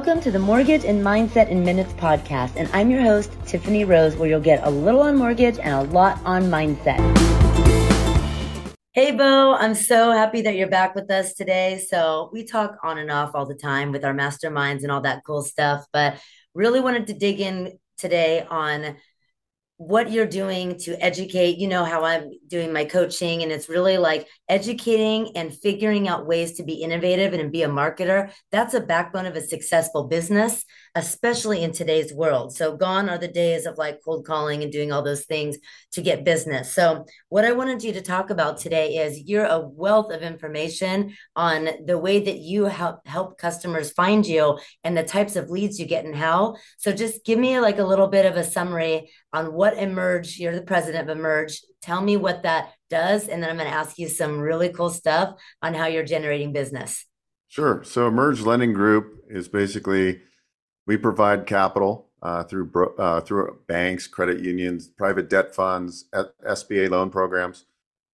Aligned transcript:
Welcome 0.00 0.22
to 0.22 0.30
the 0.30 0.38
Mortgage 0.38 0.86
and 0.86 1.04
Mindset 1.04 1.50
in 1.50 1.62
Minutes 1.62 1.92
podcast, 1.92 2.56
and 2.56 2.70
I'm 2.72 2.90
your 2.90 3.02
host, 3.02 3.30
Tiffany 3.44 3.84
Rose, 3.84 4.16
where 4.16 4.30
you'll 4.30 4.40
get 4.40 4.66
a 4.66 4.70
little 4.70 5.02
on 5.02 5.14
mortgage 5.14 5.58
and 5.58 5.74
a 5.74 5.82
lot 5.92 6.18
on 6.24 6.44
mindset. 6.44 6.96
Hey, 8.92 9.10
Bo, 9.10 9.52
I'm 9.52 9.74
so 9.74 10.10
happy 10.12 10.40
that 10.40 10.56
you're 10.56 10.70
back 10.70 10.94
with 10.94 11.10
us 11.10 11.34
today. 11.34 11.84
So, 11.86 12.30
we 12.32 12.46
talk 12.46 12.78
on 12.82 12.96
and 12.96 13.10
off 13.10 13.32
all 13.34 13.44
the 13.44 13.54
time 13.54 13.92
with 13.92 14.02
our 14.02 14.14
masterminds 14.14 14.84
and 14.84 14.90
all 14.90 15.02
that 15.02 15.20
cool 15.26 15.42
stuff, 15.42 15.84
but 15.92 16.18
really 16.54 16.80
wanted 16.80 17.08
to 17.08 17.12
dig 17.12 17.38
in 17.38 17.78
today 17.98 18.46
on 18.48 18.96
what 19.80 20.10
you're 20.10 20.26
doing 20.26 20.76
to 20.76 20.92
educate 21.02 21.56
you 21.56 21.66
know 21.66 21.86
how 21.86 22.04
i'm 22.04 22.30
doing 22.48 22.70
my 22.70 22.84
coaching 22.84 23.42
and 23.42 23.50
it's 23.50 23.66
really 23.66 23.96
like 23.96 24.28
educating 24.50 25.36
and 25.36 25.54
figuring 25.54 26.08
out 26.08 26.26
ways 26.26 26.52
to 26.54 26.62
be 26.62 26.74
innovative 26.74 27.32
and 27.32 27.52
be 27.52 27.62
a 27.62 27.68
marketer 27.68 28.30
that's 28.50 28.74
a 28.74 28.80
backbone 28.80 29.26
of 29.26 29.36
a 29.36 29.40
successful 29.40 30.04
business 30.08 30.64
especially 30.94 31.62
in 31.62 31.72
today's 31.72 32.12
world. 32.12 32.54
So 32.54 32.76
gone 32.76 33.08
are 33.08 33.18
the 33.18 33.28
days 33.28 33.66
of 33.66 33.78
like 33.78 34.00
cold 34.04 34.26
calling 34.26 34.62
and 34.62 34.72
doing 34.72 34.90
all 34.90 35.02
those 35.02 35.24
things 35.24 35.56
to 35.92 36.02
get 36.02 36.24
business. 36.24 36.72
So 36.72 37.06
what 37.28 37.44
i 37.44 37.52
wanted 37.52 37.82
you 37.82 37.92
to 37.92 38.02
talk 38.02 38.30
about 38.30 38.58
today 38.58 38.96
is 38.96 39.20
you're 39.20 39.44
a 39.44 39.60
wealth 39.60 40.12
of 40.12 40.22
information 40.22 41.14
on 41.36 41.68
the 41.86 41.98
way 41.98 42.20
that 42.20 42.38
you 42.38 42.64
help 42.64 43.06
help 43.06 43.38
customers 43.38 43.92
find 43.92 44.26
you 44.26 44.58
and 44.82 44.96
the 44.96 45.04
types 45.04 45.36
of 45.36 45.50
leads 45.50 45.78
you 45.78 45.86
get 45.86 46.04
and 46.04 46.16
how. 46.16 46.56
So 46.78 46.92
just 46.92 47.24
give 47.24 47.38
me 47.38 47.60
like 47.60 47.78
a 47.78 47.84
little 47.84 48.08
bit 48.08 48.26
of 48.26 48.36
a 48.36 48.44
summary 48.44 49.10
on 49.32 49.52
what 49.52 49.78
Emerge, 49.78 50.38
you're 50.38 50.54
the 50.54 50.62
president 50.62 51.08
of 51.08 51.16
Emerge. 51.16 51.60
Tell 51.82 52.00
me 52.00 52.16
what 52.16 52.42
that 52.42 52.72
does. 52.90 53.28
And 53.28 53.42
then 53.42 53.48
I'm 53.48 53.56
going 53.56 53.70
to 53.70 53.74
ask 53.74 53.98
you 53.98 54.08
some 54.08 54.38
really 54.38 54.68
cool 54.68 54.90
stuff 54.90 55.34
on 55.62 55.72
how 55.72 55.86
you're 55.86 56.04
generating 56.04 56.52
business. 56.52 57.06
Sure. 57.48 57.82
So, 57.82 58.06
Emerge 58.06 58.42
Lending 58.42 58.72
Group 58.72 59.24
is 59.28 59.48
basically 59.48 60.20
we 60.86 60.96
provide 60.96 61.46
capital 61.46 62.10
uh, 62.22 62.44
through 62.44 62.70
uh, 62.98 63.20
through 63.20 63.58
banks, 63.66 64.06
credit 64.06 64.40
unions, 64.40 64.88
private 64.88 65.28
debt 65.28 65.54
funds, 65.54 66.06
SBA 66.12 66.90
loan 66.90 67.10
programs. 67.10 67.64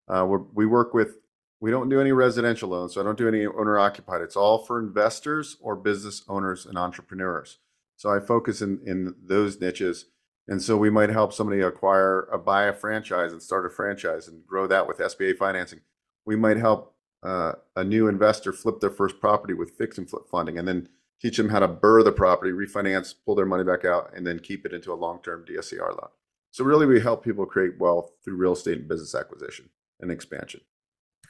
Uh, 0.09 0.27
we 0.55 0.67
work 0.67 0.95
with. 0.95 1.17
We 1.59 1.71
don't 1.71 1.89
do 1.89 2.01
any 2.01 2.13
residential 2.13 2.69
loans, 2.69 2.95
so 2.95 3.01
I 3.01 3.05
don't 3.05 3.17
do 3.17 3.29
any 3.29 3.47
owner 3.47 3.79
occupied. 3.79 4.21
It's 4.21 4.37
all 4.37 4.59
for 4.59 4.79
investors 4.79 5.57
or 5.61 5.75
business 5.75 6.23
owners 6.29 6.67
and 6.67 6.77
entrepreneurs. 6.77 7.59
So 7.97 8.11
I 8.11 8.21
focus 8.21 8.61
in 8.61 8.81
in 8.87 9.15
those 9.23 9.61
niches. 9.61 10.07
And 10.49 10.63
so 10.63 10.77
we 10.77 10.91
might 10.91 11.11
help 11.11 11.33
somebody 11.33 11.61
acquire 11.61 12.23
a 12.33 12.39
buy 12.39 12.65
a 12.65 12.73
franchise 12.73 13.33
and 13.33 13.43
start 13.43 13.67
a 13.67 13.71
franchise 13.71 14.29
and 14.29 14.47
grow 14.47 14.67
that 14.69 14.87
with 14.87 14.99
SBA 14.99 15.37
financing. 15.37 15.81
We 16.25 16.37
might 16.37 16.57
help 16.57 16.95
uh, 17.23 17.53
a 17.75 17.83
new 17.83 18.07
investor 18.07 18.53
flip 18.53 18.81
their 18.81 18.91
first 18.91 19.21
property 19.21 19.55
with 19.55 19.77
fix 19.77 19.99
and 19.99 20.09
flip 20.09 20.29
funding 20.31 20.59
and 20.59 20.69
then 20.69 20.89
teach 21.21 21.37
them 21.37 21.49
how 21.49 21.59
to 21.59 21.69
burr 21.69 22.03
the 22.03 22.13
property, 22.13 22.53
refinance, 22.53 23.15
pull 23.25 23.35
their 23.35 23.47
money 23.47 23.65
back 23.65 23.85
out, 23.85 24.13
and 24.15 24.27
then 24.27 24.39
keep 24.39 24.67
it 24.67 24.73
into 24.73 24.93
a 24.93 24.95
long-term 24.95 25.45
DSCR 25.49 25.89
loan. 25.89 26.11
So 26.51 26.65
really 26.65 26.87
we 26.87 27.01
help 27.01 27.25
people 27.25 27.47
create 27.47 27.79
wealth 27.79 28.13
through 28.25 28.37
real 28.37 28.53
estate 28.53 28.79
and 28.79 28.89
business 28.89 29.15
acquisition 29.15 29.71
and 30.01 30.11
expansion. 30.11 30.61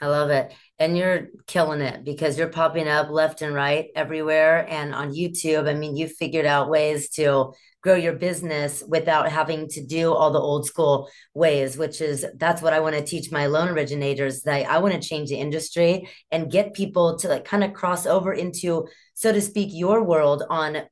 I 0.01 0.09
love 0.09 0.31
it. 0.31 0.53
And 0.79 0.97
you're 0.97 1.29
killing 1.47 1.81
it 1.81 2.05
because 2.05 2.39
you're 2.39 2.49
popping 2.49 2.89
up 2.89 3.09
left 3.11 3.43
and 3.43 3.55
right 3.55 3.87
everywhere. 3.95 4.67
And 4.69 4.95
on 4.95 5.15
YouTube, 5.15 5.69
I 5.69 5.75
mean, 5.75 5.97
you 5.97 6.07
figured 6.07 6.47
out 6.47 6.69
ways 6.69 7.09
to 7.11 7.53
grow 7.83 7.95
your 7.95 8.15
business 8.15 8.83
without 8.87 9.31
having 9.31 9.69
to 9.69 9.85
do 9.85 10.13
all 10.13 10.33
the 10.33 10.41
old 10.41 10.67
school 10.67 11.09
ways, 11.35 11.79
which 11.79 12.01
is 12.01 12.27
that's 12.37 12.61
what 12.61 12.73
I 12.73 12.81
want 12.81 12.97
to 12.97 13.05
teach 13.05 13.31
my 13.31 13.47
loan 13.47 13.69
originators 13.69 14.43
that 14.43 14.69
I 14.69 14.79
want 14.79 14.95
to 14.95 15.09
change 15.09 15.29
the 15.29 15.37
industry 15.37 16.09
and 16.31 16.51
get 16.51 16.75
people 16.75 17.17
to 17.19 17.29
like 17.29 17.45
kind 17.45 17.63
of 17.63 17.73
cross 17.73 18.05
over 18.05 18.33
into, 18.33 18.87
so 19.15 19.33
to 19.33 19.41
speak, 19.41 19.71
your 19.73 20.03
world 20.03 20.43
on 20.51 20.83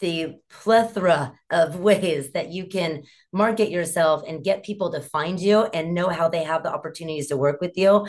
the 0.00 0.36
plethora 0.50 1.34
of 1.50 1.76
ways 1.80 2.32
that 2.32 2.50
you 2.50 2.66
can 2.66 3.02
market 3.32 3.70
yourself 3.70 4.22
and 4.26 4.44
get 4.44 4.64
people 4.64 4.92
to 4.92 5.00
find 5.00 5.38
you 5.38 5.64
and 5.64 5.94
know 5.94 6.08
how 6.08 6.28
they 6.28 6.44
have 6.44 6.62
the 6.62 6.72
opportunities 6.72 7.28
to 7.28 7.36
work 7.36 7.60
with 7.60 7.76
you 7.76 8.06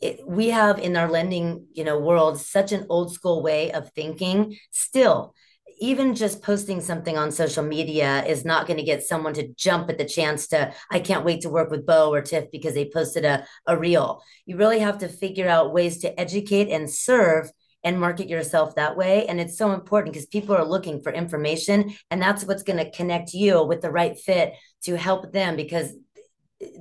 it, 0.00 0.20
we 0.26 0.48
have 0.48 0.78
in 0.78 0.96
our 0.96 1.10
lending 1.10 1.66
you 1.72 1.84
know 1.84 1.98
world 1.98 2.40
such 2.40 2.72
an 2.72 2.86
old 2.88 3.12
school 3.12 3.42
way 3.42 3.72
of 3.72 3.90
thinking. 3.92 4.56
Still 4.70 5.34
even 5.80 6.14
just 6.14 6.42
posting 6.42 6.80
something 6.80 7.16
on 7.16 7.30
social 7.30 7.62
media 7.62 8.24
is 8.24 8.44
not 8.44 8.66
going 8.66 8.78
to 8.78 8.84
get 8.84 9.04
someone 9.04 9.32
to 9.34 9.46
jump 9.54 9.88
at 9.88 9.96
the 9.96 10.04
chance 10.04 10.48
to 10.48 10.72
i 10.90 10.98
can't 10.98 11.24
wait 11.24 11.40
to 11.40 11.48
work 11.48 11.70
with 11.70 11.86
bo 11.86 12.12
or 12.12 12.20
tiff 12.20 12.50
because 12.50 12.74
they 12.74 12.90
posted 12.92 13.24
a, 13.24 13.44
a 13.66 13.76
reel. 13.76 14.22
You 14.46 14.56
really 14.56 14.80
have 14.80 14.98
to 14.98 15.08
figure 15.08 15.48
out 15.48 15.72
ways 15.72 15.98
to 15.98 16.20
educate 16.20 16.68
and 16.68 16.90
serve 16.90 17.50
and 17.84 18.00
market 18.00 18.28
yourself 18.28 18.74
that 18.74 18.96
way. 18.96 19.26
And 19.26 19.40
it's 19.40 19.56
so 19.56 19.72
important 19.72 20.12
because 20.12 20.26
people 20.26 20.54
are 20.54 20.64
looking 20.64 21.00
for 21.00 21.12
information 21.12 21.94
and 22.10 22.20
that's 22.20 22.44
what's 22.44 22.64
going 22.64 22.78
to 22.78 22.90
connect 22.90 23.32
you 23.32 23.62
with 23.64 23.82
the 23.82 23.90
right 23.90 24.18
fit 24.18 24.54
to 24.82 24.96
help 24.96 25.32
them 25.32 25.54
because 25.54 25.92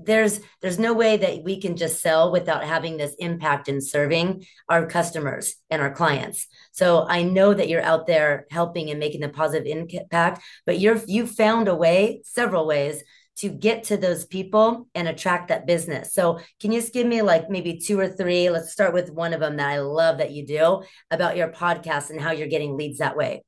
there's 0.04 0.40
there's 0.62 0.80
no 0.80 0.94
way 0.94 1.18
that 1.18 1.44
we 1.44 1.62
can 1.62 1.76
just 1.76 2.02
sell 2.02 2.32
without 2.32 2.64
having 2.64 2.98
this 2.98 3.16
impact 3.20 3.70
in 3.70 3.80
serving 3.80 4.46
our 4.70 4.88
customers 4.88 5.56
and 5.70 5.82
our 5.82 5.94
clients. 5.94 6.48
So 6.72 7.06
i 7.08 7.24
know 7.24 7.54
that 7.54 7.70
you're 7.70 7.84
out 7.84 8.08
there 8.08 8.48
helping 8.52 8.90
and 8.90 9.00
making 9.00 9.22
the 9.22 9.30
positive 9.30 9.68
impact 9.68 10.42
but 10.66 10.80
you're 10.80 11.00
you 11.08 11.28
found 11.28 11.68
a 11.68 11.76
way 11.76 12.22
several 12.24 12.66
ways 12.66 13.04
to 13.38 13.50
get 13.50 13.84
to 13.84 13.98
those 13.98 14.26
people 14.26 14.88
and 14.96 15.08
attract 15.08 15.50
that 15.50 15.68
business. 15.68 16.12
So 16.12 16.40
can 16.60 16.72
you 16.72 16.82
just 16.82 16.92
give 16.92 17.06
me 17.06 17.22
like 17.22 17.52
maybe 17.52 17.78
two 17.78 18.00
or 18.00 18.10
three 18.10 18.50
let's 18.50 18.72
start 18.72 18.94
with 18.94 19.12
one 19.12 19.34
of 19.34 19.40
them 19.40 19.58
that 19.58 19.70
i 19.70 19.80
love 19.80 20.18
that 20.18 20.32
you 20.32 20.46
do 20.46 20.82
about 21.12 21.38
your 21.38 21.50
podcast 21.50 22.10
and 22.10 22.20
how 22.20 22.32
you're 22.32 22.48
getting 22.48 22.78
leads 22.78 22.98
that 22.98 23.16
way. 23.16 23.44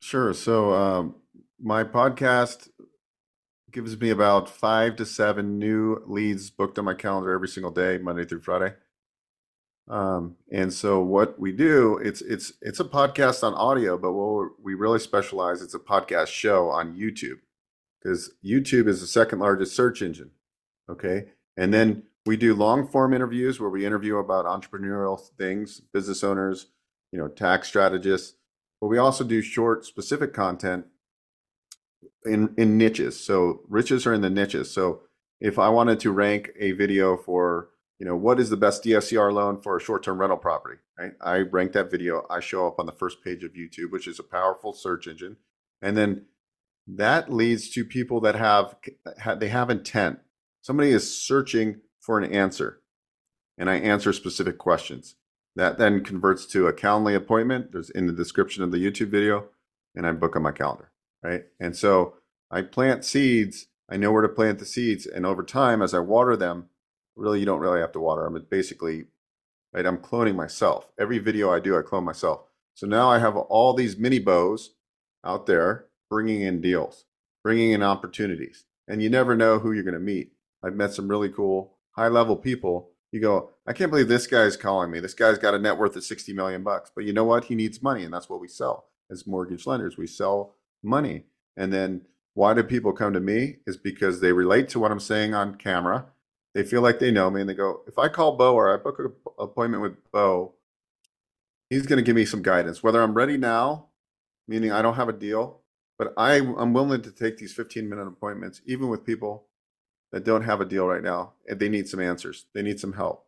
Sure. 0.00 0.32
So 0.34 0.72
um, 0.74 1.14
my 1.62 1.84
podcast 1.84 2.68
gives 3.72 3.98
me 3.98 4.10
about 4.10 4.48
five 4.48 4.96
to 4.96 5.06
seven 5.06 5.58
new 5.58 6.02
leads 6.06 6.50
booked 6.50 6.78
on 6.78 6.84
my 6.84 6.94
calendar 6.94 7.32
every 7.32 7.48
single 7.48 7.70
day, 7.70 7.98
Monday 7.98 8.24
through 8.24 8.40
Friday. 8.40 8.74
Um, 9.88 10.36
and 10.52 10.72
so 10.72 11.00
what 11.00 11.38
we 11.40 11.52
do, 11.52 11.98
it's 11.98 12.22
it's 12.22 12.52
it's 12.62 12.78
a 12.78 12.84
podcast 12.84 13.42
on 13.42 13.54
audio, 13.54 13.98
but 13.98 14.12
what 14.12 14.50
we 14.62 14.74
really 14.74 15.00
specialize, 15.00 15.62
it's 15.62 15.74
a 15.74 15.80
podcast 15.80 16.28
show 16.28 16.68
on 16.68 16.96
YouTube 16.96 17.40
because 18.00 18.32
YouTube 18.44 18.86
is 18.86 19.00
the 19.00 19.06
second 19.06 19.40
largest 19.40 19.74
search 19.74 20.00
engine. 20.00 20.30
Okay, 20.88 21.26
and 21.56 21.74
then 21.74 22.04
we 22.24 22.36
do 22.36 22.54
long 22.54 22.86
form 22.86 23.12
interviews 23.12 23.58
where 23.58 23.70
we 23.70 23.84
interview 23.84 24.18
about 24.18 24.44
entrepreneurial 24.44 25.20
things, 25.36 25.80
business 25.80 26.22
owners, 26.22 26.66
you 27.10 27.18
know, 27.18 27.28
tax 27.28 27.66
strategists. 27.66 28.34
But 28.80 28.88
we 28.88 28.98
also 28.98 29.24
do 29.24 29.42
short, 29.42 29.84
specific 29.84 30.32
content 30.32 30.86
in 32.24 32.54
in 32.56 32.76
niches. 32.76 33.18
So 33.18 33.60
riches 33.68 34.06
are 34.06 34.14
in 34.14 34.20
the 34.20 34.30
niches. 34.30 34.70
So 34.70 35.02
if 35.40 35.58
I 35.58 35.68
wanted 35.68 36.00
to 36.00 36.12
rank 36.12 36.50
a 36.58 36.72
video 36.72 37.16
for 37.16 37.70
you 37.98 38.06
know 38.06 38.16
what 38.16 38.40
is 38.40 38.50
the 38.50 38.56
best 38.56 38.84
DSCR 38.84 39.32
loan 39.32 39.60
for 39.60 39.76
a 39.76 39.80
short-term 39.80 40.18
rental 40.18 40.38
property, 40.38 40.80
right? 40.98 41.12
I 41.20 41.38
rank 41.38 41.72
that 41.72 41.90
video. 41.90 42.26
I 42.30 42.40
show 42.40 42.66
up 42.66 42.78
on 42.78 42.86
the 42.86 42.92
first 42.92 43.22
page 43.22 43.44
of 43.44 43.52
YouTube, 43.52 43.90
which 43.90 44.08
is 44.08 44.18
a 44.18 44.24
powerful 44.24 44.72
search 44.72 45.06
engine, 45.06 45.36
and 45.82 45.96
then 45.96 46.26
that 46.86 47.32
leads 47.32 47.70
to 47.70 47.84
people 47.84 48.20
that 48.20 48.34
have 48.36 48.76
they 49.38 49.48
have 49.48 49.70
intent. 49.70 50.20
Somebody 50.62 50.90
is 50.90 51.16
searching 51.16 51.80
for 51.98 52.18
an 52.18 52.32
answer, 52.32 52.80
and 53.58 53.68
I 53.68 53.76
answer 53.76 54.12
specific 54.12 54.58
questions. 54.58 55.16
That 55.56 55.78
then 55.78 56.04
converts 56.04 56.46
to 56.46 56.68
a 56.68 56.72
Calendly 56.72 57.14
appointment. 57.14 57.72
There's 57.72 57.90
in 57.90 58.06
the 58.06 58.12
description 58.12 58.62
of 58.62 58.70
the 58.70 58.78
YouTube 58.78 59.08
video, 59.08 59.48
and 59.94 60.06
I 60.06 60.12
book 60.12 60.36
on 60.36 60.42
my 60.42 60.52
calendar 60.52 60.89
right? 61.22 61.44
And 61.58 61.76
so 61.76 62.14
I 62.50 62.62
plant 62.62 63.04
seeds. 63.04 63.66
I 63.88 63.96
know 63.96 64.12
where 64.12 64.22
to 64.22 64.28
plant 64.28 64.60
the 64.60 64.64
seeds, 64.64 65.04
and 65.04 65.26
over 65.26 65.42
time, 65.42 65.82
as 65.82 65.94
I 65.94 65.98
water 65.98 66.36
them, 66.36 66.68
really 67.16 67.40
you 67.40 67.46
don't 67.46 67.58
really 67.58 67.80
have 67.80 67.92
to 67.92 68.00
water 68.00 68.22
them. 68.22 68.36
It's 68.36 68.46
basically, 68.46 69.06
right? 69.72 69.84
I'm 69.84 69.98
cloning 69.98 70.36
myself. 70.36 70.88
Every 70.98 71.18
video 71.18 71.52
I 71.52 71.58
do, 71.58 71.76
I 71.76 71.82
clone 71.82 72.04
myself. 72.04 72.42
So 72.74 72.86
now 72.86 73.10
I 73.10 73.18
have 73.18 73.36
all 73.36 73.74
these 73.74 73.98
mini 73.98 74.20
Bos 74.20 74.70
out 75.24 75.46
there 75.46 75.86
bringing 76.08 76.40
in 76.42 76.60
deals, 76.60 77.04
bringing 77.42 77.72
in 77.72 77.82
opportunities, 77.82 78.64
and 78.86 79.02
you 79.02 79.10
never 79.10 79.36
know 79.36 79.58
who 79.58 79.72
you're 79.72 79.82
going 79.82 79.94
to 79.94 80.00
meet. 80.00 80.32
I've 80.62 80.74
met 80.74 80.94
some 80.94 81.08
really 81.08 81.28
cool 81.28 81.76
high 81.92 82.08
level 82.08 82.36
people. 82.36 82.90
You 83.12 83.20
go, 83.20 83.50
I 83.66 83.72
can't 83.72 83.90
believe 83.90 84.08
this 84.08 84.28
guy's 84.28 84.56
calling 84.56 84.90
me. 84.90 85.00
This 85.00 85.14
guy's 85.14 85.38
got 85.38 85.54
a 85.54 85.58
net 85.58 85.78
worth 85.78 85.96
of 85.96 86.04
60 86.04 86.32
million 86.32 86.62
bucks. 86.62 86.92
But 86.94 87.04
you 87.04 87.12
know 87.12 87.24
what? 87.24 87.44
He 87.44 87.56
needs 87.56 87.82
money, 87.82 88.04
and 88.04 88.14
that's 88.14 88.28
what 88.28 88.40
we 88.40 88.46
sell 88.46 88.86
as 89.10 89.26
mortgage 89.26 89.66
lenders. 89.66 89.96
We 89.96 90.06
sell 90.06 90.54
money. 90.82 91.24
And 91.56 91.72
then 91.72 92.02
why 92.34 92.54
do 92.54 92.62
people 92.62 92.92
come 92.92 93.12
to 93.12 93.20
me? 93.20 93.56
Is 93.66 93.76
because 93.76 94.20
they 94.20 94.32
relate 94.32 94.68
to 94.70 94.78
what 94.78 94.90
I'm 94.90 95.00
saying 95.00 95.34
on 95.34 95.56
camera. 95.56 96.06
They 96.54 96.62
feel 96.62 96.80
like 96.80 96.98
they 96.98 97.10
know 97.10 97.30
me 97.30 97.40
and 97.40 97.50
they 97.50 97.54
go, 97.54 97.82
if 97.86 97.98
I 97.98 98.08
call 98.08 98.36
Bo 98.36 98.54
or 98.54 98.72
I 98.72 98.82
book 98.82 98.98
an 98.98 99.12
appointment 99.38 99.82
with 99.82 100.10
Bo, 100.10 100.54
he's 101.68 101.86
going 101.86 101.98
to 101.98 102.02
give 102.02 102.16
me 102.16 102.24
some 102.24 102.42
guidance. 102.42 102.82
Whether 102.82 103.02
I'm 103.02 103.14
ready 103.14 103.36
now, 103.36 103.86
meaning 104.48 104.72
I 104.72 104.82
don't 104.82 104.96
have 104.96 105.08
a 105.08 105.12
deal, 105.12 105.60
but 105.96 106.12
I, 106.16 106.36
I'm 106.36 106.72
willing 106.72 107.02
to 107.02 107.12
take 107.12 107.38
these 107.38 107.52
15 107.52 107.88
minute 107.88 108.06
appointments, 108.06 108.62
even 108.66 108.88
with 108.88 109.04
people 109.04 109.46
that 110.12 110.24
don't 110.24 110.42
have 110.42 110.60
a 110.60 110.64
deal 110.64 110.86
right 110.86 111.02
now 111.02 111.34
and 111.48 111.60
they 111.60 111.68
need 111.68 111.88
some 111.88 112.00
answers. 112.00 112.46
They 112.52 112.62
need 112.62 112.80
some 112.80 112.94
help. 112.94 113.26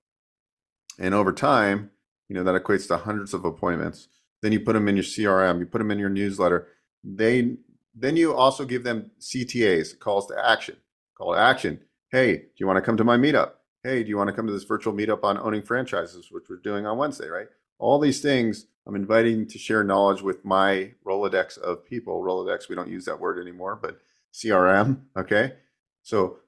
And 0.99 1.15
over 1.15 1.33
time, 1.33 1.91
you 2.29 2.35
know, 2.35 2.45
that 2.45 2.61
equates 2.61 2.89
to 2.89 2.99
hundreds 2.99 3.35
of 3.35 3.45
appointments. 3.45 4.09
Then 4.43 4.53
you 4.53 4.61
put 4.61 4.73
them 4.73 4.89
in 4.89 4.97
your 4.97 5.05
CRM, 5.05 5.61
you 5.61 5.67
put 5.67 5.79
them 5.79 5.91
in 5.91 5.99
your 5.99 6.09
newsletter. 6.09 6.67
They 7.05 7.57
then 7.95 8.17
you 8.17 8.35
also 8.35 8.65
give 8.65 8.85
them 8.85 9.11
CTAs, 9.21 9.99
calls 9.99 10.27
to 10.29 10.35
action. 10.43 10.77
Call 11.17 11.35
to 11.35 11.39
action. 11.39 11.81
Hey, 12.11 12.37
do 12.37 12.45
you 12.57 12.67
want 12.67 12.79
to 12.79 12.83
come 12.83 12.97
to 12.97 13.05
my 13.05 13.17
meetup? 13.17 13.53
Hey, 13.85 14.03
do 14.03 14.09
you 14.09 14.17
want 14.17 14.29
to 14.29 14.33
come 14.35 14.47
to 14.47 14.53
this 14.53 14.65
virtual 14.65 14.95
meetup 14.95 15.25
on 15.25 15.39
owning 15.39 15.63
franchises, 15.63 16.29
which 16.31 16.45
we're 16.49 16.57
doing 16.57 16.87
on 16.87 16.97
Wednesday, 16.97 17.29
right? 17.29 17.49
All 17.79 17.99
these 17.99 18.21
things 18.21 18.67
I'm 18.87 18.95
inviting 18.95 19.47
to 19.49 19.59
share 19.59 19.85
knowledge 19.85 20.23
with 20.23 20.45
my 20.45 20.93
Rolodex 21.07 21.59
of 21.59 21.85
people. 21.85 22.23
Rolodex, 22.23 22.69
we 22.69 22.77
don't 22.77 22.91
use 22.91 23.05
that 23.05 23.21
word 23.21 23.41
anymore, 23.41 23.79
but 23.81 24.01
CRM, 24.33 25.03
okay? 25.17 25.55
So 26.03 26.39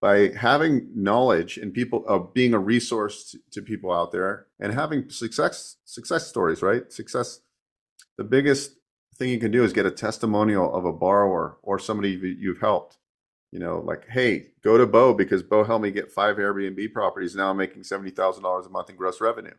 by 0.00 0.32
having 0.36 0.90
knowledge 0.94 1.56
and 1.56 1.72
people 1.72 2.04
of 2.06 2.34
being 2.34 2.52
a 2.52 2.58
resource 2.58 3.30
to, 3.30 3.38
to, 3.52 3.62
people 3.62 3.92
out 3.92 4.10
there 4.10 4.46
and 4.58 4.74
having 4.74 5.08
success 5.08 5.76
success 5.84 6.26
stories 6.26 6.60
right 6.60 6.92
success 6.92 7.40
the 8.18 8.24
biggest 8.24 8.72
thing 9.16 9.30
you 9.30 9.38
can 9.38 9.50
do 9.50 9.64
is 9.64 9.72
get 9.72 9.86
a 9.86 9.90
testimonial 9.90 10.74
of 10.74 10.84
a 10.84 10.92
borrower 10.92 11.58
or 11.62 11.78
somebody 11.78 12.10
you've 12.10 12.60
helped. 12.60 12.98
You 13.50 13.58
know 13.58 13.80
like 13.84 14.08
hey 14.08 14.46
go 14.64 14.78
to 14.78 14.86
bo 14.86 15.12
because 15.12 15.42
bo 15.42 15.62
helped 15.64 15.82
me 15.82 15.90
get 15.90 16.10
five 16.10 16.36
airbnb 16.36 16.90
properties. 16.94 17.34
Now 17.36 17.50
i'm 17.50 17.58
making 17.58 17.82
$70000 17.82 18.66
a 18.66 18.70
month 18.70 18.88
in 18.88 18.96
gross 18.96 19.20
revenue. 19.20 19.52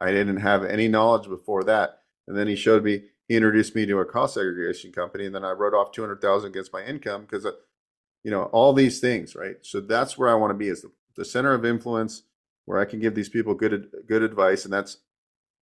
I 0.00 0.12
didn't 0.12 0.36
have 0.36 0.64
any 0.64 0.86
knowledge 0.86 1.28
before 1.28 1.64
that. 1.64 1.98
And 2.28 2.36
then 2.38 2.46
he 2.46 2.54
showed 2.54 2.84
me 2.84 3.02
he 3.26 3.34
introduced 3.36 3.74
me 3.74 3.86
to 3.86 3.98
a 3.98 4.04
cost 4.04 4.34
segregation 4.34 4.92
company 4.92 5.26
and 5.26 5.34
then 5.34 5.44
i 5.44 5.50
wrote 5.50 5.74
off 5.74 5.90
200000 5.90 6.48
against 6.48 6.72
my 6.72 6.84
income 6.84 7.22
because 7.22 7.44
uh, 7.44 7.52
you 8.22 8.30
know 8.30 8.44
all 8.44 8.72
these 8.72 9.00
things 9.00 9.34
right? 9.34 9.56
So 9.62 9.80
that's 9.80 10.16
where 10.16 10.28
i 10.28 10.34
want 10.34 10.52
to 10.52 10.54
be 10.54 10.68
is 10.68 10.82
the, 10.82 10.92
the 11.16 11.24
center 11.24 11.52
of 11.52 11.64
influence 11.64 12.22
where 12.66 12.78
i 12.78 12.84
can 12.84 13.00
give 13.00 13.16
these 13.16 13.28
people 13.28 13.54
good 13.54 13.90
good 14.06 14.22
advice 14.22 14.64
and 14.64 14.72
that's 14.72 14.98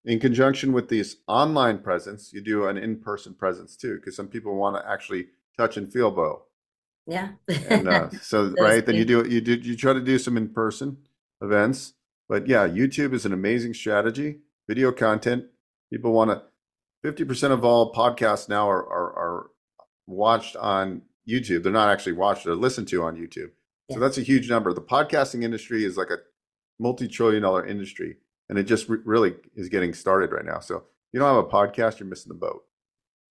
in 0.05 0.21
conjunction 0.21 0.73
with 0.73 0.89
this 0.89 1.17
online 1.27 1.79
presence 1.79 2.33
you 2.33 2.41
do 2.41 2.67
an 2.67 2.77
in-person 2.77 3.35
presence 3.35 3.77
too 3.77 3.97
because 3.97 4.17
some 4.17 4.29
people 4.29 4.55
want 4.55 4.77
to 4.77 4.91
actually 4.91 5.27
touch 5.57 5.77
and 5.77 5.93
feel 5.93 6.11
bo 6.11 6.43
yeah 7.07 7.31
and 7.69 7.89
uh, 7.89 8.09
so 8.23 8.55
right 8.61 8.87
then 8.87 8.95
you 8.95 9.05
do 9.05 9.27
you 9.29 9.41
do 9.41 9.55
you 9.55 9.77
try 9.77 9.93
to 9.93 10.01
do 10.01 10.19
some 10.19 10.37
in-person 10.37 10.97
events 11.43 11.95
but 12.29 12.47
yeah 12.47 12.67
youtube 12.67 13.13
is 13.13 13.27
an 13.27 13.33
amazing 13.33 13.75
strategy 13.75 14.39
video 14.69 14.93
content 14.93 15.45
people 15.91 16.13
want 16.13 16.31
to 16.31 16.43
50% 17.05 17.53
of 17.53 17.65
all 17.65 17.93
podcasts 17.93 18.49
now 18.49 18.69
are, 18.69 18.85
are, 18.85 19.13
are 19.19 19.47
watched 20.07 20.57
on 20.57 21.03
YouTube. 21.29 21.63
They're 21.63 21.73
not 21.73 21.91
actually 21.91 22.13
watched; 22.13 22.45
they're 22.45 22.55
listened 22.55 22.89
to 22.89 23.03
on 23.03 23.17
YouTube. 23.17 23.51
Yeah. 23.89 23.95
So 23.95 24.01
that's 24.01 24.19
a 24.19 24.23
huge 24.23 24.51
number. 24.51 24.73
The 24.73 24.83
podcasting 24.83 25.45
industry 25.45 25.85
is 25.85 25.97
like 25.97 26.11
a 26.11 26.19
multi-trillion-dollar 26.79 27.67
industry, 27.67 28.17
and 28.49 28.59
it 28.59 28.65
just 28.65 28.89
re- 28.89 28.99
really 29.05 29.35
is 29.55 29.69
getting 29.69 29.95
started 29.95 30.33
right 30.33 30.45
now. 30.45 30.61
So 30.61 30.85
you 31.13 31.21
don't 31.21 31.35
have 31.35 31.45
a 31.45 31.49
podcast, 31.49 31.99
you're 31.99 32.09
missing 32.09 32.31
the 32.31 32.39
boat. 32.39 32.63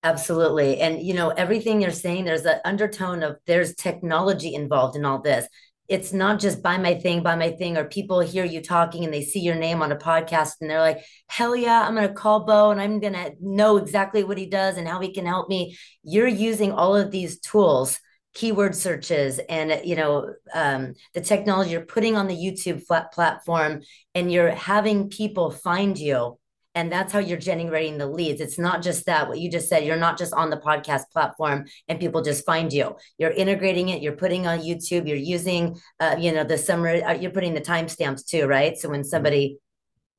Absolutely. 0.04 0.80
And 0.80 1.02
you 1.02 1.14
know, 1.14 1.30
everything 1.30 1.82
you're 1.82 1.92
saying, 1.92 2.26
there's 2.26 2.46
an 2.46 2.60
undertone 2.64 3.24
of 3.24 3.38
there's 3.46 3.76
technology 3.76 4.54
involved 4.54 4.96
in 4.96 5.06
all 5.06 5.22
this 5.22 5.48
it's 5.88 6.12
not 6.12 6.40
just 6.40 6.62
buy 6.62 6.78
my 6.78 6.96
thing, 6.96 7.24
buy 7.24 7.36
my 7.36 7.52
thing, 7.52 7.78
or 7.78 7.86
people 7.86 8.20
hear 8.20 8.44
you 8.44 8.62
talking 8.62 9.06
and 9.06 9.14
they 9.14 9.24
see 9.24 9.40
your 9.40 9.56
name 9.56 9.82
on 9.82 9.92
a 9.92 9.96
podcast 9.96 10.56
and 10.60 10.70
they're 10.70 10.82
like, 10.82 11.04
hell 11.30 11.56
yeah, 11.56 11.88
I'm 11.88 11.96
going 11.96 12.08
to 12.08 12.14
call 12.14 12.42
Bo 12.42 12.72
and 12.72 12.82
I'm 12.82 13.00
going 13.00 13.14
to 13.14 13.34
know 13.40 13.78
exactly 13.78 14.24
what 14.24 14.38
he 14.38 14.48
does 14.48 14.78
and 14.78 14.88
how 14.88 15.00
he 15.00 15.14
can 15.14 15.26
help 15.26 15.48
me. 15.48 15.78
You're 16.04 16.28
using 16.28 16.74
all 16.74 16.96
of 16.96 17.12
these 17.12 17.40
tools, 17.40 18.00
keyword 18.38 18.76
searches, 18.76 19.40
and, 19.50 19.82
you 19.84 19.96
know, 19.96 20.32
um, 20.54 20.94
the 21.16 21.22
technology 21.22 21.72
you're 21.72 21.82
putting 21.82 22.16
on 22.16 22.28
the 22.28 22.36
YouTube 22.36 22.86
flat 22.86 23.12
platform 23.12 23.82
and 24.14 24.32
you're 24.32 24.52
having 24.52 25.10
people 25.10 25.50
find 25.50 25.98
you 25.98 26.38
and 26.76 26.92
that's 26.92 27.12
how 27.12 27.18
you're 27.18 27.40
generating 27.40 27.98
the 27.98 28.06
leads. 28.06 28.40
It's 28.40 28.60
not 28.60 28.84
just 28.84 29.08
that 29.08 29.28
what 29.28 29.40
you 29.40 29.50
just 29.50 29.68
said 29.68 29.84
you're 29.84 29.98
not 29.98 30.16
just 30.16 30.32
on 30.34 30.52
the 30.52 30.58
podcast 30.58 31.10
platform 31.12 31.66
and 31.88 32.00
people 32.00 32.22
just 32.22 32.46
find 32.46 32.72
you. 32.72 32.96
You're 33.18 33.32
integrating 33.32 33.90
it 33.90 34.04
you're 34.04 34.16
putting 34.16 34.46
on 34.46 34.60
youtube 34.60 35.08
you're 35.08 35.18
using 35.18 35.80
uh, 36.00 36.18
you 36.20 36.32
know 36.32 36.44
the 36.44 36.60
summary 36.60 37.02
uh, 37.02 37.14
you're 37.14 37.32
putting 37.32 37.56
the 37.56 37.62
timestamps 37.62 38.24
too 38.28 38.46
right? 38.46 38.78
So 38.78 38.90
when 38.90 39.02
mm-hmm. 39.02 39.10
somebody 39.10 39.58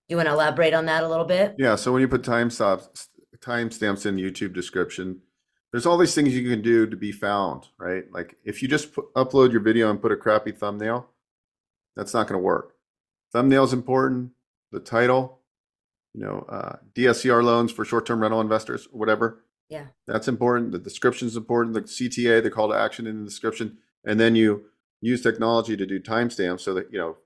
you 0.09 0.17
want 0.17 0.27
to 0.27 0.33
elaborate 0.33 0.75
on 0.75 0.87
that 0.87 1.05
a 1.05 1.09
little 1.09 1.27
bit? 1.27 1.55
Yeah 1.59 1.77
so 1.77 1.93
when 1.93 2.01
you 2.01 2.09
put 2.09 2.23
timestamps 2.23 3.07
timestamps 3.39 4.05
in 4.05 4.17
youtube 4.17 4.53
description 4.53 5.21
there's 5.73 5.87
all 5.87 5.99
these 5.99 6.15
things 6.15 6.35
you 6.35 6.49
can 6.49 6.63
do 6.63 6.87
to 6.87 6.97
be 6.97 7.13
found 7.13 7.69
right 7.79 8.05
like 8.13 8.37
if 8.45 8.63
you 8.63 8.69
just 8.69 8.93
put, 8.93 9.13
upload 9.15 9.53
your 9.53 9.61
video 9.61 9.91
and 9.91 10.01
put 10.03 10.13
a 10.13 10.17
crappy 10.17 10.53
thumbnail 10.53 11.09
that's 11.97 12.15
not 12.15 12.27
going 12.27 12.39
to 12.39 12.45
work 12.45 12.75
thumbnail 13.33 13.65
is 13.65 13.73
important 13.73 14.31
the 14.73 14.81
title 14.81 15.39
you 16.15 16.25
know, 16.25 16.45
uh, 16.49 16.77
DSCR 16.95 17.43
loans 17.43 17.73
for 17.73 17.85
short-term 17.85 18.21
rental 18.21 18.41
investors, 18.41 18.89
or 18.93 18.99
whatever. 18.99 19.45
Yeah. 19.69 19.87
That's 20.07 20.29
important. 20.29 20.73
The 20.73 20.79
description 20.79 21.29
is 21.29 21.37
important. 21.37 21.75
The 21.75 21.83
CTA, 21.83 22.43
the 22.43 22.51
call 22.51 22.69
to 22.71 22.75
action 22.75 23.07
in 23.07 23.21
the 23.21 23.25
description, 23.25 23.79
and 24.05 24.19
then 24.19 24.35
you 24.35 24.65
use 25.01 25.23
technology 25.23 25.77
to 25.77 25.87
do 25.87 26.01
timestamps 26.01 26.61
so 26.61 26.75
that 26.75 26.91
you 26.91 26.99
know, 26.99 27.17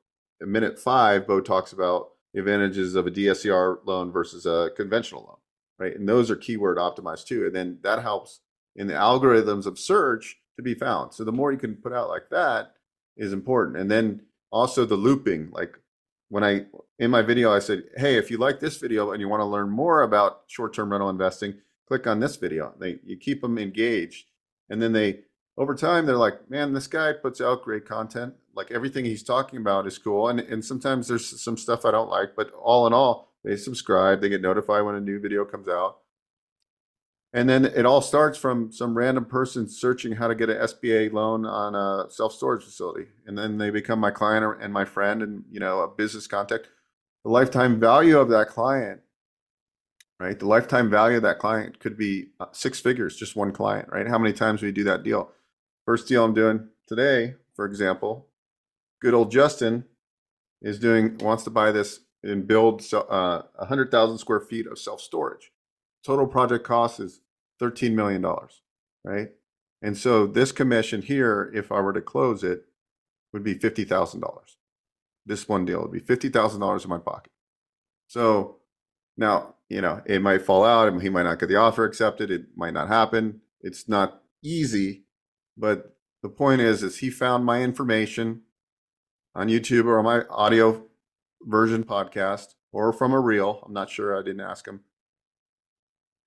in 0.41 0.51
minute 0.51 0.79
five, 0.79 1.27
Bo 1.27 1.41
talks 1.41 1.73
about 1.73 2.11
the 2.35 2.41
advantages 2.41 2.95
of 2.95 3.07
a 3.07 3.11
DSCR 3.11 3.79
loan 3.87 4.11
versus 4.11 4.45
a 4.45 4.71
conventional 4.77 5.23
loan, 5.23 5.37
right? 5.79 5.97
And 5.97 6.09
those 6.09 6.31
are 6.31 6.37
keyword 6.37 6.79
optimized 6.79 7.27
too, 7.27 7.47
and 7.47 7.55
then 7.55 7.79
that 7.83 8.03
helps 8.03 8.41
in 8.77 8.87
the 8.87 8.95
algorithms 8.95 9.67
of 9.67 9.79
search 9.79 10.37
to 10.57 10.63
be 10.63 10.75
found. 10.75 11.15
So 11.15 11.25
the 11.25 11.33
more 11.33 11.53
you 11.53 11.59
can 11.59 11.77
put 11.77 11.93
out 11.93 12.09
like 12.09 12.31
that 12.31 12.75
is 13.17 13.33
important, 13.33 13.77
and 13.77 13.91
then 13.91 14.23
also 14.51 14.85
the 14.85 14.97
looping, 14.97 15.51
like 15.51 15.79
when 16.29 16.45
I 16.45 16.67
in 16.99 17.11
my 17.11 17.23
video 17.23 17.53
I 17.53 17.59
said, 17.59 17.85
"Hey, 17.97 18.17
if 18.17 18.31
you 18.31 18.39
like 18.39 18.61
this 18.61 18.79
video 18.79 19.13
and 19.13 19.21
you 19.21 19.29
want 19.29 19.41
to 19.41 19.47
learn 19.47 19.71
more 19.71 20.03
about 20.03 20.43
short-term 20.47 20.91
rental 20.91 21.11
investing, 21.11 21.55
click 21.87 22.07
on 22.07 22.21
this 22.21 22.37
video." 22.37 22.75
They 22.79 23.01
you 23.05 23.17
keep 23.17 23.43
them 23.43 23.59
engaged, 23.59 24.27
and 24.71 24.81
then 24.81 24.93
they 24.93 25.25
over 25.59 25.75
time 25.75 26.07
they're 26.07 26.17
like, 26.17 26.51
"Man, 26.51 26.73
this 26.73 26.87
guy 26.87 27.13
puts 27.13 27.41
out 27.41 27.65
great 27.65 27.85
content. 27.85 28.35
Like 28.55 28.71
everything 28.71 29.05
he's 29.05 29.23
talking 29.23 29.59
about 29.59 29.87
is 29.87 29.99
cool." 29.99 30.29
And 30.29 30.41
and 30.41 30.65
sometimes 30.65 31.09
there's 31.09 31.43
some 31.43 31.57
stuff 31.59 31.85
I 31.85 31.91
don't 31.91 32.11
like, 32.11 32.35
but 32.37 32.51
all 32.53 32.87
in 32.87 32.93
all, 32.93 33.32
they 33.45 33.57
subscribe, 33.57 34.21
they 34.21 34.29
get 34.29 34.41
notified 34.41 34.85
when 34.85 34.95
a 34.95 35.01
new 35.01 35.19
video 35.21 35.45
comes 35.45 35.69
out. 35.69 35.99
And 37.35 37.49
then 37.49 37.65
it 37.65 37.87
all 37.87 38.03
starts 38.03 38.37
from 38.37 38.71
some 38.73 38.97
random 38.97 39.25
person 39.25 39.67
searching 39.67 40.13
how 40.13 40.29
to 40.29 40.35
get 40.35 40.51
an 40.51 40.59
SBA 40.59 41.13
loan 41.13 41.47
on 41.47 41.75
a 41.75 42.11
self 42.11 42.35
storage 42.35 42.63
facility, 42.63 43.07
and 43.27 43.39
then 43.39 43.57
they 43.57 43.71
become 43.71 43.99
my 43.99 44.11
client 44.11 44.59
and 44.61 44.73
my 44.73 44.85
friend, 44.85 45.23
and 45.23 45.45
you 45.51 45.59
know 45.59 45.81
a 45.81 45.89
business 45.89 46.27
contact. 46.27 46.69
The 47.25 47.31
lifetime 47.31 47.81
value 47.81 48.19
of 48.19 48.29
that 48.31 48.49
client, 48.49 49.01
right? 50.21 50.39
The 50.39 50.47
lifetime 50.47 50.91
value 50.91 51.17
of 51.17 51.23
that 51.23 51.39
client 51.39 51.79
could 51.81 51.97
be 51.97 52.27
uh, 52.39 52.47
six 52.53 52.81
figures, 52.81 53.17
just 53.17 53.35
one 53.35 53.53
client, 53.53 53.89
right? 53.91 54.09
How 54.09 54.19
many 54.19 54.35
times 54.35 54.61
we 54.63 54.71
do 54.71 54.85
that 54.85 55.03
deal? 55.03 55.31
First 55.87 56.09
deal 56.09 56.25
I'm 56.25 56.35
doing 56.35 56.69
today, 56.87 57.37
for 57.57 57.65
example, 57.65 58.29
good 59.01 59.15
old 59.15 59.31
Justin 59.33 59.87
is 60.61 60.79
doing 60.79 61.17
wants 61.19 61.45
to 61.45 61.51
buy 61.51 61.73
this 61.73 62.01
and 62.23 62.47
build 62.47 62.83
uh, 62.93 63.43
100,000 63.57 64.19
square 64.19 64.41
feet 64.41 64.67
of 64.67 64.79
self 64.79 65.01
storage. 65.01 65.51
Total 66.05 66.27
project 66.27 66.65
cost 66.65 67.01
is 67.01 67.21
$13 67.61 67.95
million, 67.95 68.25
right? 69.05 69.31
And 69.81 69.97
so 69.97 70.27
this 70.27 70.53
commission 70.53 71.03
here, 71.03 71.51
if 71.55 71.73
I 71.73 71.81
were 71.81 71.93
to 71.93 72.01
close 72.01 72.45
it, 72.45 72.65
would 73.33 73.43
be 73.43 73.55
$50,000. 73.55 74.23
This 75.25 75.49
one 75.49 75.65
deal 75.65 75.83
would 75.83 75.93
be 75.93 76.01
$50,000 76.01 76.85
in 76.85 76.91
my 76.91 76.99
pocket. 76.99 77.33
So 78.09 78.59
now, 79.17 79.55
you 79.69 79.81
know, 79.81 80.03
it 80.07 80.23
might 80.23 80.43
fall 80.43 80.65
out. 80.65 80.89
and 80.89 81.01
He 81.03 81.09
might 81.09 81.23
not 81.25 81.39
get 81.39 81.49
the 81.49 81.57
offer 81.57 81.85
accepted. 81.85 82.31
It 82.31 82.47
might 82.57 82.75
not 82.75 82.89
happen. 82.89 83.41
It's 83.61 83.89
not 83.89 84.23
easy, 84.43 85.05
but 85.57 85.97
the 86.23 86.29
point 86.29 86.61
is, 86.61 86.83
is 86.83 86.99
he 86.99 87.11
found 87.11 87.45
my 87.45 87.63
information 87.63 88.43
on 89.35 89.49
YouTube 89.49 89.87
or 89.87 89.99
on 89.99 90.05
my 90.05 90.25
audio 90.29 90.85
version 91.47 91.85
podcast 91.85 92.55
or 92.73 92.93
from 92.93 93.13
a 93.13 93.21
reel. 93.21 93.63
I'm 93.67 93.73
not 93.73 93.91
sure. 93.91 94.19
I 94.19 94.23
didn't 94.23 94.41
ask 94.41 94.67
him 94.67 94.81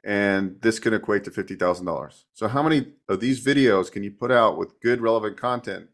and 0.06 0.62
this 0.62 0.78
can 0.78 0.94
equate 0.94 1.24
to 1.24 1.32
$50,000. 1.32 2.24
So 2.34 2.48
how 2.48 2.62
many 2.62 2.94
of 3.10 3.20
these 3.20 3.44
videos 3.44 3.92
can 3.92 4.04
you 4.04 4.12
put 4.12 4.32
out 4.32 4.56
with 4.56 4.80
good 4.80 5.02
relevant 5.02 5.36
content? 5.36 5.88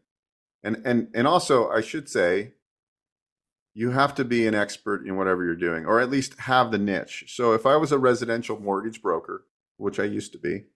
And 0.62 0.80
and 0.84 1.08
and 1.12 1.26
also 1.26 1.70
I 1.70 1.80
should 1.80 2.08
say 2.08 2.52
you 3.74 3.90
have 3.90 4.14
to 4.16 4.24
be 4.24 4.46
an 4.46 4.54
expert 4.54 5.06
in 5.06 5.16
whatever 5.16 5.44
you're 5.44 5.56
doing 5.56 5.86
or 5.86 5.98
at 5.98 6.10
least 6.10 6.38
have 6.40 6.70
the 6.70 6.78
niche. 6.78 7.24
So 7.28 7.54
if 7.54 7.64
I 7.64 7.76
was 7.76 7.90
a 7.90 7.98
residential 7.98 8.60
mortgage 8.60 9.00
broker, 9.00 9.46
which 9.78 9.98
I 9.98 10.04
used 10.04 10.30
to 10.32 10.38
be, 10.38 10.66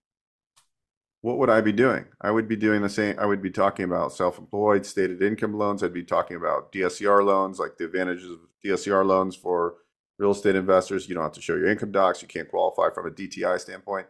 what 1.26 1.38
would 1.38 1.50
I 1.50 1.60
be 1.60 1.72
doing? 1.72 2.04
I 2.20 2.30
would 2.30 2.46
be 2.46 2.54
doing 2.54 2.82
the 2.82 2.88
same 2.88 3.18
I 3.18 3.26
would 3.26 3.42
be 3.42 3.50
talking 3.50 3.84
about 3.84 4.12
self-employed 4.12 4.86
stated 4.86 5.20
income 5.20 5.58
loans, 5.58 5.82
I'd 5.82 5.92
be 5.92 6.04
talking 6.04 6.36
about 6.36 6.70
DSCR 6.70 7.24
loans, 7.24 7.58
like 7.58 7.76
the 7.76 7.86
advantages 7.86 8.30
of 8.30 8.38
DSCR 8.64 9.04
loans 9.04 9.34
for 9.34 9.74
real 10.20 10.30
estate 10.30 10.54
investors. 10.54 11.08
You 11.08 11.16
don't 11.16 11.24
have 11.24 11.32
to 11.32 11.42
show 11.42 11.56
your 11.56 11.66
income 11.66 11.90
docs. 11.90 12.22
You 12.22 12.28
can't 12.28 12.48
qualify 12.48 12.90
from 12.94 13.08
a 13.08 13.10
DTI 13.10 13.58
standpoint. 13.58 14.06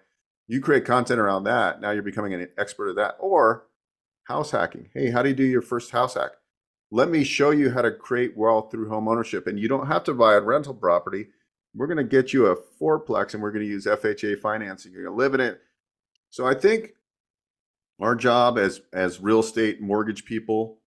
You 0.46 0.60
create 0.60 0.84
content 0.84 1.18
around 1.18 1.44
that. 1.44 1.80
Now 1.80 1.92
you're 1.92 2.02
becoming 2.02 2.34
an 2.34 2.48
expert 2.58 2.90
of 2.90 2.96
that. 2.96 3.16
Or 3.18 3.64
house 4.24 4.50
hacking. 4.50 4.90
Hey, 4.92 5.10
how 5.10 5.22
do 5.22 5.30
you 5.30 5.34
do 5.34 5.42
your 5.42 5.62
first 5.62 5.92
house 5.92 6.16
hack? 6.16 6.32
Let 6.90 7.08
me 7.08 7.24
show 7.24 7.50
you 7.50 7.70
how 7.70 7.80
to 7.80 7.92
create 7.92 8.36
wealth 8.36 8.70
through 8.70 8.90
home 8.90 9.08
ownership. 9.08 9.46
And 9.46 9.58
you 9.58 9.68
don't 9.68 9.86
have 9.86 10.04
to 10.04 10.12
buy 10.12 10.34
a 10.34 10.40
rental 10.42 10.74
property. 10.74 11.28
we're 11.74 11.86
going 11.86 11.96
to 11.96 12.04
get 12.04 12.34
you 12.34 12.48
a 12.48 12.56
fourplex 12.78 13.32
and 13.32 13.42
we're 13.42 13.52
going 13.52 13.64
to 13.64 13.70
use 13.70 13.86
FHA 13.86 14.38
financing. 14.38 14.92
You're 14.92 15.04
going 15.04 15.16
to 15.16 15.22
live 15.22 15.32
in 15.32 15.40
it. 15.40 15.62
So 16.28 16.46
I 16.46 16.52
think 16.52 16.95
our 18.00 18.14
job 18.14 18.58
as 18.58 18.80
as 18.92 19.20
real 19.20 19.40
estate 19.40 19.80
mortgage 19.80 20.24
people 20.24 20.78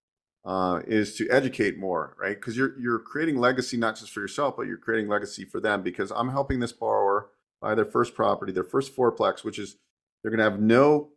uh, 0.46 0.82
is 0.88 1.16
to 1.16 1.30
educate 1.30 1.78
more, 1.78 2.16
right? 2.20 2.36
Because 2.36 2.56
you're 2.56 2.80
you're 2.80 3.00
creating 3.00 3.38
legacy 3.38 3.78
not 3.78 3.98
just 3.98 4.12
for 4.12 4.22
yourself, 4.22 4.56
but 4.58 4.68
you're 4.68 4.78
creating 4.78 5.10
legacy 5.10 5.46
for 5.46 5.60
them. 5.60 5.82
Because 5.82 6.12
I'm 6.12 6.30
helping 6.30 6.60
this 6.60 6.72
borrower 6.72 7.30
buy 7.62 7.76
their 7.76 7.86
first 7.86 8.16
property, 8.16 8.52
their 8.52 8.64
first 8.64 8.96
fourplex, 8.96 9.44
which 9.44 9.60
is 9.60 9.78
they're 10.22 10.32
going 10.32 10.40
to 10.40 10.50
have 10.50 10.60
no 10.60 11.10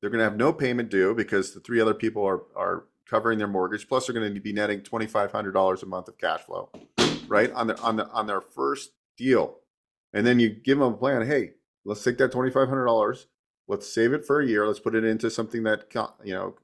they're 0.00 0.10
going 0.10 0.18
to 0.18 0.24
have 0.24 0.36
no 0.36 0.52
payment 0.52 0.90
due 0.90 1.14
because 1.14 1.52
the 1.52 1.60
three 1.60 1.80
other 1.80 1.94
people 1.94 2.24
are 2.24 2.42
are 2.54 2.84
covering 3.08 3.38
their 3.38 3.48
mortgage. 3.48 3.88
Plus, 3.88 4.06
they're 4.06 4.14
going 4.14 4.32
to 4.32 4.40
be 4.40 4.52
netting 4.52 4.80
twenty 4.80 5.06
five 5.06 5.32
hundred 5.32 5.52
dollars 5.52 5.82
a 5.82 5.86
month 5.86 6.08
of 6.08 6.18
cash 6.18 6.40
flow, 6.40 6.70
right 7.28 7.52
on 7.52 7.66
their 7.66 7.80
on 7.80 7.96
the 7.96 8.08
on 8.08 8.26
their 8.26 8.40
first 8.40 8.92
deal. 9.16 9.58
And 10.12 10.26
then 10.26 10.38
you 10.38 10.48
give 10.48 10.78
them 10.78 10.94
a 10.94 10.96
plan. 10.96 11.26
Hey, 11.26 11.52
let's 11.84 12.02
take 12.02 12.18
that 12.18 12.32
twenty 12.32 12.50
five 12.50 12.68
hundred 12.68 12.86
dollars. 12.86 13.26
Let's 13.68 13.92
save 13.92 14.12
it 14.12 14.24
for 14.24 14.40
a 14.40 14.46
year. 14.46 14.66
Let's 14.66 14.80
put 14.80 14.94
it 14.94 15.04
into 15.04 15.30
something 15.30 15.62
that 15.64 15.86
you 16.24 16.34
know 16.34 16.54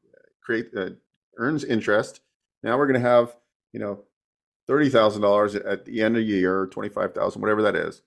create 0.40 0.68
uh, 0.76 0.90
earns 1.37 1.64
interest. 1.64 2.21
Now 2.62 2.78
we're 2.78 2.87
going 2.87 3.02
to 3.02 3.09
have 3.09 3.37
you 3.73 3.80
know 3.80 4.04
thirty 4.66 4.88
thousand 4.88 5.23
dollars 5.23 5.54
at 5.54 5.85
the 5.85 6.02
end 6.02 6.16
of 6.16 6.23
the 6.23 6.28
year, 6.28 6.66
twenty 6.66 6.88
five 6.88 7.14
thousand, 7.14 7.40
whatever 7.42 7.62
that 7.62 7.76
is. 7.76 8.02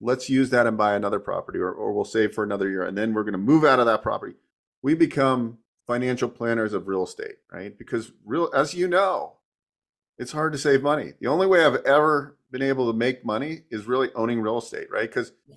Let's 0.00 0.28
use 0.28 0.50
that 0.50 0.66
and 0.66 0.76
buy 0.76 0.94
another 0.94 1.20
property, 1.20 1.58
or, 1.58 1.72
or 1.72 1.92
we'll 1.92 2.04
save 2.04 2.34
for 2.34 2.44
another 2.44 2.68
year, 2.68 2.82
and 2.82 2.98
then 2.98 3.14
we're 3.14 3.22
going 3.22 3.32
to 3.32 3.38
move 3.38 3.64
out 3.64 3.80
of 3.80 3.86
that 3.86 4.02
property. 4.02 4.34
We 4.82 4.94
become 4.94 5.58
financial 5.86 6.28
planners 6.28 6.72
of 6.72 6.88
real 6.88 7.04
estate, 7.04 7.36
right? 7.50 7.76
Because 7.76 8.12
real, 8.24 8.50
as 8.54 8.74
you 8.74 8.88
know, 8.88 9.34
it's 10.18 10.32
hard 10.32 10.52
to 10.52 10.58
save 10.58 10.82
money. 10.82 11.12
The 11.20 11.28
only 11.28 11.46
way 11.46 11.64
I've 11.64 11.82
ever 11.86 12.36
been 12.50 12.62
able 12.62 12.90
to 12.90 12.96
make 12.96 13.24
money 13.24 13.62
is 13.70 13.86
really 13.86 14.10
owning 14.14 14.40
real 14.40 14.58
estate, 14.58 14.88
right? 14.90 15.08
Because 15.08 15.32
yeah. 15.48 15.56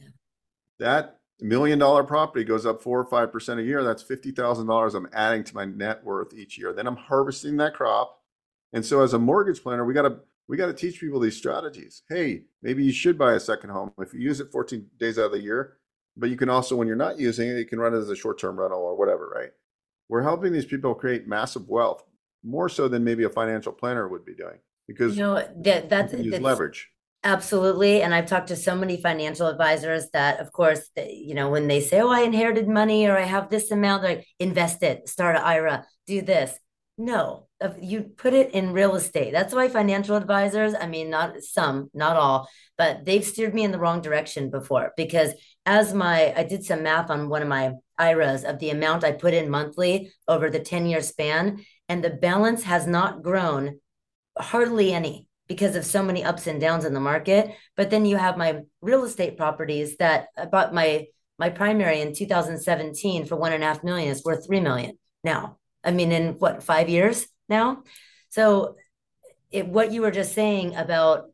that 0.79 1.19
million 1.41 1.79
dollar 1.79 2.03
property 2.03 2.43
goes 2.43 2.65
up 2.65 2.81
four 2.81 2.99
or 2.99 3.05
five 3.05 3.31
percent 3.31 3.59
a 3.59 3.63
year. 3.63 3.83
That's 3.83 4.03
fifty 4.03 4.31
thousand 4.31 4.67
dollars 4.67 4.95
I'm 4.95 5.09
adding 5.13 5.43
to 5.45 5.55
my 5.55 5.65
net 5.65 6.03
worth 6.03 6.33
each 6.33 6.57
year. 6.57 6.73
Then 6.73 6.87
I'm 6.87 6.95
harvesting 6.95 7.57
that 7.57 7.73
crop. 7.73 8.21
And 8.73 8.85
so 8.85 9.01
as 9.01 9.13
a 9.13 9.19
mortgage 9.19 9.63
planner, 9.63 9.85
we 9.85 9.93
gotta 9.93 10.19
we 10.47 10.57
gotta 10.57 10.73
teach 10.73 10.99
people 10.99 11.19
these 11.19 11.37
strategies. 11.37 12.03
Hey, 12.09 12.43
maybe 12.61 12.83
you 12.83 12.91
should 12.91 13.17
buy 13.17 13.33
a 13.33 13.39
second 13.39 13.69
home 13.69 13.91
if 13.99 14.13
you 14.13 14.19
use 14.19 14.39
it 14.39 14.51
14 14.51 14.85
days 14.99 15.19
out 15.19 15.25
of 15.25 15.31
the 15.31 15.41
year. 15.41 15.77
But 16.15 16.29
you 16.29 16.35
can 16.35 16.49
also, 16.49 16.75
when 16.75 16.87
you're 16.87 16.95
not 16.95 17.19
using 17.19 17.47
it, 17.47 17.59
you 17.59 17.65
can 17.65 17.79
run 17.79 17.93
it 17.93 17.99
as 17.99 18.09
a 18.09 18.15
short-term 18.15 18.59
rental 18.59 18.79
or 18.79 18.97
whatever, 18.97 19.31
right? 19.35 19.51
we're 20.09 20.23
helping 20.23 20.53
these 20.53 20.65
people 20.65 20.93
create 20.93 21.27
massive 21.27 21.67
wealth 21.67 22.03
more 22.43 22.69
so 22.69 22.87
than 22.87 23.03
maybe 23.03 23.23
a 23.23 23.29
financial 23.29 23.71
planner 23.71 24.07
would 24.07 24.25
be 24.25 24.33
doing 24.33 24.57
because 24.87 25.17
you 25.17 25.23
know 25.23 25.35
that 25.57 25.89
that's, 25.89 26.13
that's 26.13 26.39
leverage 26.39 26.89
absolutely 27.23 28.01
and 28.01 28.13
i've 28.13 28.27
talked 28.27 28.47
to 28.49 28.55
so 28.55 28.75
many 28.75 29.01
financial 29.01 29.47
advisors 29.47 30.09
that 30.11 30.39
of 30.39 30.51
course 30.51 30.89
you 31.09 31.33
know 31.33 31.49
when 31.49 31.67
they 31.67 31.81
say 31.81 31.99
oh 31.99 32.09
i 32.09 32.21
inherited 32.21 32.67
money 32.67 33.07
or 33.07 33.17
i 33.17 33.23
have 33.23 33.49
this 33.49 33.71
amount 33.71 34.03
like 34.03 34.25
invest 34.39 34.83
it 34.83 35.09
start 35.09 35.35
an 35.35 35.41
ira 35.41 35.85
do 36.07 36.21
this. 36.21 36.57
No 36.97 37.47
you 37.81 38.03
put 38.03 38.33
it 38.33 38.51
in 38.51 38.71
real 38.71 38.95
estate. 38.95 39.31
That's 39.31 39.53
why 39.53 39.67
financial 39.67 40.15
advisors 40.15 40.73
i 40.79 40.87
mean 40.87 41.09
not 41.09 41.41
some 41.41 41.89
not 41.93 42.15
all 42.15 42.49
but 42.77 43.05
they've 43.05 43.25
steered 43.25 43.53
me 43.53 43.63
in 43.63 43.71
the 43.71 43.79
wrong 43.79 44.01
direction 44.01 44.49
before 44.49 44.93
because 44.97 45.33
as 45.65 45.93
my 45.93 46.33
i 46.35 46.43
did 46.43 46.63
some 46.63 46.83
math 46.83 47.09
on 47.09 47.29
one 47.29 47.41
of 47.41 47.47
my 47.47 47.73
iras 47.99 48.43
of 48.43 48.59
the 48.59 48.69
amount 48.69 49.03
i 49.03 49.11
put 49.11 49.33
in 49.33 49.49
monthly 49.49 50.11
over 50.27 50.49
the 50.49 50.59
10 50.59 50.85
year 50.85 51.01
span 51.01 51.63
and 51.89 52.03
the 52.03 52.09
balance 52.09 52.63
has 52.63 52.87
not 52.87 53.21
grown 53.21 53.79
hardly 54.37 54.93
any 54.93 55.26
because 55.47 55.75
of 55.75 55.85
so 55.85 56.03
many 56.03 56.23
ups 56.23 56.47
and 56.47 56.59
downs 56.59 56.85
in 56.85 56.93
the 56.93 56.99
market. 56.99 57.51
But 57.75 57.89
then 57.89 58.05
you 58.05 58.17
have 58.17 58.37
my 58.37 58.61
real 58.81 59.03
estate 59.03 59.37
properties 59.37 59.97
that 59.97 60.27
i 60.37 60.45
bought 60.45 60.73
my 60.73 61.07
my 61.39 61.49
primary 61.49 62.01
in 62.01 62.13
2017 62.13 63.25
for 63.25 63.35
one 63.35 63.53
and 63.53 63.63
a 63.63 63.67
half 63.67 63.83
million. 63.83 64.09
Is 64.09 64.23
worth 64.23 64.45
three 64.45 64.59
million 64.59 64.97
now. 65.23 65.57
I 65.83 65.91
mean, 65.91 66.11
in 66.11 66.33
what, 66.33 66.63
five 66.63 66.89
years 66.89 67.27
now? 67.47 67.83
So, 68.29 68.75
it, 69.51 69.67
what 69.67 69.91
you 69.91 70.01
were 70.01 70.11
just 70.11 70.33
saying 70.33 70.75
about 70.75 71.29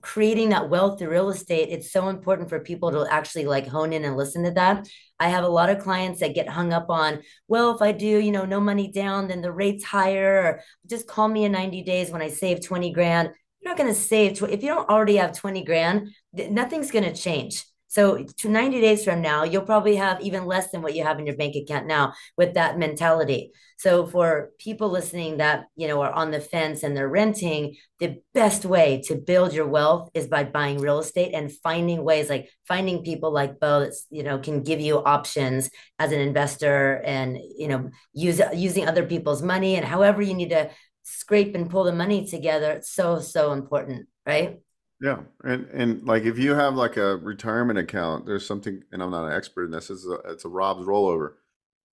creating 0.00 0.50
that 0.50 0.68
wealth 0.68 0.98
through 0.98 1.10
real 1.10 1.30
estate, 1.30 1.68
it's 1.70 1.92
so 1.92 2.08
important 2.08 2.48
for 2.48 2.60
people 2.60 2.90
to 2.90 3.06
actually 3.10 3.46
like 3.46 3.66
hone 3.66 3.92
in 3.92 4.04
and 4.04 4.16
listen 4.16 4.44
to 4.44 4.50
that. 4.52 4.86
I 5.18 5.28
have 5.28 5.44
a 5.44 5.48
lot 5.48 5.70
of 5.70 5.82
clients 5.82 6.20
that 6.20 6.34
get 6.34 6.48
hung 6.48 6.72
up 6.72 6.90
on, 6.90 7.22
well, 7.48 7.74
if 7.74 7.80
I 7.80 7.92
do, 7.92 8.06
you 8.06 8.32
know, 8.32 8.44
no 8.44 8.60
money 8.60 8.90
down, 8.90 9.28
then 9.28 9.40
the 9.40 9.52
rate's 9.52 9.84
higher, 9.84 10.42
or 10.42 10.60
just 10.88 11.06
call 11.06 11.28
me 11.28 11.44
in 11.44 11.52
90 11.52 11.82
days 11.84 12.10
when 12.10 12.22
I 12.22 12.28
save 12.28 12.62
20 12.62 12.92
grand. 12.92 13.30
You're 13.60 13.70
not 13.70 13.78
going 13.78 13.92
to 13.92 13.98
save, 13.98 14.38
tw- 14.38 14.50
if 14.50 14.62
you 14.62 14.68
don't 14.68 14.88
already 14.88 15.16
have 15.16 15.32
20 15.36 15.64
grand, 15.64 16.10
nothing's 16.32 16.90
going 16.90 17.04
to 17.04 17.14
change. 17.14 17.64
So 17.92 18.24
to 18.38 18.48
90 18.48 18.80
days 18.80 19.04
from 19.04 19.20
now, 19.20 19.44
you'll 19.44 19.66
probably 19.66 19.96
have 19.96 20.22
even 20.22 20.46
less 20.46 20.70
than 20.70 20.80
what 20.80 20.94
you 20.94 21.04
have 21.04 21.18
in 21.18 21.26
your 21.26 21.36
bank 21.36 21.54
account 21.56 21.86
now 21.86 22.14
with 22.38 22.54
that 22.54 22.78
mentality. 22.78 23.52
So 23.76 24.06
for 24.06 24.48
people 24.58 24.88
listening 24.88 25.36
that, 25.36 25.66
you 25.76 25.88
know, 25.88 26.00
are 26.00 26.10
on 26.10 26.30
the 26.30 26.40
fence 26.40 26.84
and 26.84 26.96
they're 26.96 27.06
renting, 27.06 27.76
the 27.98 28.22
best 28.32 28.64
way 28.64 29.02
to 29.08 29.14
build 29.14 29.52
your 29.52 29.66
wealth 29.66 30.08
is 30.14 30.26
by 30.26 30.44
buying 30.44 30.80
real 30.80 31.00
estate 31.00 31.34
and 31.34 31.52
finding 31.52 32.02
ways 32.02 32.30
like 32.30 32.48
finding 32.66 33.04
people 33.04 33.30
like 33.30 33.60
Bo 33.60 33.80
that's, 33.80 34.06
you 34.08 34.22
know, 34.22 34.38
can 34.38 34.62
give 34.62 34.80
you 34.80 34.96
options 35.04 35.68
as 35.98 36.12
an 36.12 36.20
investor 36.20 37.02
and, 37.04 37.36
you 37.58 37.68
know, 37.68 37.90
use 38.14 38.40
using 38.54 38.88
other 38.88 39.04
people's 39.04 39.42
money 39.42 39.76
and 39.76 39.84
however 39.84 40.22
you 40.22 40.32
need 40.32 40.48
to 40.48 40.70
scrape 41.02 41.54
and 41.54 41.68
pull 41.68 41.84
the 41.84 41.92
money 41.92 42.26
together. 42.26 42.72
It's 42.72 42.90
so, 42.90 43.20
so 43.20 43.52
important, 43.52 44.08
right? 44.24 44.61
Yeah, 45.02 45.22
and 45.42 45.66
and 45.72 46.04
like 46.06 46.24
if 46.24 46.38
you 46.38 46.54
have 46.54 46.76
like 46.76 46.96
a 46.96 47.16
retirement 47.16 47.78
account, 47.78 48.24
there's 48.24 48.46
something, 48.46 48.84
and 48.92 49.02
I'm 49.02 49.10
not 49.10 49.26
an 49.26 49.32
expert 49.32 49.64
in 49.64 49.72
this. 49.72 49.90
It's 49.90 50.06
a, 50.06 50.14
it's 50.30 50.44
a 50.44 50.48
ROBS 50.48 50.86
rollover. 50.86 51.34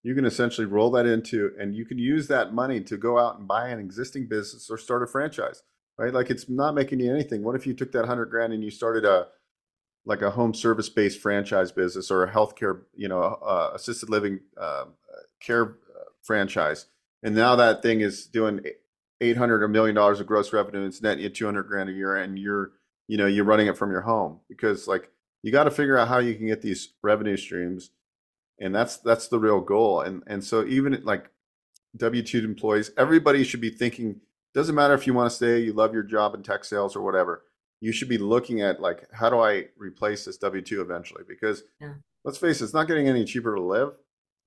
You 0.03 0.15
can 0.15 0.25
essentially 0.25 0.67
roll 0.67 0.91
that 0.91 1.07
into, 1.07 1.51
and 1.59 1.75
you 1.75 1.85
can 1.85 1.97
use 1.97 2.27
that 2.27 2.53
money 2.53 2.81
to 2.81 2.97
go 2.97 3.19
out 3.19 3.39
and 3.39 3.47
buy 3.47 3.69
an 3.69 3.79
existing 3.79 4.27
business 4.29 4.69
or 4.69 4.77
start 4.77 5.03
a 5.03 5.07
franchise, 5.07 5.63
right? 5.97 6.13
Like 6.13 6.29
it's 6.29 6.49
not 6.49 6.75
making 6.75 6.99
you 6.99 7.11
anything. 7.11 7.43
What 7.43 7.55
if 7.55 7.67
you 7.67 7.73
took 7.73 7.91
that 7.93 8.05
hundred 8.05 8.27
grand 8.27 8.53
and 8.53 8.63
you 8.63 8.71
started 8.71 9.05
a 9.05 9.29
like 10.05 10.21
a 10.21 10.31
home 10.31 10.53
service 10.53 10.89
based 10.89 11.19
franchise 11.21 11.71
business 11.71 12.11
or 12.11 12.23
a 12.23 12.31
healthcare, 12.31 12.81
you 12.95 13.07
know, 13.09 13.21
uh, 13.23 13.71
assisted 13.73 14.09
living 14.09 14.39
uh, 14.59 14.85
care 15.41 15.77
franchise, 16.23 16.85
and 17.23 17.35
now 17.35 17.55
that 17.55 17.81
thing 17.81 18.01
is 18.01 18.27
doing 18.27 18.61
eight 19.21 19.37
hundred 19.37 19.63
or 19.63 19.67
million 19.67 19.95
dollars 19.95 20.19
of 20.19 20.27
gross 20.27 20.53
revenue. 20.53 20.85
It's 20.85 21.01
net 21.01 21.19
you 21.19 21.29
two 21.29 21.45
hundred 21.45 21.63
grand 21.63 21.89
a 21.89 21.93
year, 21.93 22.15
and 22.15 22.39
you're 22.39 22.73
you 23.09 23.17
know 23.17 23.25
you're 23.25 23.43
running 23.43 23.67
it 23.67 23.75
from 23.75 23.91
your 23.91 24.01
home 24.01 24.39
because 24.47 24.87
like 24.87 25.09
you 25.41 25.51
got 25.51 25.65
to 25.65 25.71
figure 25.71 25.97
out 25.97 26.07
how 26.07 26.19
you 26.19 26.35
can 26.35 26.47
get 26.47 26.61
these 26.61 26.93
revenue 27.01 27.35
streams 27.35 27.89
and 28.59 28.73
that's 28.73 28.97
that's 28.97 29.27
the 29.27 29.39
real 29.39 29.59
goal 29.59 30.01
and 30.01 30.23
and 30.27 30.43
so 30.43 30.63
even 30.65 31.01
like 31.03 31.29
w2 31.97 32.43
employees 32.43 32.91
everybody 32.97 33.43
should 33.43 33.59
be 33.59 33.71
thinking 33.71 34.21
doesn't 34.53 34.75
matter 34.75 34.93
if 34.93 35.07
you 35.07 35.13
want 35.13 35.29
to 35.29 35.35
stay 35.35 35.59
you 35.59 35.73
love 35.73 35.93
your 35.93 36.03
job 36.03 36.35
in 36.35 36.43
tech 36.43 36.63
sales 36.63 36.95
or 36.95 37.01
whatever 37.01 37.43
you 37.81 37.91
should 37.91 38.09
be 38.09 38.19
looking 38.19 38.61
at 38.61 38.79
like 38.79 39.07
how 39.11 39.29
do 39.29 39.39
i 39.39 39.65
replace 39.75 40.23
this 40.25 40.37
w2 40.37 40.79
eventually 40.79 41.23
because 41.27 41.63
yeah. 41.81 41.93
let's 42.23 42.37
face 42.37 42.61
it 42.61 42.65
it's 42.65 42.73
not 42.75 42.87
getting 42.87 43.07
any 43.07 43.25
cheaper 43.25 43.55
to 43.55 43.61
live 43.61 43.97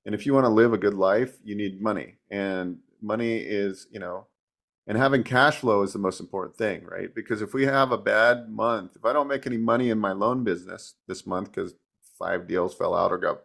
and 0.06 0.14
if 0.14 0.24
you 0.24 0.32
want 0.32 0.44
to 0.44 0.50
live 0.50 0.72
a 0.72 0.78
good 0.78 0.94
life 0.94 1.36
you 1.42 1.56
need 1.56 1.82
money 1.82 2.14
and 2.30 2.78
money 3.00 3.38
is 3.38 3.88
you 3.90 3.98
know 3.98 4.26
and 4.86 4.98
having 4.98 5.22
cash 5.22 5.56
flow 5.56 5.82
is 5.82 5.92
the 5.92 5.98
most 5.98 6.20
important 6.20 6.56
thing, 6.56 6.84
right? 6.84 7.14
Because 7.14 7.40
if 7.40 7.54
we 7.54 7.64
have 7.66 7.92
a 7.92 7.98
bad 7.98 8.48
month, 8.48 8.96
if 8.96 9.04
I 9.04 9.12
don't 9.12 9.28
make 9.28 9.46
any 9.46 9.56
money 9.56 9.90
in 9.90 9.98
my 9.98 10.12
loan 10.12 10.42
business 10.42 10.94
this 11.06 11.26
month 11.26 11.52
because 11.52 11.74
five 12.18 12.48
deals 12.48 12.74
fell 12.74 12.94
out 12.94 13.12
or 13.12 13.18
go, 13.18 13.38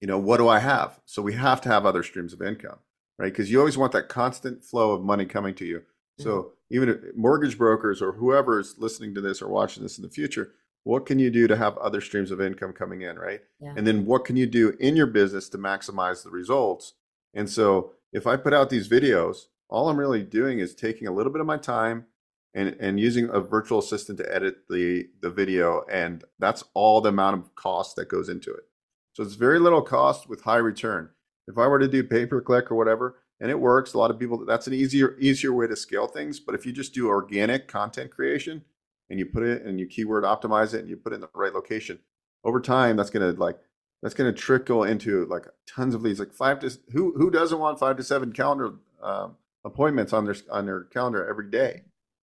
you 0.00 0.08
know, 0.08 0.18
what 0.18 0.38
do 0.38 0.48
I 0.48 0.60
have? 0.60 1.00
So 1.04 1.20
we 1.22 1.34
have 1.34 1.60
to 1.62 1.68
have 1.68 1.84
other 1.84 2.02
streams 2.02 2.32
of 2.32 2.40
income, 2.40 2.78
right? 3.18 3.32
Because 3.32 3.50
you 3.50 3.58
always 3.58 3.76
want 3.76 3.92
that 3.92 4.08
constant 4.08 4.64
flow 4.64 4.92
of 4.92 5.02
money 5.02 5.26
coming 5.26 5.54
to 5.56 5.64
you. 5.64 5.82
So 6.18 6.30
mm-hmm. 6.30 6.76
even 6.76 7.12
mortgage 7.14 7.58
brokers 7.58 8.00
or 8.00 8.12
whoever 8.12 8.60
is 8.60 8.76
listening 8.78 9.14
to 9.14 9.20
this 9.20 9.42
or 9.42 9.48
watching 9.48 9.82
this 9.82 9.98
in 9.98 10.02
the 10.02 10.10
future, 10.10 10.52
what 10.84 11.04
can 11.04 11.18
you 11.18 11.30
do 11.30 11.46
to 11.46 11.56
have 11.56 11.76
other 11.78 12.00
streams 12.00 12.30
of 12.30 12.40
income 12.40 12.72
coming 12.72 13.02
in, 13.02 13.18
right? 13.18 13.40
Yeah. 13.60 13.74
And 13.76 13.86
then 13.86 14.06
what 14.06 14.24
can 14.24 14.36
you 14.36 14.46
do 14.46 14.70
in 14.80 14.96
your 14.96 15.06
business 15.06 15.48
to 15.50 15.58
maximize 15.58 16.22
the 16.22 16.30
results? 16.30 16.94
And 17.34 17.50
so 17.50 17.92
if 18.12 18.26
I 18.26 18.36
put 18.36 18.54
out 18.54 18.70
these 18.70 18.88
videos 18.88 19.46
all 19.68 19.88
I'm 19.88 19.98
really 19.98 20.22
doing 20.22 20.58
is 20.58 20.74
taking 20.74 21.06
a 21.06 21.12
little 21.12 21.32
bit 21.32 21.40
of 21.40 21.46
my 21.46 21.58
time 21.58 22.06
and, 22.54 22.76
and 22.80 22.98
using 22.98 23.28
a 23.30 23.40
virtual 23.40 23.78
assistant 23.78 24.18
to 24.18 24.34
edit 24.34 24.68
the, 24.68 25.08
the 25.20 25.30
video. 25.30 25.84
And 25.90 26.24
that's 26.38 26.64
all 26.74 27.00
the 27.00 27.10
amount 27.10 27.36
of 27.36 27.54
cost 27.54 27.96
that 27.96 28.08
goes 28.08 28.28
into 28.28 28.52
it. 28.52 28.64
So 29.12 29.22
it's 29.22 29.34
very 29.34 29.58
little 29.58 29.82
cost 29.82 30.28
with 30.28 30.42
high 30.42 30.56
return. 30.56 31.10
If 31.46 31.58
I 31.58 31.66
were 31.66 31.78
to 31.78 31.88
do 31.88 32.04
pay 32.04 32.26
per 32.26 32.40
click 32.40 32.70
or 32.70 32.76
whatever, 32.76 33.16
and 33.40 33.50
it 33.50 33.60
works, 33.60 33.94
a 33.94 33.98
lot 33.98 34.10
of 34.10 34.18
people, 34.18 34.44
that's 34.44 34.66
an 34.66 34.74
easier, 34.74 35.16
easier 35.18 35.52
way 35.52 35.66
to 35.66 35.76
scale 35.76 36.06
things. 36.06 36.40
But 36.40 36.54
if 36.54 36.66
you 36.66 36.72
just 36.72 36.94
do 36.94 37.08
organic 37.08 37.68
content 37.68 38.10
creation 38.10 38.64
and 39.08 39.18
you 39.18 39.26
put 39.26 39.42
it 39.44 39.62
and 39.62 39.78
you 39.78 39.86
keyword 39.86 40.24
optimize 40.24 40.74
it 40.74 40.80
and 40.80 40.88
you 40.88 40.96
put 40.96 41.12
it 41.12 41.16
in 41.16 41.20
the 41.20 41.28
right 41.34 41.54
location, 41.54 42.00
over 42.44 42.60
time, 42.60 42.96
that's 42.96 43.10
going 43.10 43.34
to 43.34 43.40
like, 43.40 43.58
that's 44.02 44.14
going 44.14 44.32
to 44.32 44.38
trickle 44.38 44.84
into 44.84 45.26
like 45.26 45.46
tons 45.66 45.94
of 45.94 46.02
leads, 46.02 46.18
like 46.18 46.32
five 46.32 46.60
to 46.60 46.78
who 46.92 47.14
who 47.16 47.30
doesn't 47.30 47.58
want 47.58 47.78
five 47.78 47.96
to 47.96 48.04
seven 48.04 48.32
calendar 48.32 48.74
um, 49.02 49.36
appointments 49.64 50.12
on 50.12 50.24
their 50.24 50.36
on 50.50 50.66
their 50.66 50.84
calendar 50.84 51.28
every 51.28 51.50
day. 51.50 51.82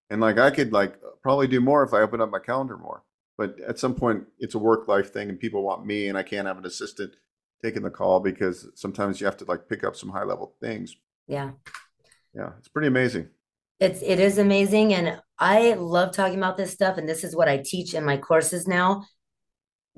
And 0.09 0.21
like 0.21 0.37
I 0.37 0.51
could 0.51 0.71
like 0.71 0.95
probably 1.21 1.47
do 1.47 1.61
more 1.61 1.83
if 1.83 1.93
I 1.93 2.01
open 2.01 2.21
up 2.21 2.29
my 2.29 2.39
calendar 2.39 2.77
more. 2.77 3.03
But 3.37 3.59
at 3.67 3.79
some 3.79 3.95
point, 3.95 4.23
it's 4.39 4.55
a 4.55 4.59
work 4.59 4.87
life 4.87 5.11
thing, 5.11 5.29
and 5.29 5.39
people 5.39 5.61
want 5.61 5.85
me, 5.85 6.07
and 6.07 6.17
I 6.17 6.23
can't 6.23 6.47
have 6.47 6.57
an 6.57 6.65
assistant 6.65 7.15
taking 7.61 7.83
the 7.83 7.89
call 7.89 8.19
because 8.19 8.67
sometimes 8.75 9.19
you 9.19 9.25
have 9.25 9.37
to 9.37 9.45
like 9.45 9.67
pick 9.67 9.83
up 9.83 9.95
some 9.95 10.09
high 10.09 10.23
level 10.23 10.55
things. 10.61 10.95
Yeah. 11.27 11.51
Yeah, 12.33 12.51
it's 12.59 12.67
pretty 12.67 12.87
amazing. 12.87 13.29
It's 13.79 14.01
it 14.01 14.19
is 14.19 14.37
amazing 14.37 14.93
and 14.93 15.19
I 15.37 15.73
love 15.73 16.13
talking 16.13 16.37
about 16.37 16.55
this 16.55 16.71
stuff 16.71 16.97
and 16.97 17.09
this 17.09 17.23
is 17.25 17.35
what 17.35 17.49
I 17.49 17.57
teach 17.57 17.93
in 17.93 18.05
my 18.05 18.17
courses 18.17 18.67
now. 18.67 19.03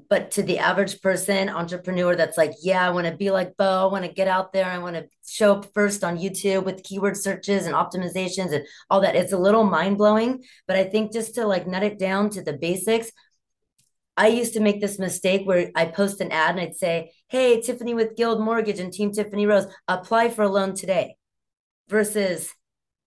But 0.09 0.31
to 0.31 0.43
the 0.43 0.59
average 0.59 1.01
person, 1.01 1.49
entrepreneur 1.49 2.15
that's 2.15 2.37
like, 2.37 2.53
yeah, 2.61 2.85
I 2.85 2.91
want 2.91 3.07
to 3.07 3.15
be 3.15 3.31
like 3.31 3.57
Bo, 3.57 3.87
I 3.87 3.91
want 3.91 4.05
to 4.05 4.11
get 4.11 4.27
out 4.27 4.53
there, 4.53 4.65
I 4.65 4.77
want 4.77 4.95
to 4.95 5.07
show 5.27 5.55
up 5.55 5.73
first 5.73 6.03
on 6.03 6.17
YouTube 6.17 6.63
with 6.65 6.83
keyword 6.83 7.17
searches 7.17 7.65
and 7.65 7.75
optimizations 7.75 8.53
and 8.53 8.65
all 8.89 9.01
that. 9.01 9.15
It's 9.15 9.33
a 9.33 9.37
little 9.37 9.63
mind-blowing, 9.63 10.43
but 10.67 10.77
I 10.77 10.85
think 10.85 11.11
just 11.11 11.35
to 11.35 11.45
like 11.45 11.67
nut 11.67 11.83
it 11.83 11.99
down 11.99 12.29
to 12.31 12.43
the 12.43 12.53
basics, 12.53 13.11
I 14.15 14.27
used 14.29 14.53
to 14.53 14.59
make 14.59 14.81
this 14.81 14.97
mistake 14.97 15.45
where 15.45 15.71
I 15.75 15.85
post 15.85 16.21
an 16.21 16.31
ad 16.31 16.51
and 16.51 16.59
I'd 16.59 16.75
say, 16.75 17.11
Hey, 17.27 17.61
Tiffany 17.61 17.93
with 17.93 18.15
Guild 18.15 18.39
Mortgage 18.39 18.79
and 18.79 18.91
Team 18.91 19.11
Tiffany 19.11 19.45
Rose, 19.45 19.67
apply 19.87 20.29
for 20.29 20.43
a 20.43 20.49
loan 20.49 20.73
today. 20.73 21.15
Versus 21.89 22.53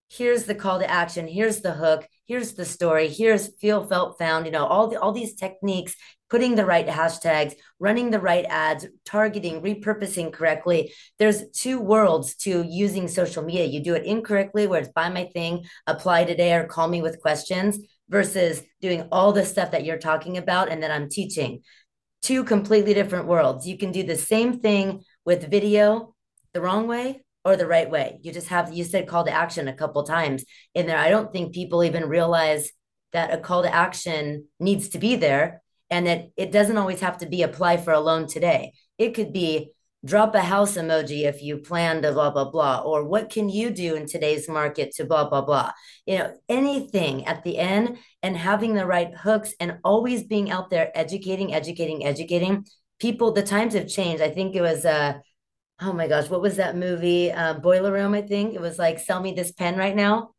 here's 0.09 0.44
the 0.44 0.54
call 0.54 0.78
to 0.78 0.90
action, 0.90 1.26
here's 1.26 1.61
the 1.61 1.73
hook, 1.73 2.06
here's 2.31 2.53
the 2.53 2.65
story, 2.65 3.09
here's 3.09 3.49
feel 3.57 3.85
felt 3.89 4.17
found, 4.17 4.47
you 4.47 4.53
know, 4.53 4.65
all 4.65 4.87
the 4.87 5.01
all 5.01 5.11
these 5.11 5.35
techniques, 5.35 5.97
putting 6.29 6.55
the 6.55 6.65
right 6.65 6.87
hashtags, 6.87 7.55
running 7.81 8.11
the 8.11 8.21
right 8.21 8.45
ads, 8.49 8.87
targeting, 9.05 9.61
repurposing 9.61 10.33
correctly. 10.33 10.93
There's 11.19 11.51
two 11.51 11.81
worlds 11.81 12.37
to 12.45 12.63
using 12.63 13.09
social 13.09 13.43
media. 13.43 13.65
You 13.65 13.83
do 13.83 13.97
it 13.97 14.05
incorrectly 14.05 14.69
where 14.69 14.79
it's 14.79 14.93
buy 14.93 15.09
my 15.09 15.25
thing, 15.25 15.65
apply 15.89 16.23
today 16.23 16.55
or 16.55 16.67
call 16.69 16.87
me 16.87 17.03
with 17.03 17.21
questions 17.21 17.81
versus 18.09 18.63
doing 18.81 19.09
all 19.11 19.33
the 19.33 19.45
stuff 19.45 19.73
that 19.73 19.85
you're 19.85 19.99
talking 19.99 20.37
about 20.39 20.69
and 20.69 20.85
that 20.85 20.93
I'm 20.93 21.09
teaching. 21.09 21.63
Two 22.23 22.45
completely 22.45 22.95
different 22.95 23.27
worlds. 23.27 23.67
You 23.67 23.77
can 23.77 23.91
do 23.91 24.05
the 24.05 24.17
same 24.17 24.61
thing 24.61 25.03
with 25.25 25.51
video 25.51 26.15
the 26.53 26.61
wrong 26.61 26.87
way 26.87 27.25
or 27.44 27.56
the 27.56 27.66
right 27.66 27.90
way. 27.90 28.18
You 28.23 28.32
just 28.32 28.49
have, 28.49 28.73
you 28.73 28.85
said 28.85 29.09
call 29.09 29.25
to 29.25 29.30
action 29.30 29.68
a 29.68 29.75
couple 29.75 30.02
times 30.02 30.44
in 30.75 30.87
there. 30.87 30.99
I 30.99 31.11
don't 31.11 31.32
think 31.32 31.54
people 31.54 31.82
even 31.85 32.09
realize 32.09 32.70
that 33.12 33.32
a 33.32 33.38
call 33.38 33.62
to 33.62 33.75
action 33.75 34.47
needs 34.59 34.90
to 34.90 34.99
be 34.99 35.16
there 35.16 35.62
and 35.90 36.06
that 36.06 36.30
it 36.37 36.52
doesn't 36.52 36.76
always 36.76 37.00
have 37.00 37.18
to 37.18 37.26
be 37.26 37.42
apply 37.42 37.78
for 37.78 37.92
a 37.92 38.00
loan 38.00 38.26
today. 38.26 38.73
It 38.99 39.14
could 39.14 39.32
be 39.32 39.73
drop 40.04 40.35
a 40.35 40.40
house 40.40 40.76
emoji 40.76 41.25
if 41.25 41.42
you 41.42 41.59
plan 41.59 42.00
to 42.00 42.12
blah 42.12 42.30
blah 42.30 42.50
blah 42.50 42.78
or 42.78 43.04
what 43.04 43.28
can 43.28 43.50
you 43.50 43.70
do 43.70 43.94
in 43.94 44.06
today's 44.06 44.49
market 44.49 44.92
to 44.92 45.04
blah 45.04 45.28
blah 45.28 45.42
blah 45.42 45.70
you 46.06 46.16
know 46.16 46.32
anything 46.49 47.26
at 47.26 47.44
the 47.44 47.59
end 47.59 47.99
and 48.23 48.35
having 48.35 48.73
the 48.73 48.87
right 48.87 49.14
hooks 49.14 49.52
and 49.61 49.78
always 49.85 50.23
being 50.23 50.50
out 50.50 50.70
there 50.70 50.90
educating 50.94 51.52
educating 51.52 52.02
educating 52.06 52.64
people 52.99 53.32
the 53.32 53.42
times 53.42 53.75
have 53.75 53.87
changed 53.87 54.23
i 54.23 54.30
think 54.30 54.54
it 54.54 54.62
was 54.62 54.87
uh 54.87 55.12
oh 55.81 55.93
my 55.93 56.07
gosh 56.09 56.29
what 56.29 56.43
was 56.43 56.57
that 56.57 56.77
movie 56.77 57.31
uh, 57.33 57.55
boiler 57.55 57.93
room 57.93 58.15
i 58.15 58.23
think 58.23 58.55
it 58.55 58.61
was 58.61 58.79
like 58.79 58.99
sell 58.99 59.21
me 59.21 59.33
this 59.33 59.53
pen 59.53 59.77
right 59.77 59.97
now 59.97 60.31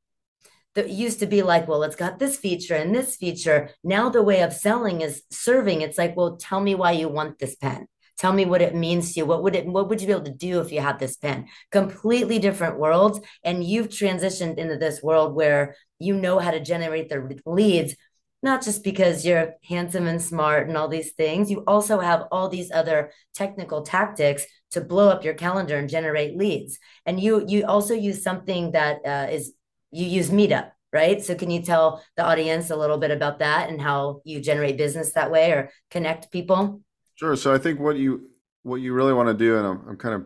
that 0.76 0.90
used 0.90 1.20
to 1.20 1.26
be 1.26 1.44
like, 1.44 1.68
well, 1.68 1.84
it's 1.84 1.96
got 1.96 2.20
this 2.20 2.38
feature 2.38 2.76
and 2.76 2.96
this 2.96 3.16
feature. 3.16 3.72
Now 3.84 4.10
the 4.10 4.24
way 4.24 4.42
of 4.42 4.54
selling 4.54 5.02
is 5.02 5.24
serving. 5.30 5.82
It's 5.82 5.98
like, 5.98 6.16
well, 6.16 6.38
tell 6.38 6.62
me 6.62 6.76
why 6.76 6.94
you 6.94 7.10
want 7.10 7.40
this 7.40 7.56
pen. 7.56 7.88
Tell 8.18 8.32
me 8.32 8.46
what 8.46 8.62
it 8.62 8.76
means 8.76 9.14
to 9.14 9.20
you. 9.20 9.26
What 9.26 9.44
would 9.44 9.56
it 9.56 9.66
what 9.66 9.90
would 9.90 10.00
you 10.00 10.08
be 10.08 10.14
able 10.14 10.26
to 10.26 10.32
do 10.32 10.62
if 10.62 10.72
you 10.72 10.80
had 10.80 11.00
this 11.00 11.18
pen? 11.18 11.48
Completely 11.72 12.40
different 12.40 12.78
worlds. 12.78 13.20
And 13.44 13.64
you've 13.64 13.90
transitioned 13.90 14.58
into 14.58 14.78
this 14.78 15.02
world 15.02 15.34
where 15.34 15.76
you 15.98 16.16
know 16.16 16.38
how 16.38 16.52
to 16.52 16.60
generate 16.60 17.10
the 17.10 17.40
leads, 17.46 17.96
not 18.44 18.64
just 18.64 18.84
because 18.84 19.26
you're 19.26 19.56
handsome 19.68 20.06
and 20.06 20.22
smart 20.22 20.68
and 20.68 20.78
all 20.78 20.88
these 20.88 21.14
things. 21.14 21.50
You 21.50 21.64
also 21.66 22.00
have 22.00 22.28
all 22.32 22.48
these 22.48 22.72
other 22.72 23.12
technical 23.34 23.82
tactics 23.82 24.46
to 24.72 24.82
blow 24.82 25.10
up 25.10 25.24
your 25.24 25.34
calendar 25.34 25.78
and 25.78 25.90
generate 25.90 26.38
leads. 26.38 26.80
And 27.06 27.20
you 27.20 27.46
you 27.48 27.66
also 27.66 27.94
use 27.94 28.24
something 28.24 28.72
that 28.72 29.06
uh, 29.06 29.28
is 29.32 29.54
you 29.92 30.06
use 30.06 30.30
Meetup, 30.30 30.72
right? 30.94 31.22
So 31.22 31.36
can 31.36 31.52
you 31.52 31.62
tell 31.62 32.04
the 32.16 32.26
audience 32.26 32.70
a 32.70 32.76
little 32.76 32.98
bit 32.98 33.12
about 33.12 33.40
that 33.40 33.70
and 33.70 33.82
how 33.82 34.22
you 34.24 34.40
generate 34.40 34.78
business 34.78 35.14
that 35.14 35.32
way 35.32 35.52
or 35.52 35.72
connect 35.90 36.32
people? 36.32 36.82
Sure. 37.16 37.36
So 37.36 37.54
I 37.54 37.58
think 37.58 37.80
what 37.80 37.98
you 37.98 38.30
what 38.64 38.78
you 38.78 38.94
really 38.94 39.14
want 39.14 39.28
to 39.28 39.34
do, 39.34 39.58
and 39.58 39.68
I'm, 39.68 39.90
I'm 39.90 39.98
kind 39.98 40.16
of 40.16 40.26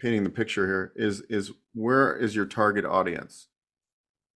painting 0.00 0.24
the 0.24 0.30
picture 0.30 0.66
here, 0.66 0.92
is 0.96 1.20
is 1.22 1.52
where 1.74 2.16
is 2.16 2.34
your 2.34 2.46
target 2.46 2.84
audience? 2.84 3.48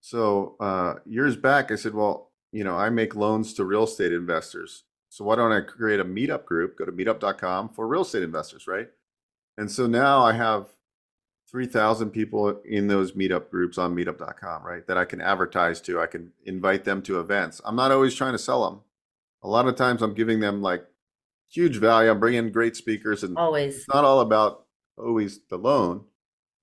So 0.00 0.56
uh, 0.60 0.96
years 1.06 1.34
back, 1.34 1.70
I 1.70 1.76
said, 1.76 1.94
well, 1.94 2.30
you 2.52 2.62
know, 2.62 2.76
I 2.76 2.90
make 2.90 3.16
loans 3.16 3.54
to 3.54 3.64
real 3.64 3.84
estate 3.84 4.12
investors. 4.12 4.84
So 5.08 5.24
why 5.24 5.36
don't 5.36 5.52
I 5.52 5.60
create 5.60 6.00
a 6.00 6.04
meetup 6.04 6.44
group? 6.44 6.76
Go 6.76 6.84
to 6.84 6.92
meetup.com 6.92 7.70
for 7.70 7.88
real 7.88 8.02
estate 8.02 8.22
investors, 8.22 8.66
right? 8.66 8.88
And 9.56 9.70
so 9.70 9.86
now 9.86 10.22
I 10.22 10.32
have 10.32 10.66
3,000 11.50 12.10
people 12.10 12.60
in 12.64 12.88
those 12.88 13.12
meetup 13.12 13.48
groups 13.50 13.78
on 13.78 13.94
meetup.com, 13.94 14.64
right? 14.64 14.86
That 14.86 14.98
I 14.98 15.04
can 15.04 15.20
advertise 15.20 15.80
to. 15.82 16.00
I 16.00 16.06
can 16.06 16.32
invite 16.44 16.84
them 16.84 17.00
to 17.02 17.20
events. 17.20 17.60
I'm 17.64 17.76
not 17.76 17.92
always 17.92 18.14
trying 18.14 18.32
to 18.32 18.38
sell 18.38 18.68
them. 18.68 18.80
A 19.42 19.48
lot 19.48 19.68
of 19.68 19.76
times 19.76 20.02
I'm 20.02 20.14
giving 20.14 20.40
them 20.40 20.62
like 20.62 20.84
huge 21.48 21.76
value. 21.76 22.10
I'm 22.10 22.18
bringing 22.18 22.50
great 22.50 22.76
speakers, 22.76 23.22
and 23.22 23.36
always 23.36 23.76
it's 23.76 23.88
not 23.88 24.04
all 24.04 24.20
about 24.20 24.64
always 24.98 25.40
the 25.48 25.58
loan, 25.58 26.04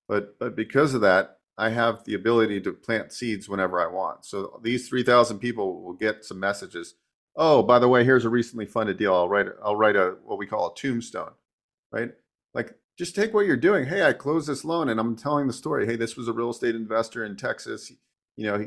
but 0.08 0.38
but 0.38 0.56
because 0.56 0.92
of 0.92 1.00
that, 1.00 1.38
I 1.56 1.70
have 1.70 2.04
the 2.04 2.14
ability 2.14 2.60
to 2.62 2.72
plant 2.72 3.12
seeds 3.12 3.48
whenever 3.48 3.80
I 3.80 3.86
want. 3.86 4.26
So 4.26 4.60
these 4.62 4.88
three 4.88 5.02
thousand 5.04 5.38
people 5.38 5.82
will 5.82 5.94
get 5.94 6.24
some 6.24 6.40
messages. 6.40 6.96
Oh, 7.36 7.62
by 7.62 7.78
the 7.78 7.88
way, 7.88 8.04
here's 8.04 8.24
a 8.24 8.30
recently 8.30 8.66
funded 8.66 8.98
deal. 8.98 9.14
I'll 9.14 9.28
write 9.28 9.46
I'll 9.64 9.76
write 9.76 9.96
a 9.96 10.16
what 10.24 10.38
we 10.38 10.46
call 10.46 10.72
a 10.72 10.74
tombstone, 10.74 11.32
right? 11.90 12.10
Like 12.52 12.74
just 12.98 13.14
take 13.14 13.32
what 13.32 13.46
you're 13.46 13.56
doing. 13.56 13.86
Hey, 13.86 14.04
I 14.04 14.12
closed 14.12 14.48
this 14.48 14.64
loan, 14.64 14.88
and 14.88 15.00
I'm 15.00 15.16
telling 15.16 15.46
the 15.46 15.52
story. 15.52 15.86
Hey, 15.86 15.96
this 15.96 16.16
was 16.16 16.28
a 16.28 16.32
real 16.32 16.50
estate 16.50 16.74
investor 16.74 17.24
in 17.24 17.36
Texas. 17.36 17.92
You 18.36 18.46
know, 18.46 18.58
he, 18.58 18.66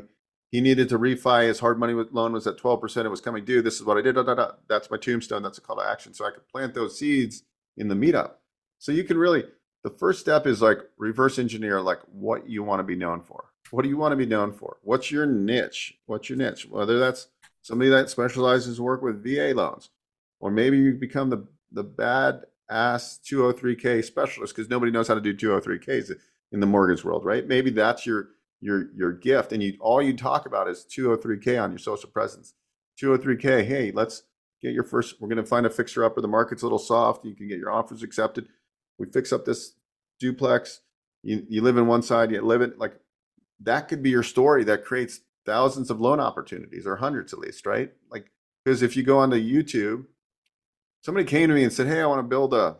he 0.50 0.60
needed 0.60 0.88
to 0.88 0.98
refi. 0.98 1.46
His 1.46 1.60
hard 1.60 1.78
money 1.78 1.92
loan 1.92 2.32
was 2.32 2.46
at 2.46 2.58
12% 2.58 3.04
it 3.04 3.08
was 3.08 3.20
coming 3.20 3.44
due. 3.44 3.62
This 3.62 3.76
is 3.76 3.84
what 3.84 3.98
i 3.98 4.02
did. 4.02 4.14
Da, 4.14 4.22
da, 4.22 4.34
da. 4.34 4.52
that's 4.68 4.90
my 4.90 4.96
tombstone. 4.96 5.42
That's 5.42 5.58
a 5.58 5.60
call 5.60 5.76
to 5.76 5.88
action. 5.88 6.14
So 6.14 6.24
i 6.24 6.30
could 6.30 6.48
plant 6.48 6.74
those 6.74 6.98
seeds 6.98 7.42
in 7.76 7.88
the 7.88 7.94
meetup. 7.94 8.32
So 8.78 8.92
you 8.92 9.04
can 9.04 9.18
really 9.18 9.44
the 9.84 9.90
first 9.90 10.20
step 10.20 10.46
is 10.46 10.62
like 10.62 10.78
reverse 10.98 11.38
engineer 11.38 11.80
like 11.80 12.00
what 12.10 12.48
you 12.48 12.62
want 12.62 12.80
to 12.80 12.84
be 12.84 12.96
known 12.96 13.22
for. 13.22 13.44
What 13.70 13.82
do 13.82 13.88
you 13.88 13.96
want 13.96 14.12
to 14.12 14.16
be 14.16 14.26
known 14.26 14.52
for? 14.52 14.78
What's 14.82 15.10
your 15.10 15.26
niche? 15.26 15.98
What's 16.06 16.28
your 16.28 16.38
niche? 16.38 16.66
Whether 16.68 16.98
that's 16.98 17.28
somebody 17.62 17.90
that 17.90 18.10
specializes 18.10 18.80
work 18.80 19.02
with 19.02 19.22
va 19.22 19.52
loans 19.54 19.90
or 20.40 20.50
maybe 20.50 20.78
you 20.78 20.94
become 20.94 21.30
the 21.30 21.46
the 21.72 21.84
bad 21.84 22.44
ass 22.68 23.20
203k 23.30 24.04
specialist 24.04 24.54
because 24.54 24.68
nobody 24.68 24.90
knows 24.90 25.08
how 25.08 25.14
to 25.14 25.20
do 25.20 25.34
203ks 25.34 26.12
in 26.52 26.60
the 26.60 26.66
mortgage 26.66 27.04
world 27.04 27.24
right? 27.24 27.46
Maybe 27.46 27.70
that's 27.70 28.06
your 28.06 28.28
your 28.60 28.94
your 28.94 29.12
gift 29.12 29.52
and 29.52 29.62
you 29.62 29.76
all 29.80 30.02
you 30.02 30.16
talk 30.16 30.46
about 30.46 30.68
is 30.68 30.86
203k 30.90 31.62
on 31.62 31.70
your 31.70 31.78
social 31.78 32.10
presence. 32.10 32.54
203k 33.00 33.64
hey 33.64 33.92
let's 33.92 34.22
get 34.62 34.72
your 34.72 34.82
first 34.82 35.20
we're 35.20 35.28
going 35.28 35.36
to 35.36 35.44
find 35.44 35.66
a 35.66 35.70
fixer 35.70 36.04
upper 36.04 36.20
the 36.20 36.28
market's 36.28 36.62
a 36.62 36.64
little 36.64 36.78
soft 36.78 37.24
you 37.24 37.34
can 37.34 37.48
get 37.48 37.58
your 37.58 37.70
offers 37.70 38.02
accepted. 38.02 38.48
We 38.98 39.06
fix 39.06 39.32
up 39.32 39.44
this 39.44 39.74
duplex 40.18 40.80
you, 41.22 41.44
you 41.48 41.62
live 41.62 41.76
in 41.76 41.86
one 41.86 42.02
side 42.02 42.30
you 42.30 42.40
live 42.40 42.62
it 42.62 42.78
like 42.78 42.94
that 43.60 43.88
could 43.88 44.02
be 44.02 44.10
your 44.10 44.22
story 44.22 44.64
that 44.64 44.84
creates 44.84 45.20
thousands 45.44 45.90
of 45.90 46.00
loan 46.00 46.20
opportunities 46.20 46.86
or 46.86 46.96
hundreds 46.96 47.32
at 47.32 47.38
least 47.38 47.66
right? 47.66 47.92
Like 48.10 48.30
because 48.64 48.82
if 48.82 48.96
you 48.96 49.02
go 49.02 49.18
onto 49.18 49.36
youtube 49.36 50.06
somebody 51.00 51.26
came 51.26 51.48
to 51.48 51.54
me 51.54 51.62
and 51.62 51.72
said 51.72 51.86
hey 51.86 52.00
i 52.00 52.06
want 52.06 52.18
to 52.18 52.22
build 52.22 52.54
a 52.54 52.76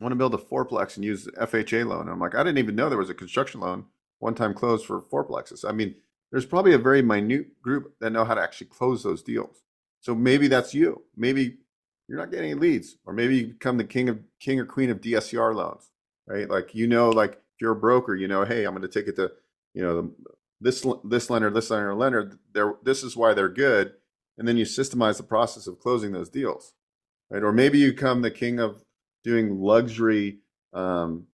I 0.00 0.04
want 0.04 0.12
to 0.12 0.16
build 0.16 0.34
a 0.34 0.38
fourplex 0.38 0.96
and 0.96 1.04
use 1.04 1.26
FHA 1.26 1.84
loan. 1.86 2.02
And 2.02 2.10
I'm 2.10 2.20
like, 2.20 2.34
I 2.34 2.44
didn't 2.44 2.58
even 2.58 2.76
know 2.76 2.88
there 2.88 2.98
was 2.98 3.10
a 3.10 3.14
construction 3.14 3.60
loan 3.60 3.86
one-time 4.20 4.54
close 4.54 4.84
for 4.84 5.00
fourplexes. 5.00 5.68
I 5.68 5.72
mean, 5.72 5.94
there's 6.30 6.46
probably 6.46 6.74
a 6.74 6.78
very 6.78 7.02
minute 7.02 7.60
group 7.62 7.94
that 8.00 8.10
know 8.10 8.24
how 8.24 8.34
to 8.34 8.40
actually 8.40 8.68
close 8.68 9.02
those 9.02 9.22
deals. 9.22 9.62
So 10.00 10.14
maybe 10.14 10.46
that's 10.46 10.74
you. 10.74 11.02
Maybe 11.16 11.58
you're 12.06 12.18
not 12.18 12.30
getting 12.30 12.52
any 12.52 12.60
leads, 12.60 12.96
or 13.04 13.12
maybe 13.12 13.36
you 13.36 13.46
become 13.48 13.76
the 13.76 13.84
king 13.84 14.08
of 14.08 14.20
king 14.40 14.60
or 14.60 14.64
queen 14.64 14.90
of 14.90 15.00
DSCR 15.00 15.54
loans, 15.54 15.90
right? 16.26 16.48
Like 16.48 16.74
you 16.74 16.86
know, 16.86 17.10
like 17.10 17.32
if 17.32 17.60
you're 17.60 17.72
a 17.72 17.76
broker, 17.76 18.14
you 18.14 18.28
know, 18.28 18.44
hey, 18.44 18.64
I'm 18.64 18.72
going 18.72 18.82
to 18.82 18.88
take 18.88 19.08
it 19.08 19.16
to, 19.16 19.32
you 19.74 19.82
know, 19.82 20.02
the, 20.02 20.14
this 20.60 20.86
this 21.04 21.30
lender, 21.30 21.50
this 21.50 21.70
lender, 21.70 21.94
lender. 21.94 22.38
They're, 22.52 22.74
this 22.84 23.02
is 23.02 23.16
why 23.16 23.34
they're 23.34 23.48
good, 23.48 23.94
and 24.36 24.46
then 24.46 24.56
you 24.56 24.64
systemize 24.64 25.16
the 25.16 25.24
process 25.24 25.66
of 25.66 25.80
closing 25.80 26.12
those 26.12 26.28
deals, 26.28 26.74
right? 27.30 27.42
Or 27.42 27.52
maybe 27.52 27.78
you 27.78 27.92
become 27.92 28.22
the 28.22 28.30
king 28.30 28.58
of 28.58 28.82
doing 29.24 29.60
luxury 29.60 30.38
um, 30.72 31.26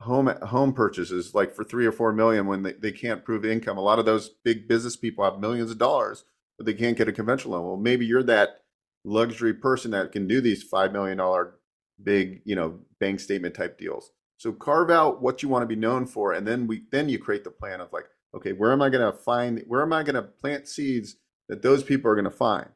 home 0.00 0.26
home 0.42 0.72
purchases 0.72 1.34
like 1.34 1.54
for 1.54 1.64
three 1.64 1.86
or 1.86 1.92
four 1.92 2.12
million 2.12 2.46
when 2.46 2.62
they, 2.62 2.72
they 2.72 2.92
can't 2.92 3.24
prove 3.24 3.44
income 3.44 3.78
a 3.78 3.82
lot 3.82 3.98
of 3.98 4.04
those 4.04 4.28
big 4.44 4.68
business 4.68 4.94
people 4.94 5.24
have 5.24 5.40
millions 5.40 5.70
of 5.70 5.78
dollars 5.78 6.24
but 6.58 6.66
they 6.66 6.74
can't 6.74 6.98
get 6.98 7.08
a 7.08 7.12
conventional 7.12 7.54
loan 7.54 7.66
well 7.66 7.76
maybe 7.78 8.04
you're 8.04 8.22
that 8.22 8.60
luxury 9.06 9.54
person 9.54 9.92
that 9.92 10.12
can 10.12 10.28
do 10.28 10.42
these 10.42 10.62
five 10.62 10.92
million 10.92 11.16
dollar 11.16 11.54
big 12.02 12.42
you 12.44 12.54
know 12.54 12.78
bank 13.00 13.18
statement 13.18 13.54
type 13.54 13.78
deals 13.78 14.10
so 14.36 14.52
carve 14.52 14.90
out 14.90 15.22
what 15.22 15.42
you 15.42 15.48
want 15.48 15.62
to 15.62 15.66
be 15.66 15.74
known 15.74 16.04
for 16.04 16.34
and 16.34 16.46
then 16.46 16.66
we 16.66 16.82
then 16.92 17.08
you 17.08 17.18
create 17.18 17.42
the 17.42 17.50
plan 17.50 17.80
of 17.80 17.90
like 17.90 18.04
okay, 18.36 18.52
where 18.52 18.72
am 18.72 18.82
I 18.82 18.90
going 18.90 19.10
to 19.10 19.16
find, 19.16 19.64
where 19.66 19.82
am 19.82 19.92
I 19.92 20.02
going 20.02 20.14
to 20.14 20.22
plant 20.22 20.68
seeds 20.68 21.16
that 21.48 21.62
those 21.62 21.82
people 21.82 22.10
are 22.10 22.14
going 22.14 22.24
to 22.24 22.30
find? 22.30 22.68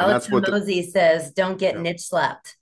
Alex 0.00 0.28
Hormozi 0.28 0.90
says, 0.90 1.32
don't 1.32 1.58
get 1.58 1.74
yeah. 1.74 1.82
niche 1.82 2.02
slapped. 2.02 2.56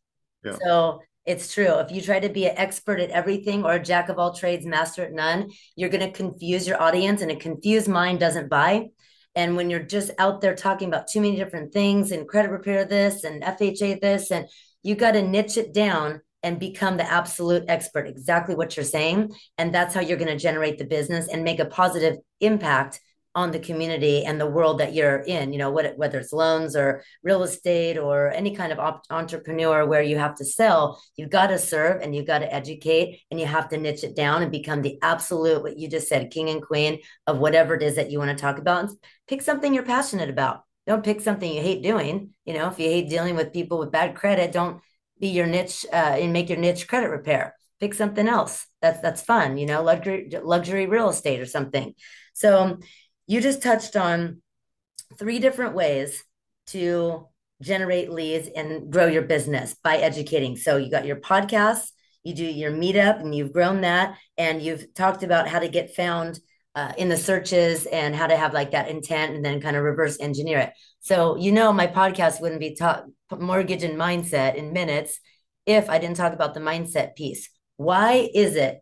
Yeah. 0.44 0.56
So 0.62 1.00
it's 1.24 1.52
true. 1.52 1.74
If 1.74 1.92
you 1.92 2.00
try 2.00 2.20
to 2.20 2.28
be 2.28 2.46
an 2.46 2.56
expert 2.56 3.00
at 3.00 3.10
everything 3.10 3.64
or 3.64 3.74
a 3.74 3.82
jack 3.82 4.08
of 4.08 4.18
all 4.18 4.32
trades, 4.32 4.64
master 4.64 5.04
at 5.04 5.12
none, 5.12 5.50
you're 5.76 5.90
going 5.90 6.06
to 6.06 6.10
confuse 6.10 6.66
your 6.66 6.80
audience, 6.80 7.20
and 7.20 7.30
a 7.30 7.36
confused 7.36 7.88
mind 7.88 8.20
doesn't 8.20 8.48
buy. 8.48 8.86
And 9.34 9.54
when 9.54 9.70
you're 9.70 9.82
just 9.82 10.10
out 10.18 10.40
there 10.40 10.54
talking 10.54 10.88
about 10.88 11.06
too 11.06 11.20
many 11.20 11.36
different 11.36 11.72
things 11.72 12.12
and 12.12 12.26
credit 12.26 12.50
repair 12.50 12.84
this 12.84 13.24
and 13.24 13.42
FHA 13.42 14.00
this, 14.00 14.30
and 14.30 14.48
you 14.82 14.94
got 14.94 15.12
to 15.12 15.22
niche 15.22 15.58
it 15.58 15.74
down 15.74 16.22
and 16.42 16.58
become 16.58 16.96
the 16.96 17.10
absolute 17.10 17.64
expert, 17.68 18.06
exactly 18.06 18.54
what 18.54 18.76
you're 18.76 18.84
saying. 18.84 19.32
And 19.58 19.74
that's 19.74 19.94
how 19.94 20.00
you're 20.00 20.16
going 20.16 20.28
to 20.28 20.38
generate 20.38 20.78
the 20.78 20.86
business 20.86 21.28
and 21.28 21.44
make 21.44 21.60
a 21.60 21.66
positive 21.66 22.16
impact 22.40 23.00
on 23.34 23.50
the 23.50 23.58
community 23.58 24.24
and 24.24 24.40
the 24.40 24.46
world 24.46 24.80
that 24.80 24.94
you're 24.94 25.18
in 25.20 25.52
you 25.52 25.58
know 25.58 25.70
what, 25.70 25.96
whether 25.96 26.18
it's 26.18 26.32
loans 26.32 26.74
or 26.74 27.02
real 27.22 27.42
estate 27.42 27.98
or 27.98 28.30
any 28.32 28.54
kind 28.54 28.72
of 28.72 28.78
op- 28.78 29.04
entrepreneur 29.10 29.86
where 29.86 30.02
you 30.02 30.18
have 30.18 30.34
to 30.34 30.44
sell 30.44 31.00
you've 31.16 31.30
got 31.30 31.48
to 31.48 31.58
serve 31.58 32.00
and 32.00 32.14
you've 32.14 32.26
got 32.26 32.40
to 32.40 32.52
educate 32.52 33.20
and 33.30 33.38
you 33.38 33.46
have 33.46 33.68
to 33.68 33.76
niche 33.76 34.02
it 34.02 34.16
down 34.16 34.42
and 34.42 34.50
become 34.50 34.82
the 34.82 34.98
absolute 35.02 35.62
what 35.62 35.78
you 35.78 35.88
just 35.88 36.08
said 36.08 36.30
king 36.30 36.48
and 36.48 36.62
queen 36.62 36.98
of 37.26 37.38
whatever 37.38 37.74
it 37.74 37.82
is 37.82 37.96
that 37.96 38.10
you 38.10 38.18
want 38.18 38.30
to 38.30 38.40
talk 38.40 38.58
about 38.58 38.88
and 38.88 38.98
pick 39.28 39.42
something 39.42 39.74
you're 39.74 39.82
passionate 39.84 40.30
about. 40.30 40.62
Don't 40.86 41.04
pick 41.04 41.20
something 41.20 41.52
you 41.52 41.60
hate 41.62 41.82
doing 41.82 42.30
you 42.44 42.54
know 42.54 42.68
if 42.68 42.78
you 42.78 42.88
hate 42.88 43.08
dealing 43.08 43.36
with 43.36 43.52
people 43.52 43.78
with 43.78 43.92
bad 43.92 44.14
credit 44.14 44.52
don't 44.52 44.80
be 45.20 45.28
your 45.28 45.46
niche 45.46 45.84
uh, 45.92 46.16
and 46.18 46.32
make 46.32 46.48
your 46.48 46.58
niche 46.58 46.88
credit 46.88 47.08
repair. 47.08 47.54
Pick 47.80 47.94
something 47.94 48.26
else. 48.26 48.66
That's 48.80 49.00
that's 49.00 49.22
fun 49.22 49.58
you 49.58 49.66
know 49.66 49.82
luxury 49.82 50.30
luxury 50.42 50.86
real 50.86 51.10
estate 51.10 51.40
or 51.40 51.46
something. 51.46 51.94
So 52.32 52.78
you 53.28 53.40
just 53.40 53.62
touched 53.62 53.94
on 53.94 54.42
three 55.18 55.38
different 55.38 55.74
ways 55.74 56.24
to 56.68 57.28
generate 57.62 58.10
leads 58.10 58.48
and 58.48 58.90
grow 58.90 59.06
your 59.06 59.22
business 59.22 59.76
by 59.84 59.98
educating. 59.98 60.56
So 60.56 60.78
you 60.78 60.90
got 60.90 61.06
your 61.06 61.16
podcast, 61.16 61.90
you 62.24 62.34
do 62.34 62.44
your 62.44 62.72
meetup, 62.72 63.20
and 63.20 63.34
you've 63.34 63.52
grown 63.52 63.82
that, 63.82 64.16
and 64.36 64.62
you've 64.62 64.94
talked 64.94 65.22
about 65.22 65.46
how 65.46 65.58
to 65.58 65.68
get 65.68 65.94
found 65.94 66.40
uh, 66.74 66.92
in 66.96 67.08
the 67.08 67.16
searches 67.16 67.86
and 67.86 68.14
how 68.14 68.26
to 68.26 68.36
have 68.36 68.54
like 68.54 68.70
that 68.70 68.88
intent 68.88 69.34
and 69.34 69.44
then 69.44 69.60
kind 69.60 69.76
of 69.76 69.82
reverse 69.82 70.18
engineer 70.20 70.58
it. 70.60 70.72
So 71.00 71.36
you 71.36 71.52
know, 71.52 71.72
my 71.72 71.86
podcast 71.86 72.40
wouldn't 72.40 72.60
be 72.60 72.74
taught 72.74 73.04
mortgage 73.38 73.82
and 73.82 73.98
mindset 73.98 74.54
in 74.54 74.72
minutes 74.72 75.20
if 75.66 75.90
I 75.90 75.98
didn't 75.98 76.16
talk 76.16 76.32
about 76.32 76.54
the 76.54 76.60
mindset 76.60 77.14
piece. 77.14 77.50
Why 77.76 78.30
is 78.34 78.56
it 78.56 78.80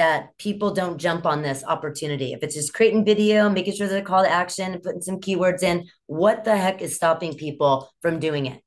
that 0.00 0.38
people 0.38 0.72
don't 0.72 0.96
jump 0.96 1.26
on 1.26 1.42
this 1.42 1.62
opportunity. 1.62 2.32
If 2.32 2.42
it's 2.42 2.54
just 2.54 2.72
creating 2.72 3.04
video, 3.04 3.50
making 3.50 3.74
sure 3.74 3.86
there's 3.86 4.00
a 4.00 4.02
call 4.02 4.22
to 4.22 4.30
action, 4.30 4.80
putting 4.82 5.02
some 5.02 5.20
keywords 5.20 5.62
in, 5.62 5.86
what 6.06 6.42
the 6.42 6.56
heck 6.56 6.80
is 6.80 6.96
stopping 6.96 7.34
people 7.34 7.92
from 8.00 8.18
doing 8.18 8.46
it? 8.46 8.62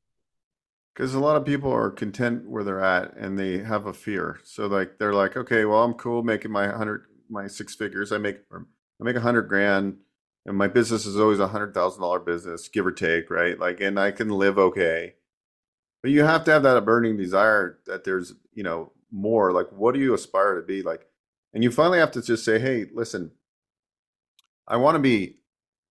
Because 0.94 1.16
a 1.16 1.20
lot 1.20 1.36
of 1.36 1.44
people 1.44 1.72
are 1.72 1.90
content 1.90 2.48
where 2.48 2.64
they're 2.64 2.84
at 2.84 3.18
and 3.18 3.40
they 3.40 3.58
have 3.58 3.88
a 3.88 3.94
fear. 3.94 4.42
So 4.44 4.68
like 4.68 5.00
they're 5.00 5.16
like, 5.16 5.36
okay, 5.36 5.66
well, 5.66 5.84
I'm 5.84 5.96
cool 5.96 6.22
making 6.22 6.52
my 6.52 6.68
hundred, 6.68 7.06
my 7.32 7.48
six 7.48 7.74
figures. 7.74 8.12
I 8.12 8.20
make, 8.20 8.38
I 8.54 8.60
make 9.00 9.16
a 9.16 9.22
hundred 9.22 9.50
grand, 9.50 9.98
and 10.46 10.56
my 10.56 10.68
business 10.68 11.08
is 11.08 11.20
always 11.20 11.40
a 11.40 11.48
hundred 11.48 11.74
thousand 11.74 12.04
dollar 12.04 12.20
business, 12.20 12.68
give 12.68 12.86
or 12.86 12.92
take, 12.92 13.32
right? 13.32 13.58
Like, 13.58 13.82
and 13.82 14.00
I 14.00 14.12
can 14.12 14.30
live 14.30 14.60
okay. 14.60 15.16
But 16.04 16.12
you 16.12 16.24
have 16.26 16.44
to 16.44 16.52
have 16.52 16.62
that 16.62 16.86
burning 16.86 17.18
desire 17.18 17.80
that 17.88 18.04
there's, 18.04 18.34
you 18.54 18.62
know, 18.62 18.92
more. 19.12 19.52
Like, 19.52 19.72
what 19.72 19.96
do 19.96 20.00
you 20.00 20.14
aspire 20.14 20.62
to 20.62 20.62
be? 20.62 20.84
Like, 20.84 21.08
and 21.54 21.64
you 21.64 21.72
finally 21.72 22.00
have 22.00 22.12
to 22.12 22.22
just 22.22 22.44
say, 22.44 22.60
hey, 22.60 22.86
listen, 22.94 23.32
I 24.68 24.78
want 24.78 24.96
to 24.96 25.00
be, 25.00 25.38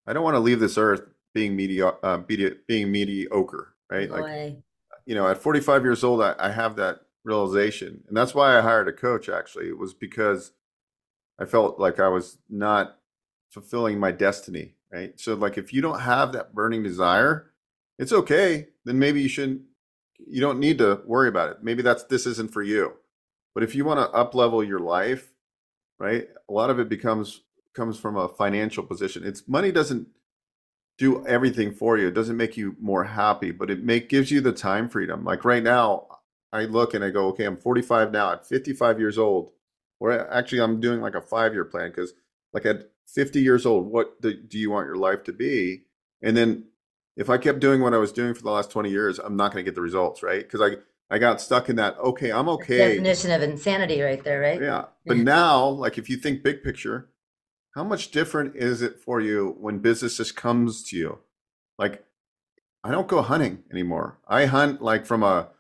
I 0.07 0.13
don't 0.13 0.25
want 0.25 0.35
to 0.35 0.41
leave 0.41 0.61
this 0.61 0.77
earth 0.77 1.03
being 1.35 1.55
media, 1.55 1.89
uh, 2.03 2.19
being 2.19 2.91
mediocre, 2.91 3.75
right? 3.91 4.09
Boy. 4.09 4.21
Like, 4.21 4.57
you 5.07 5.15
know, 5.15 5.29
at 5.29 5.39
45 5.39 5.83
years 5.85 6.03
old, 6.05 6.23
I, 6.23 6.35
I 6.39 6.51
have 6.51 6.77
that 6.77 7.01
realization. 7.25 8.03
And 8.09 8.17
that's 8.17 8.35
why 8.35 8.57
I 8.57 8.63
hired 8.63 8.89
a 8.89 8.93
coach, 8.93 9.29
actually. 9.29 9.69
It 9.69 9.79
was 9.79 9.95
because 9.95 10.53
I 11.39 11.45
felt 11.45 11.79
like 11.79 12.01
I 12.01 12.09
was 12.09 12.39
not 12.49 12.99
fulfilling 13.51 14.01
my 14.01 14.11
destiny, 14.11 14.75
right? 14.93 15.19
So, 15.19 15.35
like, 15.35 15.59
if 15.59 15.73
you 15.73 15.81
don't 15.81 16.01
have 16.01 16.33
that 16.33 16.55
burning 16.55 16.83
desire, 16.83 17.53
it's 17.99 18.13
okay. 18.13 18.69
Then 18.85 18.99
maybe 18.99 19.23
you 19.23 19.29
shouldn't, 19.29 19.63
you 20.19 20.41
don't 20.41 20.59
need 20.59 20.79
to 20.79 21.03
worry 21.05 21.29
about 21.29 21.51
it. 21.51 21.59
Maybe 21.63 21.83
that's, 21.83 22.05
this 22.05 22.27
isn't 22.27 22.53
for 22.53 22.63
you. 22.63 22.95
But 23.55 23.63
if 23.65 23.75
you 23.75 23.85
want 23.85 24.01
to 24.01 24.17
up 24.17 24.35
level 24.35 24.65
your 24.65 24.81
life 24.81 25.32
right? 26.03 26.27
A 26.49 26.53
lot 26.53 26.69
of 26.69 26.81
it 26.81 26.89
becomes 26.89 27.43
comes 27.75 27.99
from 27.99 28.17
a 28.17 28.29
financial 28.29 28.83
position. 28.83 29.23
It's 29.25 29.49
money 29.49 29.71
doesn't 29.71 30.09
do 30.99 31.25
everything 31.27 31.73
for 31.73 31.97
you. 31.97 32.09
It 32.09 32.15
doesn't 32.15 32.37
make 32.37 32.57
you 32.57 32.77
more 32.81 33.05
happy, 33.05 33.53
but 33.53 33.71
it 33.71 33.85
make 33.85 34.09
gives 34.09 34.31
you 34.31 34.41
the 34.41 34.53
time 34.53 34.89
freedom. 34.89 35.25
Like 35.25 35.45
right 35.45 35.63
now, 35.63 36.09
I 36.53 36.65
look 36.65 36.93
and 36.93 37.05
I 37.05 37.11
go, 37.11 37.29
okay, 37.29 37.45
I'm 37.45 37.57
45 37.57 38.11
now. 38.13 38.33
At 38.33 38.47
55 38.47 38.99
years 38.99 39.17
old, 39.17 39.53
or 40.01 40.29
actually, 40.31 40.61
I'm 40.61 40.81
doing 40.81 41.01
like 41.01 41.15
a 41.15 41.23
five 41.23 41.55
year 41.55 41.65
plan 41.65 41.91
because, 41.91 42.13
like 42.53 42.67
at 42.67 42.91
50 43.07 43.41
years 43.41 43.65
old, 43.65 43.87
what 43.87 44.21
do, 44.21 44.35
do 44.35 44.59
you 44.59 44.71
want 44.71 44.89
your 44.89 44.97
life 44.97 45.23
to 45.25 45.33
be? 45.33 45.85
And 46.21 46.37
then 46.37 46.65
if 47.17 47.31
I 47.31 47.39
kept 47.39 47.61
doing 47.61 47.81
what 47.81 47.95
I 47.95 47.99
was 47.99 48.13
doing 48.13 48.35
for 48.35 48.43
the 48.43 48.51
last 48.51 48.73
20 48.73 48.91
years, 48.91 49.21
I'm 49.21 49.37
not 49.37 49.53
going 49.53 49.65
to 49.65 49.69
get 49.71 49.77
the 49.77 49.81
results, 49.83 50.23
right? 50.23 50.43
Because 50.43 50.61
I 50.61 50.77
I 51.13 51.19
got 51.19 51.43
stuck 51.43 51.69
in 51.69 51.77
that. 51.77 51.99
Okay, 51.99 52.33
I'm 52.33 52.49
okay. 52.49 52.79
Definition 52.97 53.31
of 53.33 53.43
insanity, 53.43 54.01
right 54.01 54.25
there, 54.25 54.41
right? 54.41 54.61
Yeah, 54.61 54.87
but 55.05 55.19
now, 55.19 55.67
like, 55.67 55.99
if 55.99 56.09
you 56.09 56.17
think 56.17 56.43
big 56.43 56.63
picture, 56.63 57.11
how 57.75 57.85
much 57.85 58.11
different 58.11 58.57
is 58.57 58.81
it 58.81 58.99
for 58.99 59.21
you 59.21 59.55
when 59.61 59.79
business 59.79 60.17
just 60.17 60.37
comes 60.37 60.83
to 60.85 60.97
you? 60.97 61.19
Like, 61.79 62.05
I 62.83 62.91
don't 62.91 63.09
go 63.09 63.21
hunting 63.21 63.63
anymore. 63.71 64.19
I 64.27 64.47
hunt 64.47 64.81
like 64.81 65.05
from 65.05 65.23
a 65.23 65.51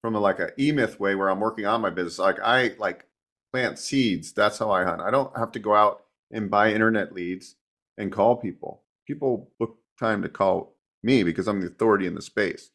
from 0.00 0.14
a 0.14 0.20
like 0.20 0.40
a 0.40 0.50
e-myth 0.58 0.98
way 0.98 1.14
where 1.14 1.28
I'm 1.28 1.40
working 1.40 1.66
on 1.66 1.82
my 1.82 1.90
business. 1.90 2.18
Like 2.18 2.40
I 2.40 2.74
like 2.78 3.06
plant 3.52 3.78
seeds. 3.78 4.32
That's 4.32 4.58
how 4.58 4.70
I 4.70 4.84
hunt. 4.84 5.02
I 5.02 5.10
don't 5.10 5.36
have 5.36 5.52
to 5.52 5.58
go 5.58 5.74
out 5.74 6.04
and 6.30 6.50
buy 6.50 6.72
internet 6.72 7.12
leads 7.12 7.56
and 7.98 8.10
call 8.10 8.36
people. 8.36 8.82
People 9.06 9.50
book 9.58 9.76
time 10.00 10.22
to 10.22 10.28
call 10.28 10.74
me 11.02 11.22
because 11.22 11.46
I'm 11.46 11.60
the 11.60 11.68
authority 11.68 12.06
in 12.06 12.14
the 12.14 12.22
space. 12.22 12.70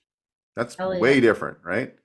That's 0.56 0.78
way 0.78 1.20
different, 1.20 1.58
right? 1.64 1.96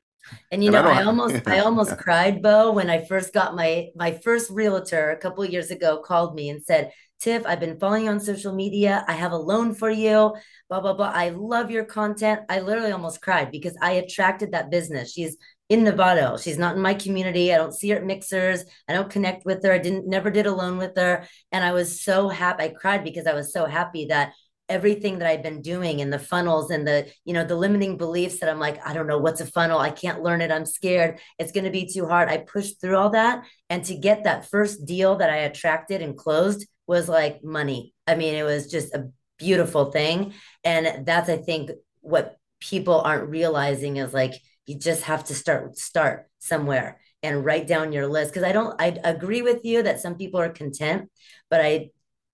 And 0.50 0.62
you 0.62 0.74
and 0.74 0.84
know, 0.84 0.90
I, 0.90 1.00
I, 1.00 1.04
almost 1.04 1.48
I 1.48 1.58
almost 1.64 1.96
cried, 1.98 2.42
Bo, 2.42 2.72
when 2.72 2.90
I 2.90 3.04
first 3.04 3.32
got 3.32 3.54
my 3.54 3.88
my 3.96 4.12
first 4.12 4.50
realtor 4.50 5.10
a 5.10 5.16
couple 5.16 5.44
years 5.44 5.70
ago 5.70 5.98
called 5.98 6.34
me 6.34 6.48
and 6.48 6.62
said, 6.62 6.92
Tiff, 7.20 7.46
I've 7.46 7.60
been 7.60 7.78
following 7.78 8.04
you 8.04 8.10
on 8.10 8.20
social 8.20 8.54
media. 8.54 9.04
I 9.06 9.12
have 9.12 9.32
a 9.32 9.36
loan 9.36 9.74
for 9.74 9.90
you. 9.90 10.34
Blah 10.68 10.80
blah 10.80 10.94
blah. 10.94 11.12
I 11.14 11.30
love 11.30 11.70
your 11.70 11.84
content. 11.84 12.40
I 12.48 12.60
literally 12.60 12.92
almost 12.92 13.20
cried 13.22 13.50
because 13.50 13.76
I 13.80 13.92
attracted 13.92 14.52
that 14.52 14.70
business. 14.70 15.12
She's 15.12 15.36
in 15.68 15.84
Nevada. 15.84 16.36
She's 16.38 16.58
not 16.58 16.76
in 16.76 16.82
my 16.82 16.94
community. 16.94 17.54
I 17.54 17.56
don't 17.56 17.72
see 17.72 17.90
her 17.90 17.96
at 17.96 18.04
mixers. 18.04 18.64
I 18.88 18.92
don't 18.92 19.08
connect 19.08 19.46
with 19.46 19.64
her. 19.64 19.72
I 19.72 19.78
didn't 19.78 20.06
never 20.06 20.30
did 20.30 20.46
a 20.46 20.54
loan 20.54 20.76
with 20.76 20.96
her. 20.96 21.26
And 21.50 21.64
I 21.64 21.72
was 21.72 22.02
so 22.02 22.28
happy. 22.28 22.64
I 22.64 22.68
cried 22.68 23.04
because 23.04 23.26
I 23.26 23.34
was 23.34 23.52
so 23.52 23.64
happy 23.64 24.06
that 24.06 24.32
everything 24.68 25.18
that 25.18 25.28
I've 25.28 25.42
been 25.42 25.60
doing 25.60 26.00
and 26.00 26.12
the 26.12 26.18
funnels 26.18 26.70
and 26.70 26.86
the, 26.86 27.10
you 27.24 27.34
know, 27.34 27.44
the 27.44 27.56
limiting 27.56 27.96
beliefs 27.98 28.40
that 28.40 28.48
I'm 28.48 28.60
like, 28.60 28.84
I 28.86 28.94
don't 28.94 29.06
know 29.06 29.18
what's 29.18 29.40
a 29.40 29.46
funnel. 29.46 29.78
I 29.78 29.90
can't 29.90 30.22
learn 30.22 30.40
it. 30.40 30.50
I'm 30.50 30.64
scared. 30.64 31.18
It's 31.38 31.52
going 31.52 31.64
to 31.64 31.70
be 31.70 31.90
too 31.92 32.06
hard. 32.06 32.28
I 32.28 32.38
pushed 32.38 32.80
through 32.80 32.96
all 32.96 33.10
that. 33.10 33.44
And 33.68 33.84
to 33.84 33.94
get 33.94 34.24
that 34.24 34.48
first 34.48 34.86
deal 34.86 35.16
that 35.16 35.30
I 35.30 35.38
attracted 35.38 36.00
and 36.00 36.16
closed 36.16 36.66
was 36.86 37.08
like 37.08 37.44
money. 37.44 37.94
I 38.06 38.14
mean, 38.14 38.34
it 38.34 38.44
was 38.44 38.70
just 38.70 38.94
a 38.94 39.10
beautiful 39.38 39.90
thing. 39.90 40.34
And 40.64 41.04
that's, 41.06 41.28
I 41.28 41.36
think, 41.36 41.70
what 42.00 42.36
people 42.60 43.00
aren't 43.00 43.28
realizing 43.28 43.96
is 43.96 44.14
like, 44.14 44.34
you 44.66 44.78
just 44.78 45.02
have 45.02 45.24
to 45.24 45.34
start, 45.34 45.76
start 45.76 46.30
somewhere 46.38 47.00
and 47.22 47.44
write 47.44 47.66
down 47.66 47.92
your 47.92 48.06
list. 48.06 48.34
Cause 48.34 48.42
I 48.42 48.52
don't, 48.52 48.80
I 48.80 48.98
agree 49.04 49.42
with 49.42 49.64
you 49.64 49.82
that 49.82 50.00
some 50.00 50.16
people 50.16 50.40
are 50.40 50.48
content, 50.48 51.10
but 51.50 51.60
I 51.60 51.90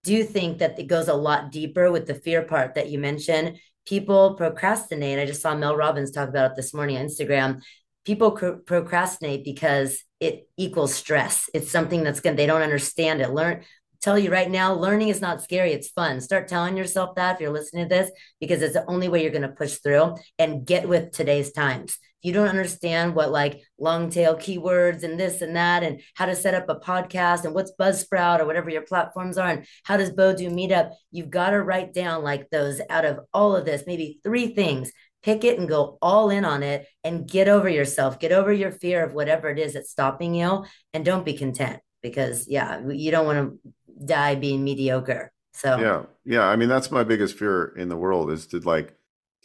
do 0.08 0.24
think 0.24 0.58
that 0.58 0.78
it 0.78 0.86
goes 0.86 1.08
a 1.08 1.14
lot 1.28 1.52
deeper 1.52 1.92
with 1.92 2.06
the 2.06 2.14
fear 2.14 2.42
part 2.42 2.74
that 2.76 2.88
you 2.88 2.98
mentioned. 2.98 3.58
People 3.86 4.34
procrastinate. 4.36 5.18
I 5.18 5.26
just 5.26 5.42
saw 5.42 5.54
Mel 5.54 5.76
Robbins 5.76 6.10
talk 6.10 6.30
about 6.30 6.52
it 6.52 6.56
this 6.56 6.72
morning 6.72 6.96
on 6.96 7.04
Instagram. 7.04 7.60
People 8.06 8.30
procrastinate 8.32 9.44
because 9.44 10.02
it 10.18 10.48
equals 10.56 10.94
stress. 10.94 11.50
It's 11.52 11.70
something 11.70 12.02
that's 12.02 12.20
going 12.20 12.36
they 12.36 12.46
don't 12.46 12.62
understand 12.62 13.20
it. 13.20 13.30
Learn, 13.30 13.64
tell 14.00 14.18
you 14.18 14.32
right 14.32 14.50
now, 14.50 14.72
learning 14.72 15.08
is 15.08 15.20
not 15.20 15.42
scary. 15.42 15.72
It's 15.72 15.90
fun. 15.90 16.22
Start 16.22 16.48
telling 16.48 16.78
yourself 16.78 17.14
that 17.16 17.34
if 17.34 17.40
you're 17.42 17.52
listening 17.52 17.86
to 17.86 17.94
this, 17.94 18.10
because 18.40 18.62
it's 18.62 18.72
the 18.72 18.88
only 18.88 19.08
way 19.08 19.20
you're 19.20 19.38
going 19.38 19.42
to 19.42 19.60
push 19.62 19.74
through 19.74 20.16
and 20.38 20.66
get 20.66 20.88
with 20.88 21.12
today's 21.12 21.52
times 21.52 21.98
you 22.22 22.32
don't 22.32 22.48
understand 22.48 23.14
what 23.14 23.30
like 23.30 23.62
long 23.78 24.10
tail 24.10 24.36
keywords 24.36 25.02
and 25.02 25.18
this 25.18 25.40
and 25.40 25.56
that 25.56 25.82
and 25.82 26.00
how 26.14 26.26
to 26.26 26.34
set 26.34 26.54
up 26.54 26.68
a 26.68 26.80
podcast 26.80 27.44
and 27.44 27.54
what's 27.54 27.72
Buzzsprout 27.78 28.40
or 28.40 28.46
whatever 28.46 28.70
your 28.70 28.82
platforms 28.82 29.38
are 29.38 29.48
and 29.48 29.66
how 29.84 29.96
does 29.96 30.10
Bo 30.10 30.34
do 30.34 30.50
meetup, 30.50 30.92
you've 31.10 31.30
got 31.30 31.50
to 31.50 31.62
write 31.62 31.94
down 31.94 32.22
like 32.22 32.50
those 32.50 32.80
out 32.90 33.04
of 33.04 33.20
all 33.32 33.54
of 33.54 33.64
this, 33.64 33.84
maybe 33.86 34.20
three 34.24 34.48
things. 34.48 34.92
Pick 35.22 35.44
it 35.44 35.58
and 35.58 35.68
go 35.68 35.98
all 36.00 36.30
in 36.30 36.44
on 36.44 36.62
it 36.62 36.86
and 37.02 37.28
get 37.28 37.48
over 37.48 37.68
yourself, 37.68 38.20
get 38.20 38.32
over 38.32 38.52
your 38.52 38.70
fear 38.70 39.04
of 39.04 39.14
whatever 39.14 39.48
it 39.48 39.58
is 39.58 39.72
that's 39.72 39.90
stopping 39.90 40.34
you, 40.34 40.64
and 40.92 41.04
don't 41.04 41.24
be 41.24 41.32
content 41.32 41.80
because, 42.02 42.46
yeah, 42.48 42.80
you 42.88 43.10
don't 43.10 43.26
want 43.26 43.60
to 43.64 43.72
die 44.06 44.36
being 44.36 44.62
mediocre. 44.62 45.32
So 45.54 45.78
Yeah. 45.78 46.02
Yeah. 46.24 46.46
I 46.46 46.54
mean, 46.54 46.68
that's 46.68 46.92
my 46.92 47.02
biggest 47.02 47.36
fear 47.36 47.74
in 47.76 47.88
the 47.88 47.96
world 47.96 48.30
is 48.30 48.46
to 48.48 48.60
like 48.60 48.94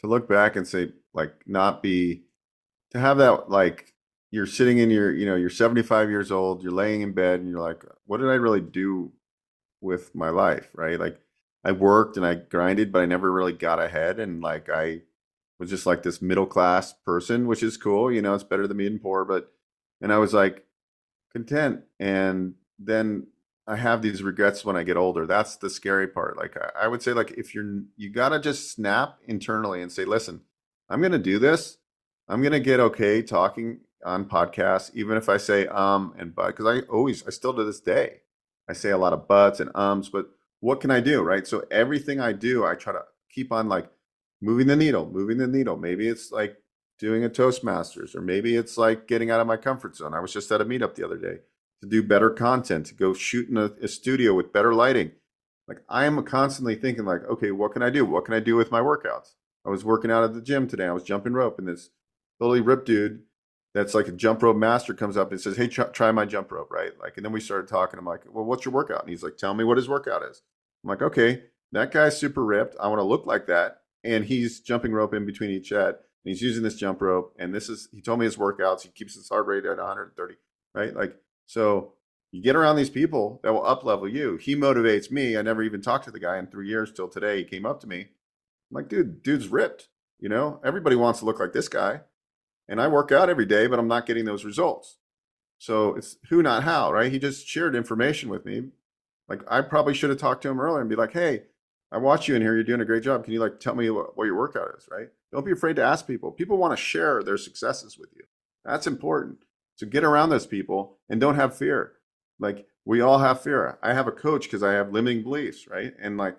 to 0.00 0.06
look 0.06 0.28
back 0.28 0.54
and 0.54 0.66
say 0.66 0.92
like 1.12 1.34
not 1.44 1.82
be 1.82 2.22
to 2.94 3.00
have 3.00 3.18
that 3.18 3.50
like 3.50 3.92
you're 4.30 4.46
sitting 4.46 4.78
in 4.78 4.90
your, 4.90 5.12
you 5.12 5.26
know, 5.26 5.36
you're 5.36 5.50
75 5.50 6.10
years 6.10 6.32
old, 6.32 6.62
you're 6.62 6.72
laying 6.72 7.02
in 7.02 7.12
bed 7.12 7.40
and 7.40 7.48
you're 7.48 7.60
like, 7.60 7.84
what 8.06 8.18
did 8.18 8.30
I 8.30 8.34
really 8.34 8.60
do 8.60 9.12
with 9.80 10.14
my 10.14 10.30
life, 10.30 10.70
right? 10.74 10.98
Like 10.98 11.20
I 11.64 11.72
worked 11.72 12.16
and 12.16 12.26
I 12.26 12.34
grinded, 12.34 12.90
but 12.90 13.02
I 13.02 13.06
never 13.06 13.30
really 13.30 13.52
got 13.52 13.80
ahead 13.80 14.18
and 14.18 14.42
like 14.42 14.68
I 14.68 15.02
was 15.60 15.70
just 15.70 15.86
like 15.86 16.02
this 16.02 16.22
middle 16.22 16.46
class 16.46 16.92
person, 16.92 17.46
which 17.46 17.62
is 17.62 17.76
cool, 17.76 18.10
you 18.10 18.22
know, 18.22 18.34
it's 18.34 18.44
better 18.44 18.66
than 18.66 18.76
being 18.76 18.98
poor, 18.98 19.24
but 19.24 19.52
and 20.00 20.12
I 20.12 20.18
was 20.18 20.34
like 20.34 20.64
content 21.32 21.82
and 22.00 22.54
then 22.78 23.28
I 23.66 23.76
have 23.76 24.02
these 24.02 24.22
regrets 24.22 24.64
when 24.64 24.76
I 24.76 24.82
get 24.82 24.96
older. 24.96 25.26
That's 25.26 25.56
the 25.56 25.70
scary 25.70 26.06
part. 26.06 26.36
Like 26.36 26.56
I, 26.56 26.84
I 26.84 26.88
would 26.88 27.02
say, 27.02 27.12
like 27.12 27.32
if 27.32 27.54
you're 27.54 27.82
you 27.96 28.10
gotta 28.10 28.38
just 28.38 28.72
snap 28.72 29.18
internally 29.26 29.80
and 29.80 29.90
say, 29.90 30.04
listen, 30.04 30.42
I'm 30.88 31.00
gonna 31.00 31.18
do 31.18 31.38
this. 31.38 31.78
I'm 32.28 32.42
gonna 32.42 32.60
get 32.60 32.80
okay 32.80 33.22
talking 33.22 33.80
on 34.04 34.26
podcasts, 34.26 34.90
even 34.94 35.16
if 35.16 35.28
I 35.28 35.36
say 35.36 35.66
um 35.68 36.14
and 36.18 36.34
but 36.34 36.48
because 36.48 36.66
I 36.66 36.86
always 36.88 37.26
I 37.26 37.30
still 37.30 37.54
to 37.54 37.64
this 37.64 37.80
day 37.80 38.20
I 38.68 38.72
say 38.72 38.90
a 38.90 38.98
lot 38.98 39.12
of 39.12 39.28
buts 39.28 39.60
and 39.60 39.70
ums, 39.74 40.08
but 40.08 40.30
what 40.60 40.80
can 40.80 40.90
I 40.90 41.00
do, 41.00 41.22
right? 41.22 41.46
So 41.46 41.64
everything 41.70 42.20
I 42.20 42.32
do, 42.32 42.64
I 42.64 42.74
try 42.74 42.92
to 42.94 43.02
keep 43.30 43.52
on 43.52 43.68
like 43.68 43.90
moving 44.40 44.66
the 44.66 44.76
needle, 44.76 45.06
moving 45.10 45.38
the 45.38 45.46
needle. 45.46 45.76
Maybe 45.76 46.08
it's 46.08 46.32
like 46.32 46.56
doing 46.98 47.24
a 47.24 47.28
Toastmasters, 47.28 48.14
or 48.14 48.20
maybe 48.20 48.56
it's 48.56 48.78
like 48.78 49.06
getting 49.06 49.30
out 49.30 49.40
of 49.40 49.46
my 49.46 49.56
comfort 49.56 49.96
zone. 49.96 50.14
I 50.14 50.20
was 50.20 50.32
just 50.32 50.50
at 50.52 50.60
a 50.60 50.64
meetup 50.64 50.94
the 50.94 51.04
other 51.04 51.18
day 51.18 51.40
to 51.82 51.88
do 51.88 52.02
better 52.02 52.30
content, 52.30 52.86
to 52.86 52.94
go 52.94 53.12
shoot 53.12 53.48
in 53.48 53.56
a, 53.56 53.72
a 53.82 53.88
studio 53.88 54.34
with 54.34 54.52
better 54.52 54.74
lighting. 54.74 55.12
Like 55.68 55.82
I 55.88 56.04
am 56.04 56.22
constantly 56.24 56.76
thinking, 56.76 57.04
like, 57.04 57.24
okay, 57.24 57.50
what 57.50 57.72
can 57.72 57.82
I 57.82 57.90
do? 57.90 58.04
What 58.04 58.24
can 58.24 58.34
I 58.34 58.40
do 58.40 58.56
with 58.56 58.70
my 58.70 58.80
workouts? 58.80 59.34
I 59.66 59.70
was 59.70 59.84
working 59.84 60.10
out 60.10 60.24
at 60.24 60.34
the 60.34 60.42
gym 60.42 60.68
today. 60.68 60.86
I 60.86 60.92
was 60.92 61.02
jumping 61.02 61.32
rope, 61.32 61.58
and 61.58 61.66
this 61.66 61.90
totally 62.40 62.60
ripped 62.60 62.86
dude 62.86 63.22
that's 63.74 63.94
like 63.94 64.06
a 64.06 64.12
jump 64.12 64.42
rope 64.42 64.56
master 64.56 64.94
comes 64.94 65.16
up 65.16 65.32
and 65.32 65.40
says, 65.40 65.56
"Hey, 65.56 65.66
try 65.66 66.12
my 66.12 66.24
jump 66.24 66.50
rope," 66.52 66.70
right? 66.70 66.92
Like, 67.00 67.16
and 67.16 67.24
then 67.24 67.32
we 67.32 67.40
started 67.40 67.68
talking. 67.68 67.98
I'm 67.98 68.06
like, 68.06 68.22
"Well, 68.32 68.44
what's 68.44 68.64
your 68.64 68.72
workout?" 68.72 69.00
And 69.00 69.10
he's 69.10 69.22
like, 69.22 69.36
"Tell 69.36 69.52
me 69.52 69.64
what 69.64 69.76
his 69.76 69.88
workout 69.88 70.22
is." 70.22 70.42
I'm 70.82 70.88
like, 70.88 71.02
"Okay, 71.02 71.44
that 71.72 71.90
guy's 71.90 72.16
super 72.16 72.44
ripped. 72.44 72.76
I 72.80 72.86
want 72.86 73.00
to 73.00 73.04
look 73.04 73.26
like 73.26 73.46
that." 73.46 73.82
And 74.04 74.24
he's 74.24 74.60
jumping 74.60 74.92
rope 74.92 75.12
in 75.12 75.26
between 75.26 75.50
each 75.50 75.70
set, 75.70 75.88
and 75.88 75.96
he's 76.24 76.42
using 76.42 76.62
this 76.62 76.76
jump 76.76 77.02
rope. 77.02 77.34
And 77.38 77.52
this 77.52 77.68
is 77.68 77.88
he 77.92 78.00
told 78.00 78.20
me 78.20 78.26
his 78.26 78.36
workouts. 78.36 78.82
He 78.82 78.90
keeps 78.90 79.14
his 79.14 79.28
heart 79.28 79.46
rate 79.46 79.64
at 79.64 79.78
130, 79.78 80.36
right? 80.74 80.94
Like 80.94 81.16
so 81.46 81.94
you 82.30 82.42
get 82.42 82.56
around 82.56 82.76
these 82.76 82.90
people 82.90 83.40
that 83.42 83.52
will 83.52 83.66
up 83.66 83.84
level 83.84 84.08
you. 84.08 84.36
He 84.36 84.54
motivates 84.54 85.10
me. 85.10 85.36
I 85.36 85.42
never 85.42 85.62
even 85.62 85.82
talked 85.82 86.04
to 86.04 86.10
the 86.10 86.20
guy 86.20 86.38
in 86.38 86.46
three 86.46 86.68
years 86.68 86.92
till 86.92 87.08
today. 87.08 87.38
He 87.38 87.44
came 87.44 87.66
up 87.66 87.80
to 87.80 87.86
me. 87.86 88.00
I'm 88.00 88.74
like, 88.74 88.88
dude, 88.88 89.22
dude's 89.22 89.48
ripped. 89.48 89.88
You 90.20 90.28
know, 90.28 90.60
everybody 90.64 90.96
wants 90.96 91.20
to 91.20 91.26
look 91.26 91.40
like 91.40 91.52
this 91.52 91.68
guy. 91.68 92.00
And 92.68 92.80
I 92.80 92.88
work 92.88 93.12
out 93.12 93.28
every 93.28 93.46
day, 93.46 93.66
but 93.66 93.78
I'm 93.78 93.88
not 93.88 94.06
getting 94.06 94.24
those 94.24 94.44
results. 94.44 94.98
So 95.58 95.94
it's 95.94 96.16
who, 96.28 96.42
not 96.42 96.64
how, 96.64 96.92
right? 96.92 97.12
He 97.12 97.18
just 97.18 97.46
shared 97.46 97.74
information 97.74 98.28
with 98.28 98.44
me. 98.44 98.68
Like 99.28 99.42
I 99.48 99.62
probably 99.62 99.94
should 99.94 100.10
have 100.10 100.18
talked 100.18 100.42
to 100.42 100.48
him 100.48 100.60
earlier 100.60 100.80
and 100.80 100.90
be 100.90 100.96
like, 100.96 101.12
hey, 101.12 101.44
I 101.90 101.98
watch 101.98 102.28
you 102.28 102.34
in 102.34 102.42
here. 102.42 102.54
You're 102.54 102.64
doing 102.64 102.80
a 102.80 102.86
great 102.86 103.02
job. 103.02 103.24
Can 103.24 103.32
you 103.32 103.40
like 103.40 103.60
tell 103.60 103.74
me 103.74 103.88
what, 103.90 104.16
what 104.16 104.24
your 104.24 104.36
workout 104.36 104.74
is, 104.76 104.88
right? 104.90 105.08
Don't 105.32 105.46
be 105.46 105.52
afraid 105.52 105.76
to 105.76 105.84
ask 105.84 106.06
people. 106.06 106.32
People 106.32 106.56
want 106.56 106.72
to 106.72 106.82
share 106.82 107.22
their 107.22 107.38
successes 107.38 107.98
with 107.98 108.10
you. 108.14 108.24
That's 108.64 108.86
important. 108.86 109.38
So 109.76 109.86
get 109.86 110.04
around 110.04 110.30
those 110.30 110.46
people 110.46 110.98
and 111.08 111.20
don't 111.20 111.36
have 111.36 111.56
fear. 111.56 111.92
Like 112.38 112.66
we 112.84 113.00
all 113.00 113.18
have 113.18 113.40
fear. 113.40 113.78
I 113.82 113.94
have 113.94 114.06
a 114.06 114.12
coach 114.12 114.44
because 114.44 114.62
I 114.62 114.72
have 114.72 114.92
limiting 114.92 115.22
beliefs, 115.22 115.66
right? 115.68 115.94
And 116.00 116.16
like 116.16 116.38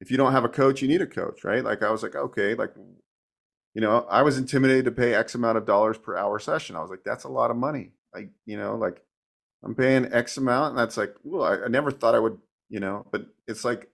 if 0.00 0.10
you 0.10 0.16
don't 0.16 0.32
have 0.32 0.44
a 0.44 0.48
coach, 0.48 0.82
you 0.82 0.88
need 0.88 1.02
a 1.02 1.06
coach, 1.06 1.44
right? 1.44 1.64
Like 1.64 1.82
I 1.82 1.90
was 1.90 2.02
like, 2.02 2.14
okay, 2.14 2.54
like 2.54 2.74
you 3.74 3.80
know, 3.80 4.06
I 4.08 4.22
was 4.22 4.38
intimidated 4.38 4.84
to 4.86 4.92
pay 4.92 5.14
X 5.14 5.34
amount 5.34 5.58
of 5.58 5.66
dollars 5.66 5.98
per 5.98 6.16
hour 6.16 6.38
session. 6.38 6.76
I 6.76 6.80
was 6.80 6.90
like, 6.90 7.04
that's 7.04 7.24
a 7.24 7.28
lot 7.28 7.50
of 7.50 7.56
money. 7.56 7.90
Like, 8.14 8.30
you 8.46 8.56
know, 8.56 8.76
like 8.76 9.02
I'm 9.64 9.74
paying 9.74 10.12
X 10.12 10.36
amount, 10.36 10.70
and 10.70 10.78
that's 10.78 10.96
like, 10.96 11.14
well, 11.24 11.42
I, 11.42 11.64
I 11.64 11.68
never 11.68 11.90
thought 11.90 12.14
I 12.14 12.20
would, 12.20 12.38
you 12.68 12.80
know, 12.80 13.06
but 13.10 13.26
it's 13.48 13.64
like 13.64 13.90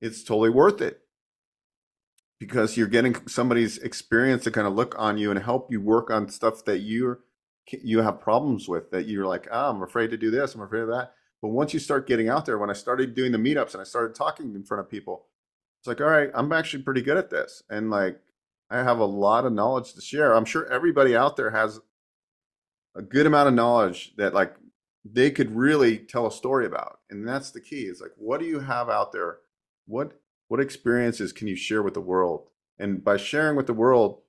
it's 0.00 0.22
totally 0.24 0.50
worth 0.50 0.80
it 0.80 1.00
because 2.38 2.76
you're 2.76 2.86
getting 2.86 3.16
somebody's 3.26 3.78
experience 3.78 4.44
to 4.44 4.50
kind 4.50 4.66
of 4.66 4.74
look 4.74 4.94
on 4.98 5.18
you 5.18 5.30
and 5.30 5.40
help 5.42 5.70
you 5.70 5.80
work 5.80 6.10
on 6.10 6.28
stuff 6.28 6.64
that 6.64 6.78
you're 6.78 7.20
you 7.70 8.00
have 8.00 8.20
problems 8.20 8.68
with 8.68 8.90
that 8.92 9.06
you're 9.06 9.26
like, 9.26 9.48
oh, 9.50 9.70
I'm 9.70 9.82
afraid 9.82 10.10
to 10.10 10.16
do 10.16 10.30
this, 10.30 10.54
I'm 10.54 10.62
afraid 10.62 10.82
of 10.82 10.88
that. 10.88 11.12
But 11.42 11.48
once 11.48 11.74
you 11.74 11.80
start 11.80 12.06
getting 12.06 12.28
out 12.28 12.46
there, 12.46 12.58
when 12.58 12.70
I 12.70 12.74
started 12.74 13.14
doing 13.14 13.32
the 13.32 13.38
meetups 13.38 13.72
and 13.72 13.80
I 13.80 13.84
started 13.84 14.14
talking 14.14 14.54
in 14.54 14.64
front 14.64 14.80
of 14.80 14.90
people, 14.90 15.26
it's 15.80 15.88
like, 15.88 16.00
all 16.00 16.06
right, 16.06 16.30
I'm 16.34 16.52
actually 16.52 16.82
pretty 16.82 17.02
good 17.02 17.16
at 17.16 17.30
this. 17.30 17.62
And 17.68 17.90
like, 17.90 18.20
I 18.70 18.78
have 18.78 18.98
a 18.98 19.04
lot 19.04 19.44
of 19.44 19.52
knowledge 19.52 19.94
to 19.94 20.00
share. 20.00 20.34
I'm 20.34 20.44
sure 20.44 20.70
everybody 20.70 21.16
out 21.16 21.36
there 21.36 21.50
has 21.50 21.80
a 22.94 23.02
good 23.02 23.26
amount 23.26 23.48
of 23.48 23.54
knowledge 23.54 24.14
that 24.16 24.34
like 24.34 24.54
they 25.04 25.30
could 25.30 25.54
really 25.54 25.98
tell 25.98 26.26
a 26.26 26.32
story 26.32 26.66
about. 26.66 27.00
And 27.10 27.26
that's 27.26 27.50
the 27.50 27.60
key. 27.60 27.82
Is 27.82 28.00
like, 28.00 28.14
what 28.16 28.40
do 28.40 28.46
you 28.46 28.60
have 28.60 28.88
out 28.88 29.12
there? 29.12 29.38
What 29.86 30.20
what 30.48 30.60
experiences 30.60 31.32
can 31.32 31.48
you 31.48 31.56
share 31.56 31.82
with 31.82 31.94
the 31.94 32.00
world? 32.00 32.48
And 32.78 33.02
by 33.02 33.16
sharing 33.16 33.56
with 33.56 33.66
the 33.66 33.72
world, 33.72 34.20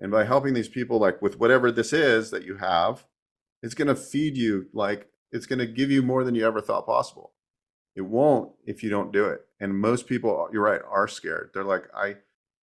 and 0.00 0.10
by 0.10 0.24
helping 0.24 0.54
these 0.54 0.68
people, 0.68 0.98
like 0.98 1.20
with 1.20 1.38
whatever 1.38 1.70
this 1.70 1.92
is 1.92 2.30
that 2.30 2.44
you 2.44 2.56
have, 2.56 3.04
it's 3.62 3.74
going 3.74 3.88
to 3.88 3.94
feed 3.94 4.36
you, 4.36 4.66
like, 4.72 5.08
it's 5.30 5.46
going 5.46 5.58
to 5.58 5.66
give 5.66 5.90
you 5.90 6.02
more 6.02 6.24
than 6.24 6.34
you 6.34 6.46
ever 6.46 6.60
thought 6.60 6.86
possible. 6.86 7.32
It 7.94 8.02
won't 8.02 8.52
if 8.64 8.82
you 8.82 8.88
don't 8.88 9.12
do 9.12 9.26
it. 9.26 9.42
And 9.60 9.78
most 9.78 10.06
people, 10.06 10.48
you're 10.52 10.62
right, 10.62 10.80
are 10.88 11.06
scared. 11.06 11.50
They're 11.52 11.64
like, 11.64 11.84
I, 11.94 12.16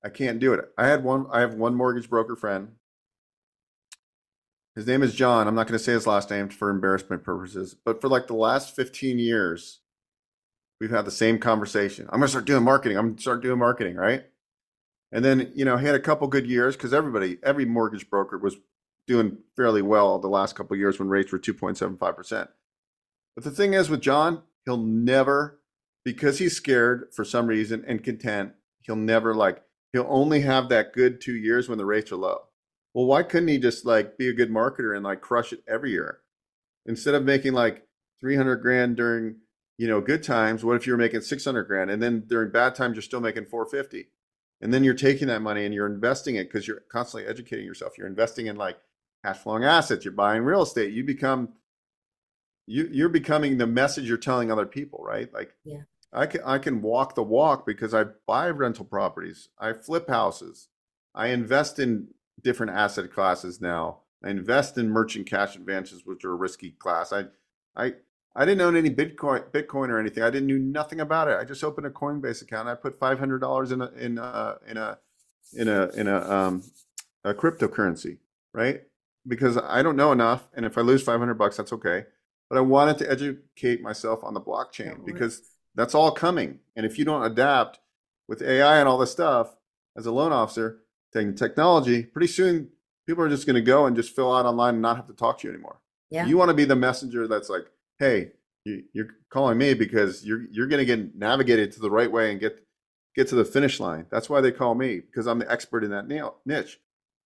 I 0.07 0.09
can't 0.09 0.38
do 0.38 0.53
it. 0.53 0.61
I 0.79 0.87
had 0.87 1.03
one, 1.03 1.27
I 1.33 1.40
have 1.40 1.55
one 1.55 1.75
mortgage 1.75 2.09
broker 2.09 2.37
friend. 2.37 2.69
His 4.77 4.87
name 4.87 5.03
is 5.03 5.16
John. 5.16 5.49
I'm 5.49 5.57
not 5.57 5.66
going 5.66 5.77
to 5.77 5.83
say 5.83 5.95
his 5.95 6.07
last 6.07 6.31
name 6.31 6.49
for 6.49 6.71
embarrassment 6.71 7.25
purposes, 7.25 7.75
but 7.75 8.01
for 8.01 8.09
like 8.09 8.29
the 8.29 8.35
last 8.35 8.77
15 8.77 9.19
years, 9.19 9.81
we've 10.81 10.92
had 10.92 11.07
the 11.07 11.11
same 11.11 11.40
conversation. 11.40 12.05
I'm 12.05 12.21
going 12.21 12.27
to 12.27 12.29
start 12.29 12.45
doing 12.45 12.62
marketing. 12.62 12.97
I'm 12.97 13.07
going 13.07 13.16
to 13.16 13.21
start 13.21 13.42
doing 13.42 13.59
marketing, 13.59 13.97
right? 13.97 14.27
And 15.11 15.25
then, 15.25 15.51
you 15.57 15.64
know, 15.64 15.77
he 15.77 15.87
had 15.87 15.97
a 15.97 16.01
couple 16.01 16.29
good 16.29 16.47
years 16.47 16.77
because 16.77 16.95
everybody, 16.95 17.38
every 17.42 17.64
mortgage 17.64 18.09
broker 18.09 18.38
was 18.38 18.59
doing 19.09 19.38
fairly 19.57 19.83
well 19.83 20.21
the 20.21 20.29
last 20.29 20.55
couple 20.55 20.77
years 20.77 21.01
when 21.01 21.09
rates 21.09 21.33
were 21.33 21.38
2.75%. 21.40 22.49
But 23.35 23.42
the 23.42 23.51
thing 23.51 23.75
is 23.75 23.90
with 23.90 24.03
John, 24.03 24.42
he'll 24.66 24.77
never, 24.77 25.59
because 26.05 26.38
he's 26.38 26.55
scared 26.55 27.09
for 27.12 27.25
some 27.25 27.49
reason 27.49 27.85
and 27.88 28.05
content, 28.05 28.53
he'll 28.83 28.95
never 28.95 29.35
like, 29.35 29.62
he'll 29.92 30.07
only 30.09 30.40
have 30.40 30.68
that 30.68 30.92
good 30.92 31.20
two 31.20 31.37
years 31.37 31.68
when 31.68 31.79
the 31.79 31.87
rates 31.87 32.12
are 32.12 32.16
low. 32.16 32.42
Well, 32.94 33.07
why 33.07 33.22
couldn't 33.22 33.49
he 33.49 33.59
just 33.59 33.85
like 33.85 34.16
be 34.16 34.29
a 34.29 34.33
good 34.33 34.51
marketer 34.51 34.94
and 34.94 35.05
like 35.05 35.20
crush 35.20 35.53
it 35.53 35.62
every 35.68 35.90
year? 35.90 36.20
Instead 36.87 37.14
of 37.14 37.25
making 37.25 37.53
like 37.53 37.87
300 38.20 38.57
grand 38.57 38.96
during, 38.96 39.37
you 39.77 39.87
know, 39.87 40.01
good 40.01 40.22
times, 40.22 40.64
what 40.64 40.77
if 40.77 40.87
you're 40.87 40.96
making 40.96 41.20
600 41.20 41.64
grand 41.64 41.90
and 41.90 42.03
then 42.03 42.25
during 42.27 42.51
bad 42.51 42.75
times 42.75 42.94
you're 42.94 43.03
still 43.03 43.20
making 43.20 43.46
450? 43.46 44.09
And 44.62 44.72
then 44.72 44.85
you're 44.85 44.94
taking 44.94 45.29
that 45.29 45.42
money 45.42 45.66
and 45.66 45.75
you're 45.75 45.87
investing 45.87 46.37
it 46.37 46.44
because 46.44 46.66
you're 46.66 46.85
constantly 46.90 47.29
educating 47.29 47.66
yourself. 47.66 47.99
You're 47.99 48.07
investing 48.07 48.46
in 48.46 48.57
like 48.57 48.79
cash 49.22 49.37
flowing 49.38 49.64
assets. 49.64 50.05
You're 50.05 50.14
buying 50.14 50.42
real 50.42 50.62
estate. 50.62 50.94
You 50.94 51.05
become 51.05 51.51
you 52.66 52.88
you're 52.90 53.09
becoming 53.09 53.59
the 53.59 53.66
message 53.66 54.09
you're 54.09 54.16
telling 54.16 54.51
other 54.51 54.66
people, 54.66 55.03
right? 55.05 55.33
Like 55.33 55.53
yeah. 55.64 55.83
I 56.16 56.26
can 56.26 56.40
I 56.44 56.59
can 56.59 56.81
walk 56.81 57.14
the 57.14 57.22
walk 57.22 57.66
because 57.66 57.92
I 57.92 58.05
buy 58.26 58.48
rental 58.48 58.87
properties. 58.87 59.50
I 59.59 59.74
flip 59.74 60.09
houses. 60.09 60.68
I 61.14 61.29
invest 61.29 61.79
in 61.79 62.09
different 62.42 62.72
asset 62.72 63.12
classes 63.12 63.61
now. 63.61 63.98
I 64.24 64.31
invest 64.31 64.79
in 64.79 64.88
merchant 64.88 65.26
cash 65.26 65.57
advances, 65.57 66.07
which 66.07 66.24
are 66.24 66.33
a 66.33 66.37
risky 66.37 66.70
class. 66.70 67.12
I 67.12 67.26
I 67.76 67.94
I 68.35 68.46
didn't 68.46 68.62
own 68.62 68.76
any 68.76 68.90
Bitcoin, 68.90 69.50
Bitcoin 69.50 69.90
or 69.90 69.98
anything. 69.98 70.22
I 70.22 70.31
didn't 70.31 70.48
know 70.48 70.57
nothing 70.57 71.00
about 71.00 71.29
it. 71.29 71.38
I 71.38 71.44
just 71.44 71.62
opened 71.62 71.87
a 71.87 71.90
Coinbase 71.90 72.42
account. 72.42 72.68
I 72.68 72.74
put 72.74 72.98
five 72.98 73.18
hundred 73.18 73.40
dollars 73.40 73.70
in 73.70 73.83
a 73.83 73.90
in 73.90 74.16
a 74.16 74.57
in 74.66 74.76
a 74.79 74.98
in 75.52 75.68
a 75.68 75.88
in 75.88 76.09
a 76.09 76.31
um 76.31 76.62
a 77.24 77.35
cryptocurrency, 77.35 78.18
right? 78.55 78.83
Because 79.29 79.59
I 79.59 79.83
don't 79.83 79.96
know 79.96 80.12
enough, 80.12 80.48
and 80.55 80.64
if 80.64 80.79
I 80.79 80.81
lose 80.81 81.02
five 81.02 81.18
hundred 81.18 81.35
bucks, 81.35 81.59
that's 81.59 81.74
okay. 81.74 82.05
But 82.48 82.57
I 82.57 82.62
wanted 82.62 82.96
to 82.98 83.11
educate 83.11 83.83
myself 83.83 84.24
on 84.24 84.33
the 84.33 84.40
blockchain 84.40 85.05
because 85.05 85.42
that's 85.77 85.95
all 85.95 86.11
coming. 86.11 86.59
And 86.75 86.85
if 86.85 86.99
you 86.99 87.05
don't 87.05 87.25
adapt 87.25 87.79
with 88.29 88.43
AI 88.43 88.79
and 88.79 88.89
all 88.89 88.99
this 88.99 89.12
stuff 89.12 89.57
as 89.97 90.07
a 90.07 90.11
loan 90.11 90.33
officer, 90.33 90.81
taking 91.12 91.35
technology, 91.35 92.03
pretty 92.03 92.27
soon 92.27 92.71
people 93.07 93.23
are 93.23 93.29
just 93.29 93.47
going 93.47 93.55
to 93.55 93.62
go 93.62 93.87
and 93.87 93.95
just 93.95 94.15
fill 94.15 94.35
out 94.35 94.47
online 94.47 94.75
and 94.75 94.83
not 94.83 94.97
have 94.97 95.07
to 95.07 95.12
talk 95.12 95.39
to 95.39 95.49
you 95.49 95.55
anymore. 95.55 95.81
Yeah. 96.11 96.27
You 96.27 96.37
want 96.37 96.49
to 96.49 96.55
be 96.55 96.65
the 96.65 96.77
messenger 96.77 97.29
that's 97.29 97.49
like, 97.49 97.67
hey, 97.99 98.33
you, 98.65 98.83
are 98.99 99.09
calling 99.31 99.59
me 99.59 99.75
because 99.75 100.25
you're 100.25 100.43
you're 100.51 100.67
going 100.67 100.85
to 100.85 100.85
get 100.85 101.15
navigated 101.15 101.73
to 101.73 101.81
the 101.81 101.91
right 101.91 102.11
way 102.11 102.33
and 102.33 102.41
get 102.41 102.65
get 103.15 103.29
to 103.29 103.35
the 103.35 103.45
finish 103.45 103.79
line. 103.79 104.07
That's 104.11 104.29
why 104.29 104.41
they 104.41 104.53
call 104.53 104.75
me 104.75 105.01
because 105.01 105.27
I'm 105.27 105.39
the 105.39 105.51
expert 105.51 105.85
in 105.85 105.91
that 105.91 106.09
niche. 106.09 106.81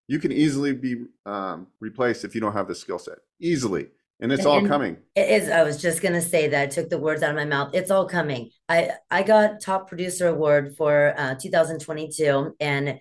You 0.06 0.18
can 0.18 0.32
easily 0.32 0.72
be 0.72 1.04
um, 1.24 1.68
replaced 1.78 2.24
if 2.24 2.34
you 2.34 2.40
don't 2.40 2.52
have 2.52 2.68
the 2.68 2.74
skill 2.74 2.98
set. 2.98 3.18
Easily. 3.40 3.88
And 4.20 4.32
it's 4.32 4.46
all 4.46 4.66
coming. 4.66 4.96
it 5.14 5.42
is, 5.42 5.48
I 5.48 5.62
was 5.62 5.80
just 5.80 6.02
gonna 6.02 6.20
say 6.20 6.48
that. 6.48 6.62
I 6.62 6.66
took 6.66 6.88
the 6.88 6.98
words 6.98 7.22
out 7.22 7.30
of 7.30 7.36
my 7.36 7.44
mouth. 7.44 7.70
It's 7.74 7.90
all 7.90 8.06
coming. 8.06 8.50
I 8.68 8.92
I 9.10 9.22
got 9.22 9.60
top 9.60 9.88
producer 9.88 10.28
award 10.28 10.76
for 10.76 11.14
uh 11.16 11.34
2022 11.34 12.54
and 12.60 13.00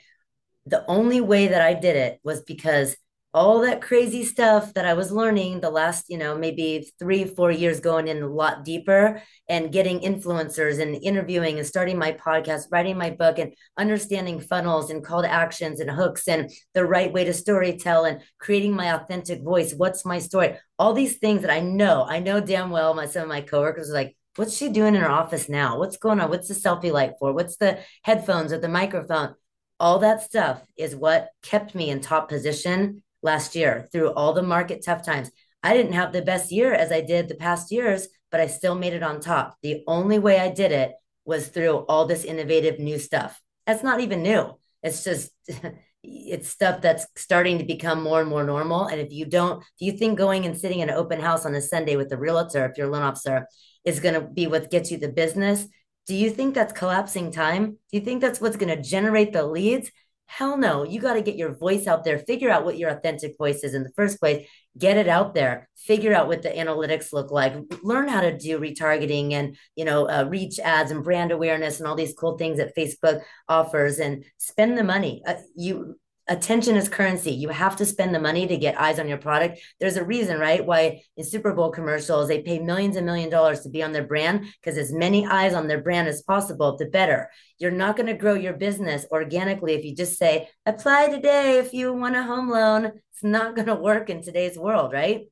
the 0.65 0.85
only 0.87 1.21
way 1.21 1.47
that 1.47 1.61
I 1.61 1.73
did 1.73 1.95
it 1.95 2.19
was 2.23 2.41
because 2.43 2.95
all 3.31 3.61
that 3.61 3.81
crazy 3.81 4.25
stuff 4.25 4.73
that 4.73 4.85
I 4.85 4.95
was 4.95 5.11
learning 5.11 5.59
the 5.59 5.69
last, 5.69 6.05
you 6.09 6.17
know, 6.17 6.35
maybe 6.35 6.91
three, 6.97 7.25
four 7.25 7.51
years 7.51 7.79
going 7.79 8.07
in 8.07 8.23
a 8.23 8.27
lot 8.27 8.65
deeper 8.65 9.21
and 9.47 9.71
getting 9.71 9.99
influencers 9.99 10.81
and 10.81 10.95
interviewing 10.95 11.59
and 11.59 11.67
starting 11.67 11.99
my 11.99 12.13
podcast, 12.13 12.63
writing 12.71 12.97
my 12.97 13.11
book 13.11 13.37
and 13.37 13.53
understanding 13.77 14.39
funnels 14.39 14.89
and 14.89 15.03
call 15.03 15.21
to 15.21 15.31
actions 15.31 15.79
and 15.79 15.91
hooks 15.91 16.27
and 16.27 16.49
the 16.73 16.83
right 16.83 17.13
way 17.13 17.23
to 17.23 17.33
story 17.33 17.77
tell 17.77 18.05
and 18.05 18.21
creating 18.39 18.75
my 18.75 18.95
authentic 18.95 19.43
voice. 19.43 19.73
What's 19.75 20.05
my 20.05 20.17
story? 20.17 20.57
All 20.79 20.93
these 20.93 21.17
things 21.17 21.41
that 21.41 21.51
I 21.51 21.59
know, 21.59 22.05
I 22.09 22.19
know 22.19 22.39
damn 22.39 22.71
well 22.71 22.95
my 22.95 23.05
some 23.05 23.23
of 23.23 23.29
my 23.29 23.41
coworkers 23.41 23.91
are 23.91 23.93
like, 23.93 24.17
what's 24.37 24.57
she 24.57 24.69
doing 24.69 24.95
in 24.95 25.01
her 25.01 25.09
office 25.09 25.47
now? 25.47 25.77
What's 25.77 25.97
going 25.97 26.19
on? 26.19 26.29
What's 26.29 26.47
the 26.47 26.55
selfie 26.55 26.91
light 26.91 27.11
for? 27.19 27.31
What's 27.33 27.57
the 27.57 27.77
headphones 28.03 28.51
or 28.51 28.57
the 28.57 28.69
microphone? 28.69 29.35
all 29.81 29.99
that 29.99 30.21
stuff 30.21 30.61
is 30.77 30.93
what 30.93 31.29
kept 31.41 31.73
me 31.73 31.89
in 31.89 32.01
top 32.01 32.27
position 32.27 33.01
last 33.21 33.55
year 33.55 33.87
through 33.91 34.13
all 34.13 34.33
the 34.33 34.41
market 34.41 34.83
tough 34.83 35.05
times. 35.05 35.31
I 35.61 35.73
didn't 35.73 35.93
have 35.93 36.13
the 36.13 36.21
best 36.21 36.51
year 36.51 36.73
as 36.73 36.91
I 36.91 37.01
did 37.01 37.27
the 37.27 37.35
past 37.35 37.71
years, 37.71 38.07
but 38.31 38.39
I 38.39 38.47
still 38.47 38.75
made 38.75 38.93
it 38.93 39.03
on 39.03 39.19
top. 39.19 39.57
The 39.61 39.83
only 39.87 40.19
way 40.19 40.39
I 40.39 40.49
did 40.49 40.71
it 40.71 40.93
was 41.25 41.47
through 41.47 41.85
all 41.89 42.05
this 42.05 42.23
innovative 42.23 42.79
new 42.79 42.97
stuff. 42.97 43.41
That's 43.67 43.83
not 43.83 43.99
even 43.99 44.23
new. 44.23 44.57
It's 44.81 45.03
just 45.03 45.31
it's 46.03 46.49
stuff 46.49 46.81
that's 46.81 47.05
starting 47.17 47.57
to 47.57 47.65
become 47.65 48.01
more 48.01 48.21
and 48.21 48.29
more 48.29 48.43
normal. 48.43 48.85
And 48.85 49.01
if 49.01 49.11
you 49.11 49.25
don't, 49.25 49.61
if 49.61 49.81
you 49.81 49.91
think 49.91 50.17
going 50.17 50.45
and 50.45 50.57
sitting 50.57 50.79
in 50.79 50.89
an 50.89 50.95
open 50.95 51.19
house 51.19 51.45
on 51.45 51.55
a 51.55 51.61
Sunday 51.61 51.97
with 51.97 52.11
a 52.13 52.17
realtor, 52.17 52.65
if 52.65 52.77
you're 52.77 52.87
a 52.87 52.91
loan 52.91 53.03
officer, 53.03 53.47
is 53.83 53.99
going 53.99 54.15
to 54.15 54.21
be 54.21 54.47
what 54.47 54.71
gets 54.71 54.91
you 54.91 54.97
the 54.97 55.09
business, 55.09 55.65
do 56.07 56.15
you 56.15 56.29
think 56.29 56.55
that's 56.55 56.73
collapsing 56.73 57.31
time? 57.31 57.71
Do 57.91 57.97
you 57.97 58.01
think 58.01 58.21
that's 58.21 58.41
what's 58.41 58.55
going 58.55 58.75
to 58.75 58.81
generate 58.81 59.33
the 59.33 59.45
leads? 59.45 59.91
Hell 60.31 60.57
no. 60.57 60.83
You 60.83 61.01
got 61.01 61.15
to 61.15 61.23
get 61.23 61.37
your 61.37 61.55
voice 61.55 61.87
out 61.87 62.03
there, 62.03 62.19
figure 62.19 62.51
out 62.51 62.63
what 62.63 62.77
your 62.77 62.91
authentic 62.91 63.35
voice 63.35 63.63
is 63.63 63.73
in 63.73 63.81
the 63.81 63.91
first 63.95 64.19
place, 64.19 64.47
get 64.77 64.95
it 64.95 65.07
out 65.07 65.33
there, 65.33 65.67
figure 65.75 66.13
out 66.13 66.27
what 66.27 66.43
the 66.43 66.49
analytics 66.49 67.11
look 67.11 67.31
like, 67.31 67.55
learn 67.81 68.07
how 68.07 68.21
to 68.21 68.37
do 68.37 68.59
retargeting 68.59 69.33
and, 69.33 69.57
you 69.75 69.85
know, 69.85 70.07
uh, 70.07 70.25
reach 70.29 70.59
ads 70.59 70.91
and 70.91 71.03
brand 71.03 71.31
awareness 71.31 71.79
and 71.79 71.87
all 71.87 71.95
these 71.95 72.13
cool 72.13 72.37
things 72.37 72.57
that 72.57 72.75
Facebook 72.77 73.21
offers 73.47 73.97
and 73.97 74.23
spend 74.37 74.77
the 74.77 74.83
money. 74.83 75.23
Uh, 75.25 75.33
you 75.55 75.99
attention 76.29 76.77
is 76.77 76.87
currency. 76.87 77.31
You 77.31 77.49
have 77.49 77.75
to 77.77 77.85
spend 77.85 78.13
the 78.13 78.19
money 78.19 78.47
to 78.47 78.57
get 78.57 78.79
eyes 78.79 78.99
on 78.99 79.07
your 79.07 79.17
product. 79.17 79.59
There's 79.79 79.97
a 79.97 80.03
reason, 80.03 80.39
right? 80.39 80.65
Why 80.65 81.01
in 81.17 81.25
Super 81.25 81.53
Bowl 81.53 81.71
commercials, 81.71 82.27
they 82.27 82.41
pay 82.41 82.59
millions 82.59 82.95
and 82.95 83.05
million 83.05 83.29
dollars 83.29 83.61
to 83.61 83.69
be 83.69 83.83
on 83.83 83.91
their 83.91 84.05
brand 84.05 84.45
because 84.61 84.77
as 84.77 84.93
many 84.93 85.25
eyes 85.25 85.53
on 85.53 85.67
their 85.67 85.81
brand 85.81 86.07
as 86.07 86.21
possible, 86.21 86.77
the 86.77 86.85
better. 86.85 87.29
You're 87.57 87.71
not 87.71 87.97
going 87.97 88.07
to 88.07 88.13
grow 88.13 88.35
your 88.35 88.53
business 88.53 89.05
organically 89.11 89.73
if 89.73 89.83
you 89.83 89.95
just 89.95 90.17
say, 90.17 90.49
apply 90.65 91.09
today 91.09 91.57
if 91.57 91.73
you 91.73 91.91
want 91.93 92.15
a 92.15 92.23
home 92.23 92.49
loan. 92.49 92.85
It's 92.85 93.23
not 93.23 93.55
going 93.55 93.67
to 93.67 93.75
work 93.75 94.09
in 94.09 94.21
today's 94.21 94.57
world, 94.57 94.93
right? 94.93 95.27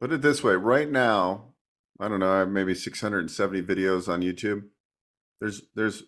Put 0.00 0.12
it 0.12 0.22
this 0.22 0.42
way, 0.42 0.54
right 0.54 0.90
now, 0.90 1.52
I 1.98 2.08
don't 2.08 2.20
know, 2.20 2.32
I 2.32 2.38
have 2.40 2.48
maybe 2.48 2.74
670 2.74 3.62
videos 3.62 4.08
on 4.08 4.22
YouTube. 4.22 4.62
There's 5.40 5.62
there's 5.74 6.04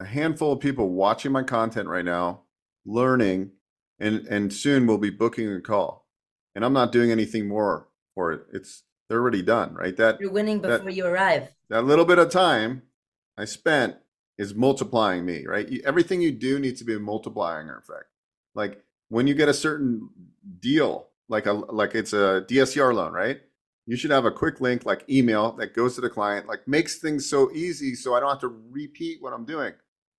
a 0.00 0.04
handful 0.04 0.52
of 0.52 0.60
people 0.60 0.90
watching 0.90 1.32
my 1.32 1.42
content 1.42 1.88
right 1.88 2.04
now, 2.04 2.42
learning 2.84 3.52
and 4.00 4.26
and 4.26 4.52
soon 4.52 4.86
we'll 4.86 4.98
be 4.98 5.10
booking 5.10 5.52
a 5.52 5.60
call. 5.60 6.06
And 6.54 6.64
i'm 6.64 6.72
not 6.72 6.92
doing 6.92 7.10
anything 7.10 7.46
more 7.48 7.88
for 8.14 8.32
it. 8.32 8.42
It's 8.52 8.82
they're 9.08 9.20
already 9.20 9.42
done 9.42 9.74
right? 9.74 9.96
That 9.96 10.20
you're 10.20 10.30
winning 10.30 10.60
before 10.60 10.78
that, 10.78 10.94
you 10.94 11.06
arrive. 11.06 11.48
that 11.70 11.84
little 11.84 12.04
bit 12.04 12.18
of 12.18 12.30
time 12.30 12.82
i 13.36 13.44
spent 13.44 13.96
is 14.36 14.54
multiplying 14.54 15.24
me 15.24 15.46
right? 15.46 15.68
Everything 15.84 16.20
you 16.20 16.32
do 16.32 16.58
needs 16.58 16.78
to 16.80 16.84
be 16.84 16.94
a 16.94 16.98
multiplying 16.98 17.68
effect. 17.68 18.06
Like 18.54 18.82
when 19.08 19.26
you 19.26 19.34
get 19.34 19.48
a 19.48 19.54
certain 19.54 20.10
deal 20.60 21.08
like 21.28 21.46
a 21.46 21.52
like 21.52 21.94
it's 21.94 22.12
a 22.12 22.44
DSCR 22.48 22.94
loan 22.94 23.12
right? 23.12 23.40
You 23.86 23.96
should 23.96 24.10
have 24.10 24.26
a 24.26 24.30
quick 24.30 24.60
link 24.60 24.84
like 24.84 25.08
email 25.08 25.52
that 25.52 25.74
goes 25.74 25.94
to 25.94 26.00
the 26.00 26.10
client 26.10 26.46
like 26.46 26.68
makes 26.68 26.98
things 26.98 27.28
so 27.28 27.50
easy 27.52 27.94
so 27.94 28.14
i 28.14 28.20
don't 28.20 28.28
have 28.28 28.40
to 28.40 28.54
repeat 28.70 29.22
what 29.22 29.32
i'm 29.32 29.44
doing. 29.44 29.72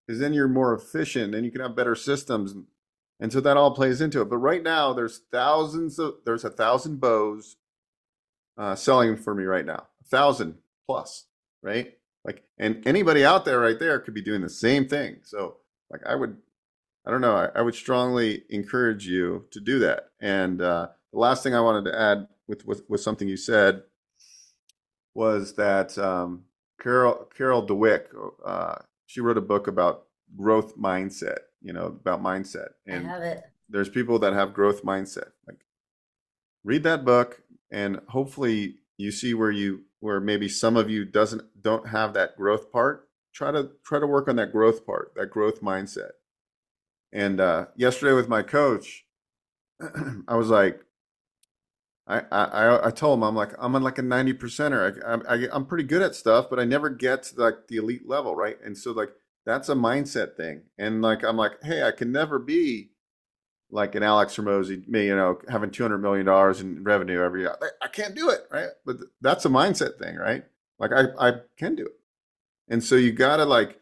Because 0.05 0.19
then 0.19 0.33
you're 0.33 0.47
more 0.47 0.73
efficient 0.73 1.35
and 1.35 1.45
you 1.45 1.51
can 1.51 1.61
have 1.61 1.75
better 1.75 1.95
systems 1.95 2.55
and 3.19 3.31
so 3.33 3.41
that 3.41 3.57
all 3.57 3.71
plays 3.71 4.01
into 4.01 4.21
it. 4.21 4.29
But 4.29 4.37
right 4.37 4.63
now, 4.63 4.93
there's 4.93 5.21
thousands 5.31 5.99
of 5.99 6.15
there's 6.25 6.45
a 6.45 6.49
thousand 6.49 6.99
Bos 6.99 7.57
uh, 8.57 8.75
selling 8.75 9.17
for 9.17 9.35
me 9.35 9.43
right 9.43 9.65
now, 9.65 9.87
a 10.01 10.05
thousand 10.05 10.55
plus, 10.87 11.25
right? 11.61 11.93
Like, 12.25 12.43
and 12.57 12.85
anybody 12.85 13.23
out 13.25 13.45
there 13.45 13.59
right 13.59 13.79
there 13.79 13.99
could 13.99 14.13
be 14.13 14.21
doing 14.21 14.41
the 14.41 14.49
same 14.49 14.87
thing. 14.87 15.17
So, 15.23 15.57
like, 15.89 16.01
I 16.05 16.15
would, 16.15 16.37
I 17.05 17.11
don't 17.11 17.21
know, 17.21 17.35
I, 17.35 17.59
I 17.59 17.61
would 17.61 17.75
strongly 17.75 18.43
encourage 18.49 19.07
you 19.07 19.45
to 19.51 19.59
do 19.59 19.79
that. 19.79 20.09
And 20.19 20.61
uh, 20.61 20.87
the 21.13 21.19
last 21.19 21.43
thing 21.43 21.55
I 21.55 21.61
wanted 21.61 21.89
to 21.89 21.99
add 21.99 22.27
with 22.47 22.65
with, 22.65 22.83
with 22.89 23.01
something 23.01 23.27
you 23.27 23.37
said 23.37 23.83
was 25.13 25.55
that 25.55 25.97
um, 25.97 26.43
Carol 26.81 27.27
Carol 27.35 27.65
Dweck 27.65 28.05
uh, 28.45 28.75
she 29.05 29.21
wrote 29.21 29.37
a 29.37 29.41
book 29.41 29.67
about 29.67 30.05
growth 30.37 30.77
mindset 30.77 31.39
you 31.61 31.73
know, 31.73 31.85
about 31.85 32.23
mindset. 32.23 32.69
And 32.87 33.07
I 33.07 33.09
have 33.09 33.21
it. 33.23 33.43
There's 33.69 33.89
people 33.89 34.19
that 34.19 34.33
have 34.33 34.53
growth 34.53 34.83
mindset. 34.83 35.31
Like 35.47 35.59
read 36.63 36.83
that 36.83 37.05
book 37.05 37.41
and 37.71 37.99
hopefully 38.09 38.75
you 38.97 39.11
see 39.11 39.33
where 39.33 39.51
you 39.51 39.83
where 39.99 40.19
maybe 40.19 40.47
some 40.47 40.77
of 40.77 40.89
you 40.89 41.05
doesn't 41.05 41.41
don't 41.61 41.89
have 41.89 42.13
that 42.13 42.37
growth 42.37 42.71
part. 42.71 43.07
Try 43.33 43.51
to 43.51 43.71
try 43.83 43.99
to 43.99 44.07
work 44.07 44.27
on 44.27 44.35
that 44.37 44.51
growth 44.51 44.85
part, 44.85 45.13
that 45.15 45.29
growth 45.31 45.61
mindset. 45.61 46.11
And 47.11 47.39
uh, 47.39 47.67
yesterday 47.75 48.13
with 48.13 48.27
my 48.27 48.43
coach, 48.43 49.05
I 50.27 50.35
was 50.35 50.49
like, 50.49 50.81
I, 52.07 52.21
I 52.31 52.87
I 52.87 52.91
told 52.91 53.19
him 53.19 53.23
I'm 53.23 53.35
like 53.35 53.53
I'm 53.59 53.75
on 53.75 53.83
like 53.83 53.99
a 53.99 54.03
ninety 54.03 54.33
percenter. 54.33 54.99
I, 55.05 55.35
I 55.35 55.47
I'm 55.51 55.65
pretty 55.65 55.83
good 55.83 56.01
at 56.01 56.15
stuff, 56.15 56.49
but 56.49 56.59
I 56.59 56.65
never 56.65 56.89
get 56.89 57.23
to 57.23 57.41
like 57.41 57.67
the 57.67 57.77
elite 57.77 58.07
level, 58.07 58.35
right? 58.35 58.57
And 58.63 58.77
so 58.77 58.91
like 58.91 59.11
that's 59.45 59.69
a 59.69 59.75
mindset 59.75 60.35
thing. 60.35 60.63
And 60.77 61.01
like 61.01 61.23
I'm 61.23 61.37
like, 61.37 61.63
hey, 61.63 61.83
I 61.83 61.91
can 61.91 62.11
never 62.11 62.39
be 62.39 62.91
like 63.71 63.95
an 63.95 64.03
Alex 64.03 64.35
Hormozi, 64.35 64.87
me, 64.87 65.07
you 65.07 65.15
know, 65.15 65.39
having 65.49 65.71
two 65.71 65.83
hundred 65.83 65.99
million 65.99 66.25
dollars 66.25 66.61
in 66.61 66.83
revenue 66.83 67.21
every 67.21 67.41
year. 67.41 67.55
I, 67.61 67.85
I 67.85 67.87
can't 67.87 68.15
do 68.15 68.29
it, 68.29 68.41
right? 68.51 68.69
But 68.85 68.97
that's 69.21 69.45
a 69.45 69.49
mindset 69.49 69.97
thing, 69.99 70.15
right? 70.15 70.43
Like 70.79 70.91
I 70.91 71.03
I 71.19 71.33
can 71.57 71.75
do 71.75 71.85
it. 71.85 71.99
And 72.67 72.83
so 72.83 72.95
you 72.95 73.11
gotta 73.11 73.45
like 73.45 73.79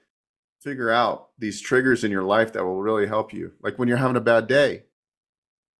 figure 0.61 0.89
out 0.89 1.29
these 1.37 1.61
triggers 1.61 2.03
in 2.03 2.11
your 2.11 2.23
life 2.23 2.53
that 2.53 2.63
will 2.63 2.81
really 2.81 3.07
help 3.07 3.33
you. 3.33 3.53
Like 3.61 3.77
when 3.77 3.87
you're 3.87 3.97
having 3.97 4.17
a 4.17 4.21
bad 4.21 4.47
day, 4.47 4.83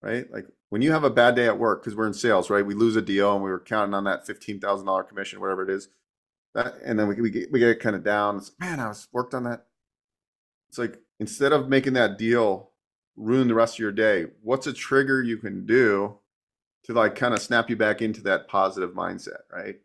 right? 0.02 0.32
Like 0.32 0.46
when 0.70 0.82
you 0.82 0.92
have 0.92 1.04
a 1.04 1.10
bad 1.10 1.36
day 1.36 1.48
at 1.48 1.60
work, 1.60 1.82
because 1.82 1.96
we're 1.96 2.08
in 2.08 2.13
sales, 2.13 2.50
right? 2.50 2.66
We 2.66 2.74
lose 2.74 2.96
a 2.96 3.02
deal 3.02 3.34
and 3.34 3.44
we 3.44 3.50
were 3.50 3.60
counting 3.60 3.94
on 3.94 4.04
that 4.06 4.26
fifteen 4.26 4.60
thousand 4.60 4.86
dollar 4.86 5.04
commission, 5.04 5.40
whatever 5.40 5.63
it 5.63 5.70
is. 5.70 5.90
That, 6.58 6.76
and 6.84 7.00
then 7.00 7.08
we, 7.08 7.22
we 7.22 7.30
get 7.30 7.52
we 7.52 7.60
get 7.60 7.80
kind 7.80 7.96
of 7.96 8.04
down. 8.04 8.38
It's, 8.38 8.52
Man, 8.60 8.82
I 8.82 8.89
was 8.89 9.08
worked 9.13 9.34
on 9.34 9.46
that 9.46 9.67
it's 10.70 10.78
like 10.78 11.02
instead 11.20 11.54
of 11.54 11.70
making 11.70 11.93
that 11.93 12.17
deal 12.17 12.72
ruin 13.15 13.48
the 13.48 13.56
rest 13.56 13.76
of 13.76 13.80
your 13.80 13.91
day, 13.91 14.26
what's 14.43 14.67
a 14.67 14.74
trigger 14.74 15.22
you 15.24 15.38
can 15.38 15.65
do 15.65 16.17
to 16.84 16.93
like 16.93 17.15
kind 17.15 17.34
of 17.34 17.41
snap 17.41 17.70
you 17.70 17.76
back 17.76 18.02
into 18.02 18.22
that 18.22 18.48
positive 18.48 18.91
mindset, 18.91 19.41
right? 19.52 19.78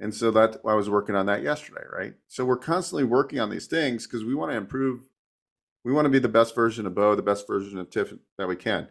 And 0.00 0.14
so 0.14 0.30
that 0.32 0.58
I 0.66 0.74
was 0.74 0.90
working 0.90 1.14
on 1.14 1.26
that 1.26 1.42
yesterday, 1.42 1.84
right? 1.92 2.14
So 2.28 2.44
we're 2.44 2.56
constantly 2.56 3.04
working 3.04 3.40
on 3.40 3.50
these 3.50 3.66
things 3.66 4.06
because 4.06 4.24
we 4.24 4.34
want 4.34 4.50
to 4.50 4.56
improve. 4.56 5.08
We 5.84 5.92
want 5.92 6.06
to 6.06 6.10
be 6.10 6.18
the 6.18 6.28
best 6.28 6.54
version 6.54 6.86
of 6.86 6.94
Bo, 6.94 7.14
the 7.14 7.22
best 7.22 7.46
version 7.46 7.78
of 7.78 7.90
Tiff 7.90 8.14
that 8.38 8.48
we 8.48 8.56
can, 8.56 8.88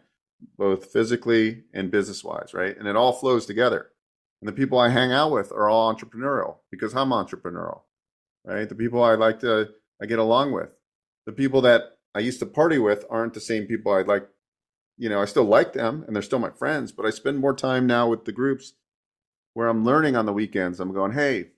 both 0.58 0.92
physically 0.92 1.64
and 1.72 1.90
business 1.90 2.22
wise, 2.22 2.52
right? 2.52 2.76
And 2.76 2.86
it 2.86 2.96
all 2.96 3.12
flows 3.12 3.46
together. 3.46 3.91
And 4.42 4.48
the 4.48 4.52
people 4.52 4.78
I 4.78 4.88
hang 4.88 5.12
out 5.12 5.30
with 5.30 5.52
are 5.52 5.68
all 5.68 5.94
entrepreneurial 5.94 6.56
because 6.68 6.96
I'm 6.96 7.10
entrepreneurial, 7.10 7.82
right? 8.44 8.68
The 8.68 8.74
people 8.74 9.02
I 9.02 9.14
like 9.14 9.38
to 9.40 9.70
I 10.02 10.06
get 10.06 10.18
along 10.18 10.50
with 10.50 10.74
the 11.26 11.32
people 11.32 11.60
that 11.62 11.98
I 12.14 12.18
used 12.18 12.40
to 12.40 12.46
party 12.46 12.78
with 12.78 13.04
aren't 13.08 13.34
the 13.34 13.40
same 13.40 13.66
people 13.66 13.92
I'd 13.92 14.08
like. 14.08 14.28
You 14.98 15.08
know, 15.08 15.22
I 15.22 15.24
still 15.26 15.44
like 15.44 15.72
them 15.72 16.04
and 16.06 16.14
they're 16.14 16.22
still 16.22 16.38
my 16.38 16.50
friends, 16.50 16.92
but 16.92 17.06
I 17.06 17.10
spend 17.10 17.38
more 17.38 17.54
time 17.54 17.86
now 17.86 18.08
with 18.08 18.24
the 18.24 18.32
groups 18.32 18.74
where 19.54 19.68
I'm 19.68 19.84
learning 19.84 20.16
on 20.16 20.26
the 20.26 20.32
weekends. 20.32 20.80
I'm 20.80 20.92
going, 20.92 21.12
hey, 21.12 21.50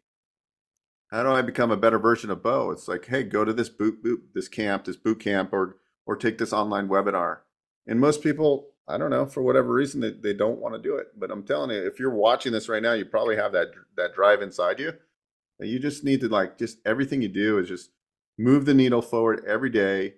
how 1.11 1.23
do 1.23 1.31
I 1.31 1.43
become 1.43 1.71
a 1.71 1.77
better 1.77 1.99
version 1.99 2.31
of 2.31 2.43
Bo? 2.43 2.71
It's 2.71 2.89
like, 2.89 3.07
hey, 3.07 3.23
go 3.23 3.45
to 3.45 3.53
this 3.53 3.69
boot 3.69 4.03
boot 4.03 4.29
this 4.35 4.49
camp, 4.49 4.85
this 4.85 4.97
boot 4.97 5.21
camp, 5.21 5.53
or 5.53 5.77
or 6.07 6.17
take 6.17 6.37
this 6.37 6.53
online 6.53 6.89
webinar. 6.89 7.39
And 7.87 7.99
most 7.99 8.23
people, 8.23 8.74
I 8.87 8.99
don't 8.99 9.11
know, 9.11 9.25
for 9.25 9.43
whatever 9.43 9.73
reason, 9.73 10.01
they, 10.01 10.11
they 10.11 10.35
don't 10.35 10.61
want 10.61 10.75
to 10.75 10.81
do 10.81 10.97
it. 10.97 11.09
But 11.19 11.31
I'm 11.31 11.43
telling 11.43 11.71
you, 11.71 11.87
if 11.87 11.99
you're 11.99 12.15
watching 12.15 12.53
this 12.53 12.69
right 12.69 12.83
now, 12.83 12.93
you 12.93 13.05
probably 13.07 13.37
have 13.37 13.53
that 13.53 13.69
that 13.97 14.15
drive 14.15 14.43
inside 14.43 14.79
you. 14.79 14.93
And 15.61 15.69
you 15.69 15.79
just 15.79 16.05
need 16.05 16.21
to 16.21 16.29
like 16.29 16.59
just 16.59 16.79
everything 16.85 17.23
you 17.23 17.29
do 17.29 17.59
is 17.59 17.69
just 17.69 17.91
move 18.39 18.65
the 18.65 18.75
needle 18.75 19.03
forward 19.03 19.45
every 19.47 19.71
day 19.71 20.15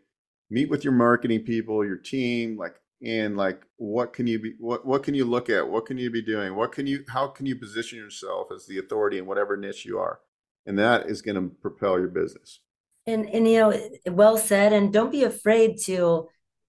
meet 0.51 0.71
with 0.71 0.85
your 0.85 0.93
marketing 0.93 1.41
people 1.41 1.85
your 1.85 1.97
team 1.97 2.57
like 2.57 2.77
and 3.03 3.37
like 3.37 3.62
what 3.77 4.12
can 4.12 4.27
you 4.27 4.39
be 4.39 4.55
what 4.59 4.87
what 4.87 5.03
can 5.03 5.14
you 5.14 5.25
look 5.25 5.51
at 5.51 5.69
what 5.69 5.87
can 5.87 5.99
you 5.99 6.11
be 6.11 6.23
doing 6.23 6.55
what 6.55 6.73
can 6.73 6.87
you 6.87 7.05
how 7.09 7.27
can 7.27 7.47
you 7.47 7.57
position 7.57 7.99
yourself 7.99 8.49
as 8.55 8.67
the 8.67 8.79
authority 8.79 9.19
in 9.19 9.27
whatever 9.27 9.57
niche 9.57 9.85
you 9.85 9.99
are 9.99 10.21
and 10.64 10.79
that 10.79 11.07
is 11.07 11.21
going 11.21 11.35
to 11.35 11.55
propel 11.61 11.99
your 11.99 12.09
business 12.09 12.61
and 13.07 13.29
and 13.31 13.49
you 13.49 13.59
know 13.59 13.89
well 14.07 14.39
said 14.39 14.73
and 14.73 14.93
don't 14.93 15.12
be 15.12 15.25
afraid 15.25 15.77
to 15.79 16.29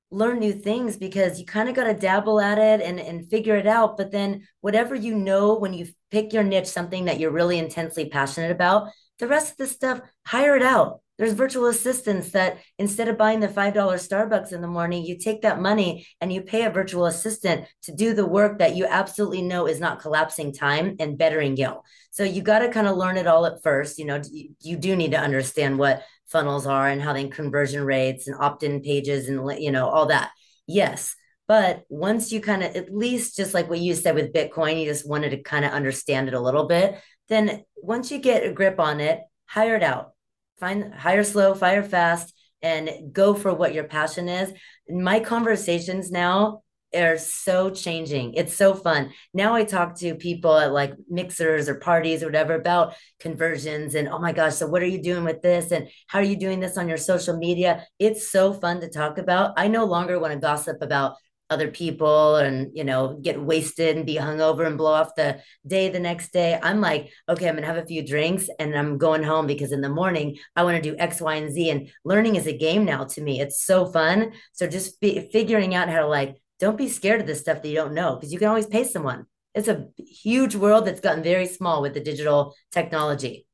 learn 0.10 0.40
new 0.40 0.54
things 0.54 0.98
because 0.98 1.40
you 1.40 1.46
kind 1.46 1.68
of 1.68 1.76
got 1.76 1.84
to 1.84 1.94
dabble 1.94 2.40
at 2.40 2.58
it 2.58 2.82
and 2.82 3.00
and 3.00 3.30
figure 3.30 3.58
it 3.58 3.68
out 3.68 3.98
but 3.98 4.12
then 4.12 4.42
whatever 4.62 4.96
you 4.96 5.14
know 5.14 5.58
when 5.58 5.74
you 5.74 5.86
pick 6.12 6.32
your 6.32 6.44
niche 6.44 6.68
something 6.68 7.06
that 7.06 7.20
you're 7.20 7.32
really 7.32 7.60
intensely 7.60 8.10
passionate 8.10 8.52
about 8.52 8.90
the 9.20 9.28
rest 9.28 9.52
of 9.52 9.58
the 9.58 9.68
stuff 9.68 10.00
hire 10.26 10.56
it 10.56 10.64
out 10.64 11.02
there's 11.18 11.34
virtual 11.34 11.66
assistants 11.66 12.32
that 12.32 12.60
instead 12.78 13.08
of 13.08 13.18
buying 13.18 13.40
the 13.40 13.48
$5 13.48 13.74
Starbucks 13.74 14.52
in 14.52 14.62
the 14.62 14.68
morning, 14.68 15.04
you 15.04 15.18
take 15.18 15.42
that 15.42 15.60
money 15.60 16.08
and 16.22 16.32
you 16.32 16.42
pay 16.42 16.64
a 16.66 16.70
virtual 16.70 17.08
assistant 17.08 17.66
to 17.84 17.92
do 17.92 18.14
the 18.14 18.26
work 18.26 18.60
that 18.60 18.76
you 18.76 18.86
absolutely 18.86 19.42
know 19.42 19.68
is 19.68 19.80
not 19.80 20.00
collapsing 20.00 20.54
time 20.54 20.96
and 21.00 21.18
bettering 21.18 21.58
you. 21.58 21.82
So 22.12 22.24
you 22.24 22.42
got 22.42 22.60
to 22.60 22.70
kind 22.70 22.88
of 22.88 22.98
learn 22.98 23.18
it 23.18 23.26
all 23.28 23.48
at 23.48 23.64
first. 23.64 23.98
You 23.98 24.06
know, 24.06 24.22
you, 24.32 24.50
you 24.62 24.78
do 24.78 24.96
need 24.96 25.12
to 25.12 25.20
understand 25.20 25.80
what 25.80 26.04
funnels 26.32 26.66
are 26.68 26.88
and 26.88 27.02
how 27.02 27.14
they 27.14 27.28
conversion 27.28 27.84
rates 27.84 28.28
and 28.28 28.38
opt-in 28.40 28.82
pages 28.82 29.30
and 29.30 29.62
you 29.62 29.72
know 29.72 29.88
all 29.88 30.08
that. 30.08 30.32
Yes 30.68 31.16
but 31.48 31.84
once 31.88 32.34
you 32.34 32.42
kind 32.42 32.62
of 32.62 32.76
at 32.76 32.94
least 32.94 33.38
just 33.38 33.54
like 33.54 33.70
what 33.70 33.80
you 33.80 33.96
said 33.96 34.14
with 34.16 34.34
bitcoin 34.34 34.78
you 34.78 34.86
just 34.86 35.08
wanted 35.08 35.30
to 35.30 35.42
kind 35.42 35.64
of 35.64 35.72
understand 35.72 36.28
it 36.28 36.34
a 36.34 36.42
little 36.42 36.66
bit 36.66 37.00
then 37.30 37.64
once 37.78 38.12
you 38.12 38.20
get 38.20 38.46
a 38.46 38.52
grip 38.52 38.82
on 38.82 39.00
it 39.00 39.22
hire 39.48 39.76
it 39.76 39.84
out. 39.84 40.12
Find 40.60 40.94
hire 40.94 41.24
slow 41.24 41.56
fire 41.56 41.84
fast 41.84 42.34
and 42.62 43.14
go 43.14 43.34
for 43.34 43.54
what 43.54 43.74
your 43.74 43.86
passion 43.86 44.28
is. 44.28 44.52
My 44.90 45.20
conversations 45.20 46.12
now 46.12 46.64
are 47.02 47.18
so 47.18 47.70
changing. 47.70 48.34
It's 48.34 48.56
so 48.56 48.74
fun. 48.74 49.12
Now 49.34 49.56
I 49.56 49.64
talk 49.64 49.96
to 50.00 50.16
people 50.16 50.58
at 50.58 50.72
like 50.72 50.94
mixers 51.10 51.70
or 51.70 51.76
parties 51.76 52.24
or 52.24 52.28
whatever 52.28 52.56
about 52.56 52.96
conversions 53.20 53.96
and 53.96 54.08
oh 54.08 54.20
my 54.20 54.32
gosh, 54.32 54.56
so 54.56 54.68
what 54.68 54.82
are 54.82 54.88
you 54.88 55.02
doing 55.02 55.24
with 55.24 55.42
this? 55.42 55.72
And 55.72 55.90
how 56.08 56.20
are 56.20 56.24
you 56.24 56.38
doing 56.38 56.60
this 56.60 56.78
on 56.78 56.88
your 56.88 56.98
social 56.98 57.38
media? 57.38 57.86
It's 58.00 58.30
so 58.30 58.54
fun 58.54 58.82
to 58.82 58.90
talk 58.90 59.18
about. 59.18 59.54
I 59.58 59.68
no 59.68 59.86
longer 59.86 60.20
want 60.20 60.34
to 60.34 60.40
gossip 60.40 60.82
about 60.82 61.16
other 61.50 61.70
people 61.70 62.36
and 62.38 62.72
you 62.74 62.84
know 62.84 63.18
get 63.22 63.42
wasted 63.42 63.96
and 63.96 64.06
be 64.06 64.16
hungover 64.16 64.68
and 64.68 64.78
blow 64.78 64.92
off 64.92 65.16
the 65.16 65.40
day 65.66 65.90
the 65.90 66.00
next 66.00 66.34
day 66.34 66.60
i'm 66.62 66.82
like 66.82 67.10
okay 67.30 67.48
i'm 67.48 67.56
gonna 67.56 67.66
have 67.66 67.78
a 67.78 67.86
few 67.86 68.06
drinks 68.06 68.50
and 68.60 68.76
i'm 68.76 68.98
going 68.98 69.24
home 69.24 69.48
because 69.48 69.72
in 69.72 69.82
the 69.82 69.90
morning 69.90 70.38
i 70.56 70.64
want 70.64 70.76
to 70.76 70.90
do 70.90 70.98
x 71.00 71.22
y 71.22 71.36
and 71.36 71.54
z 71.54 71.70
and 71.70 71.90
learning 72.04 72.36
is 72.36 72.48
a 72.48 72.58
game 72.58 72.84
now 72.84 73.06
to 73.06 73.22
me 73.22 73.40
it's 73.40 73.64
so 73.64 73.86
fun 73.86 74.32
so 74.52 74.68
just 74.68 75.00
figuring 75.00 75.74
out 75.74 75.90
how 75.90 76.02
to 76.02 76.08
like 76.08 76.36
don't 76.60 76.78
be 76.78 76.90
scared 76.90 77.22
of 77.22 77.28
the 77.28 77.36
stuff 77.36 77.62
that 77.62 77.68
you 77.68 77.76
don't 77.76 77.94
know 77.94 78.16
because 78.16 78.34
you 78.34 78.40
can 78.40 78.48
always 78.48 78.68
pay 78.68 78.84
someone. 78.84 79.26
It's 79.54 79.68
a 79.68 79.88
huge 79.98 80.56
world 80.56 80.86
that's 80.86 81.00
gotten 81.00 81.24
very 81.24 81.48
small 81.48 81.82
with 81.82 81.94
the 81.94 82.00
digital 82.00 82.56
technology. 82.72 83.48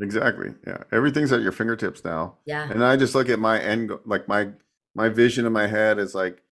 Exactly. 0.00 0.54
Yeah. 0.66 0.78
Everything's 0.90 1.32
at 1.32 1.42
your 1.42 1.52
fingertips 1.52 2.04
now. 2.04 2.38
Yeah. 2.46 2.68
And 2.68 2.84
I 2.84 2.96
just 2.96 3.14
look 3.14 3.28
at 3.28 3.38
my 3.38 3.60
end, 3.60 3.92
like 4.04 4.26
my, 4.26 4.48
my 4.94 5.08
vision 5.08 5.46
in 5.46 5.52
my 5.52 5.68
head 5.68 5.98
is 5.98 6.14
like, 6.14 6.42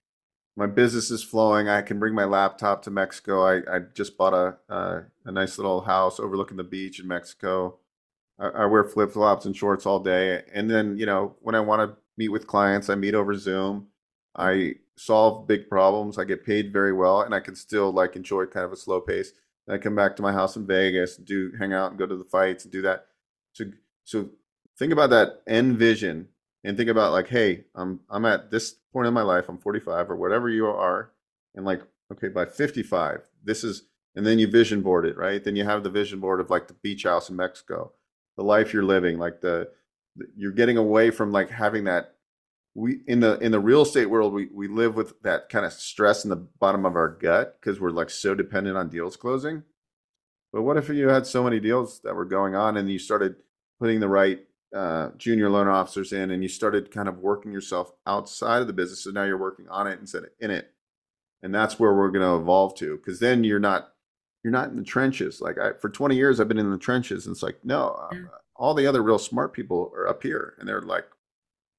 my 0.56 0.66
business 0.66 1.10
is 1.10 1.24
flowing. 1.24 1.68
I 1.68 1.82
can 1.82 1.98
bring 1.98 2.14
my 2.14 2.24
laptop 2.24 2.82
to 2.82 2.90
Mexico. 2.90 3.44
I, 3.44 3.76
I 3.76 3.80
just 3.94 4.16
bought 4.18 4.34
a, 4.34 4.58
uh, 4.72 5.00
a 5.24 5.32
nice 5.32 5.58
little 5.58 5.80
house 5.80 6.20
overlooking 6.20 6.56
the 6.56 6.64
beach 6.64 7.00
in 7.00 7.08
Mexico. 7.08 7.78
I, 8.38 8.48
I 8.48 8.66
wear 8.66 8.84
flip 8.84 9.12
flops 9.12 9.46
and 9.46 9.56
shorts 9.56 9.86
all 9.86 9.98
day. 9.98 10.42
And 10.52 10.70
then, 10.70 10.96
you 10.98 11.06
know, 11.06 11.36
when 11.40 11.54
I 11.54 11.60
want 11.60 11.90
to 11.90 11.96
meet 12.16 12.28
with 12.28 12.46
clients, 12.46 12.90
I 12.90 12.94
meet 12.94 13.14
over 13.14 13.34
Zoom. 13.34 13.88
I 14.36 14.74
solve 14.96 15.46
big 15.46 15.68
problems. 15.68 16.18
I 16.18 16.24
get 16.24 16.44
paid 16.44 16.72
very 16.72 16.92
well, 16.92 17.22
and 17.22 17.34
I 17.34 17.40
can 17.40 17.54
still 17.54 17.92
like 17.92 18.16
enjoy 18.16 18.46
kind 18.46 18.64
of 18.64 18.72
a 18.72 18.76
slow 18.76 19.00
pace. 19.00 19.32
And 19.66 19.74
I 19.74 19.78
come 19.78 19.94
back 19.94 20.16
to 20.16 20.22
my 20.22 20.32
house 20.32 20.56
in 20.56 20.66
Vegas, 20.66 21.16
do 21.16 21.52
hang 21.58 21.72
out 21.72 21.90
and 21.90 21.98
go 21.98 22.06
to 22.06 22.16
the 22.16 22.24
fights 22.24 22.64
and 22.64 22.72
do 22.72 22.82
that. 22.82 23.06
So 23.52 23.64
so 24.04 24.30
think 24.78 24.92
about 24.92 25.10
that 25.10 25.42
end 25.46 25.78
vision 25.78 26.28
and 26.64 26.76
think 26.76 26.90
about 26.90 27.12
like, 27.12 27.28
hey, 27.28 27.64
I'm 27.74 28.00
I'm 28.10 28.24
at 28.24 28.50
this 28.50 28.74
point 28.92 29.08
in 29.08 29.14
my 29.14 29.22
life. 29.22 29.48
I'm 29.48 29.58
45 29.58 30.10
or 30.10 30.16
whatever 30.16 30.48
you 30.48 30.66
are, 30.66 31.10
and 31.54 31.64
like, 31.64 31.82
okay, 32.12 32.28
by 32.28 32.44
55, 32.44 33.22
this 33.42 33.64
is, 33.64 33.84
and 34.14 34.26
then 34.26 34.38
you 34.38 34.46
vision 34.46 34.82
board 34.82 35.06
it, 35.06 35.16
right? 35.16 35.42
Then 35.42 35.56
you 35.56 35.64
have 35.64 35.82
the 35.82 35.90
vision 35.90 36.20
board 36.20 36.40
of 36.40 36.50
like 36.50 36.68
the 36.68 36.74
beach 36.74 37.04
house 37.04 37.30
in 37.30 37.36
Mexico, 37.36 37.92
the 38.36 38.44
life 38.44 38.72
you're 38.72 38.84
living, 38.84 39.18
like 39.18 39.40
the 39.40 39.70
you're 40.36 40.52
getting 40.52 40.76
away 40.76 41.10
from 41.10 41.32
like 41.32 41.50
having 41.50 41.84
that 41.84 42.11
we 42.74 43.00
in 43.06 43.20
the 43.20 43.38
in 43.40 43.52
the 43.52 43.60
real 43.60 43.82
estate 43.82 44.06
world 44.06 44.32
we 44.32 44.48
we 44.52 44.66
live 44.66 44.96
with 44.96 45.20
that 45.22 45.48
kind 45.48 45.66
of 45.66 45.72
stress 45.72 46.24
in 46.24 46.30
the 46.30 46.36
bottom 46.36 46.86
of 46.86 46.96
our 46.96 47.08
gut 47.08 47.58
because 47.60 47.80
we're 47.80 47.90
like 47.90 48.10
so 48.10 48.34
dependent 48.34 48.76
on 48.76 48.88
deals 48.88 49.16
closing. 49.16 49.62
But 50.52 50.62
what 50.62 50.76
if 50.76 50.88
you 50.88 51.08
had 51.08 51.26
so 51.26 51.42
many 51.42 51.60
deals 51.60 52.00
that 52.00 52.14
were 52.14 52.24
going 52.24 52.54
on 52.54 52.76
and 52.76 52.90
you 52.90 52.98
started 52.98 53.36
putting 53.78 54.00
the 54.00 54.08
right 54.08 54.40
uh, 54.74 55.10
junior 55.18 55.50
loan 55.50 55.68
officers 55.68 56.12
in 56.12 56.30
and 56.30 56.42
you 56.42 56.48
started 56.48 56.90
kind 56.90 57.08
of 57.08 57.18
working 57.18 57.52
yourself 57.52 57.92
outside 58.06 58.62
of 58.62 58.66
the 58.66 58.72
business 58.72 59.04
so 59.04 59.10
now 59.10 59.24
you're 59.24 59.36
working 59.36 59.68
on 59.68 59.86
it 59.86 60.00
instead 60.00 60.24
of 60.24 60.30
in 60.40 60.50
it 60.50 60.72
and 61.42 61.54
that's 61.54 61.78
where 61.78 61.92
we're 61.92 62.10
going 62.10 62.24
to 62.24 62.36
evolve 62.36 62.74
to 62.76 62.96
because 62.96 63.20
then 63.20 63.44
you're 63.44 63.60
not 63.60 63.92
you're 64.42 64.52
not 64.52 64.70
in 64.70 64.76
the 64.76 64.82
trenches. 64.82 65.40
Like 65.40 65.58
I, 65.58 65.72
for 65.74 65.90
20 65.90 66.16
years 66.16 66.40
i've 66.40 66.48
been 66.48 66.58
in 66.58 66.70
the 66.70 66.78
trenches 66.78 67.26
and 67.26 67.34
it's 67.34 67.42
like 67.42 67.58
no 67.64 67.90
uh, 68.10 68.14
all 68.56 68.74
the 68.74 68.86
other 68.86 69.02
real 69.02 69.18
smart 69.18 69.52
people 69.52 69.92
are 69.94 70.08
up 70.08 70.22
here 70.22 70.54
and 70.58 70.68
they're 70.68 70.82
like 70.82 71.04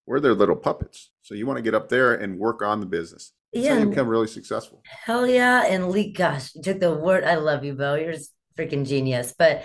we're 0.05 0.19
their 0.19 0.33
little 0.33 0.55
puppets. 0.55 1.11
So 1.21 1.35
you 1.35 1.45
want 1.45 1.57
to 1.57 1.63
get 1.63 1.75
up 1.75 1.89
there 1.89 2.15
and 2.15 2.37
work 2.37 2.61
on 2.61 2.79
the 2.79 2.85
business. 2.85 3.33
That's 3.53 3.65
yeah, 3.65 3.79
you 3.79 3.89
become 3.89 4.07
really 4.07 4.27
successful. 4.27 4.81
Hell 4.85 5.27
yeah. 5.27 5.65
And 5.65 5.89
lead, 5.89 6.15
gosh, 6.17 6.53
you 6.55 6.61
took 6.61 6.79
the 6.79 6.93
word. 6.93 7.23
I 7.23 7.35
love 7.35 7.63
you, 7.63 7.73
Bo. 7.73 7.95
You're 7.95 8.15
freaking 8.57 8.87
genius. 8.87 9.33
But 9.37 9.63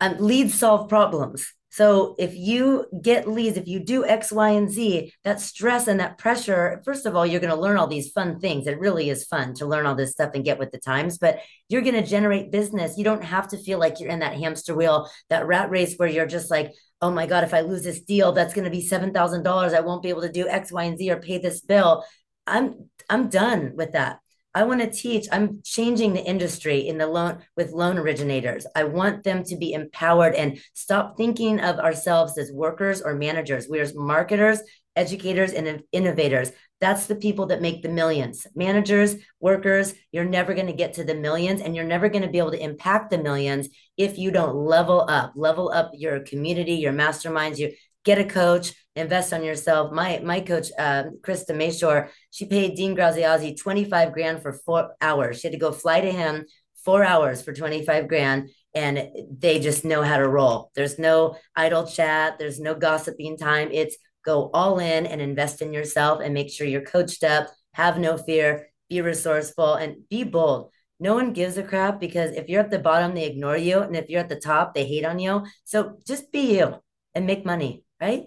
um, 0.00 0.16
leads 0.18 0.54
solve 0.54 0.88
problems. 0.88 1.46
So 1.70 2.14
if 2.20 2.36
you 2.36 2.86
get 3.02 3.28
leads, 3.28 3.56
if 3.56 3.66
you 3.66 3.80
do 3.80 4.06
X, 4.06 4.30
Y, 4.30 4.50
and 4.50 4.70
Z, 4.70 5.12
that 5.24 5.40
stress 5.40 5.88
and 5.88 5.98
that 5.98 6.18
pressure, 6.18 6.80
first 6.84 7.04
of 7.04 7.16
all, 7.16 7.26
you're 7.26 7.40
going 7.40 7.52
to 7.52 7.60
learn 7.60 7.78
all 7.78 7.88
these 7.88 8.12
fun 8.12 8.38
things. 8.38 8.68
It 8.68 8.78
really 8.78 9.10
is 9.10 9.24
fun 9.24 9.54
to 9.54 9.66
learn 9.66 9.84
all 9.84 9.96
this 9.96 10.12
stuff 10.12 10.30
and 10.34 10.44
get 10.44 10.60
with 10.60 10.70
the 10.70 10.78
times, 10.78 11.18
but 11.18 11.40
you're 11.68 11.82
going 11.82 11.96
to 11.96 12.06
generate 12.06 12.52
business. 12.52 12.96
You 12.96 13.02
don't 13.02 13.24
have 13.24 13.48
to 13.48 13.58
feel 13.58 13.80
like 13.80 13.98
you're 13.98 14.10
in 14.10 14.20
that 14.20 14.38
hamster 14.38 14.72
wheel, 14.72 15.10
that 15.30 15.48
rat 15.48 15.68
race 15.68 15.96
where 15.96 16.08
you're 16.08 16.26
just 16.26 16.48
like, 16.48 16.70
oh 17.04 17.10
my 17.10 17.26
God, 17.26 17.44
if 17.44 17.52
I 17.52 17.60
lose 17.60 17.82
this 17.82 18.00
deal, 18.00 18.32
that's 18.32 18.54
going 18.54 18.64
to 18.64 18.70
be 18.70 18.82
$7,000. 18.82 19.74
I 19.74 19.80
won't 19.80 20.02
be 20.02 20.08
able 20.08 20.22
to 20.22 20.32
do 20.32 20.48
X, 20.48 20.72
Y, 20.72 20.84
and 20.84 20.98
Z 20.98 21.10
or 21.10 21.20
pay 21.20 21.36
this 21.36 21.60
bill. 21.60 22.02
I'm, 22.46 22.88
I'm 23.10 23.28
done 23.28 23.72
with 23.76 23.92
that. 23.92 24.20
I 24.54 24.62
want 24.62 24.80
to 24.80 24.90
teach. 24.90 25.26
I'm 25.30 25.60
changing 25.62 26.14
the 26.14 26.24
industry 26.24 26.88
in 26.88 26.96
the 26.96 27.06
loan 27.06 27.40
with 27.58 27.72
loan 27.72 27.98
originators. 27.98 28.66
I 28.74 28.84
want 28.84 29.22
them 29.22 29.44
to 29.44 29.56
be 29.56 29.74
empowered 29.74 30.34
and 30.34 30.58
stop 30.72 31.18
thinking 31.18 31.60
of 31.60 31.78
ourselves 31.78 32.38
as 32.38 32.50
workers 32.50 33.02
or 33.02 33.14
managers. 33.14 33.66
We're 33.68 33.92
marketers, 33.94 34.60
educators, 34.96 35.52
and 35.52 35.82
innovators. 35.92 36.52
That's 36.80 37.06
the 37.06 37.16
people 37.16 37.46
that 37.46 37.62
make 37.62 37.82
the 37.82 37.88
millions. 37.88 38.46
Managers, 38.54 39.16
workers, 39.40 39.94
you're 40.12 40.24
never 40.24 40.54
going 40.54 40.66
to 40.66 40.72
get 40.72 40.94
to 40.94 41.04
the 41.04 41.14
millions 41.14 41.60
and 41.60 41.74
you're 41.74 41.84
never 41.84 42.08
going 42.08 42.22
to 42.22 42.30
be 42.30 42.38
able 42.38 42.50
to 42.50 42.62
impact 42.62 43.10
the 43.10 43.18
millions 43.18 43.68
if 43.96 44.18
you 44.18 44.30
don't 44.30 44.54
level 44.54 45.06
up, 45.08 45.32
level 45.36 45.70
up 45.70 45.92
your 45.94 46.20
community, 46.20 46.74
your 46.74 46.92
masterminds, 46.92 47.58
you 47.58 47.72
get 48.04 48.18
a 48.18 48.24
coach, 48.24 48.72
invest 48.96 49.32
on 49.32 49.42
yourself. 49.44 49.92
My 49.92 50.20
my 50.22 50.40
coach, 50.40 50.68
uh, 50.78 51.04
Krista 51.22 51.50
Mashore, 51.50 52.10
she 52.30 52.46
paid 52.46 52.76
Dean 52.76 52.94
Graziosi 52.96 53.58
25 53.58 54.12
grand 54.12 54.42
for 54.42 54.52
four 54.52 54.94
hours. 55.00 55.40
She 55.40 55.48
had 55.48 55.52
to 55.52 55.58
go 55.58 55.72
fly 55.72 56.00
to 56.00 56.12
him 56.12 56.44
four 56.84 57.02
hours 57.02 57.40
for 57.40 57.52
25 57.52 58.08
grand 58.08 58.50
and 58.74 59.08
they 59.38 59.58
just 59.58 59.84
know 59.84 60.02
how 60.02 60.18
to 60.18 60.28
roll. 60.28 60.70
There's 60.74 60.98
no 60.98 61.36
idle 61.56 61.86
chat. 61.86 62.38
There's 62.38 62.60
no 62.60 62.74
gossiping 62.74 63.38
time. 63.38 63.70
It's 63.72 63.96
go 64.24 64.50
all 64.52 64.78
in 64.78 65.06
and 65.06 65.20
invest 65.20 65.62
in 65.62 65.72
yourself 65.72 66.20
and 66.22 66.34
make 66.34 66.50
sure 66.50 66.66
you're 66.66 66.82
coached 66.82 67.24
up, 67.24 67.48
have 67.72 67.98
no 67.98 68.16
fear, 68.16 68.68
be 68.88 69.00
resourceful, 69.00 69.74
and 69.74 70.08
be 70.08 70.24
bold. 70.24 70.70
No 71.00 71.14
one 71.14 71.32
gives 71.32 71.58
a 71.58 71.62
crap 71.62 72.00
because 72.00 72.30
if 72.32 72.48
you're 72.48 72.62
at 72.62 72.70
the 72.70 72.78
bottom, 72.78 73.14
they 73.14 73.26
ignore 73.26 73.56
you. 73.56 73.80
And 73.80 73.96
if 73.96 74.08
you're 74.08 74.20
at 74.20 74.28
the 74.28 74.40
top, 74.40 74.74
they 74.74 74.86
hate 74.86 75.04
on 75.04 75.18
you. 75.18 75.44
So 75.64 75.98
just 76.06 76.30
be 76.32 76.56
you 76.56 76.76
and 77.14 77.26
make 77.26 77.44
money, 77.44 77.84
right? 78.00 78.26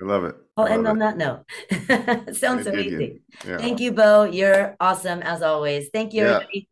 I 0.00 0.04
love 0.04 0.24
it. 0.24 0.34
I'll 0.56 0.66
end 0.66 0.86
on 0.86 0.98
that 0.98 1.16
note. 1.16 1.44
Sounds 2.36 2.66
amazing. 2.66 3.20
Yeah. 3.46 3.58
Thank 3.58 3.80
you, 3.80 3.92
Bo. 3.92 4.24
You're 4.24 4.76
awesome 4.80 5.22
as 5.22 5.42
always. 5.42 5.88
Thank 5.92 6.12
you, 6.12 6.22
yeah. 6.24 6.34
everybody. 6.36 6.68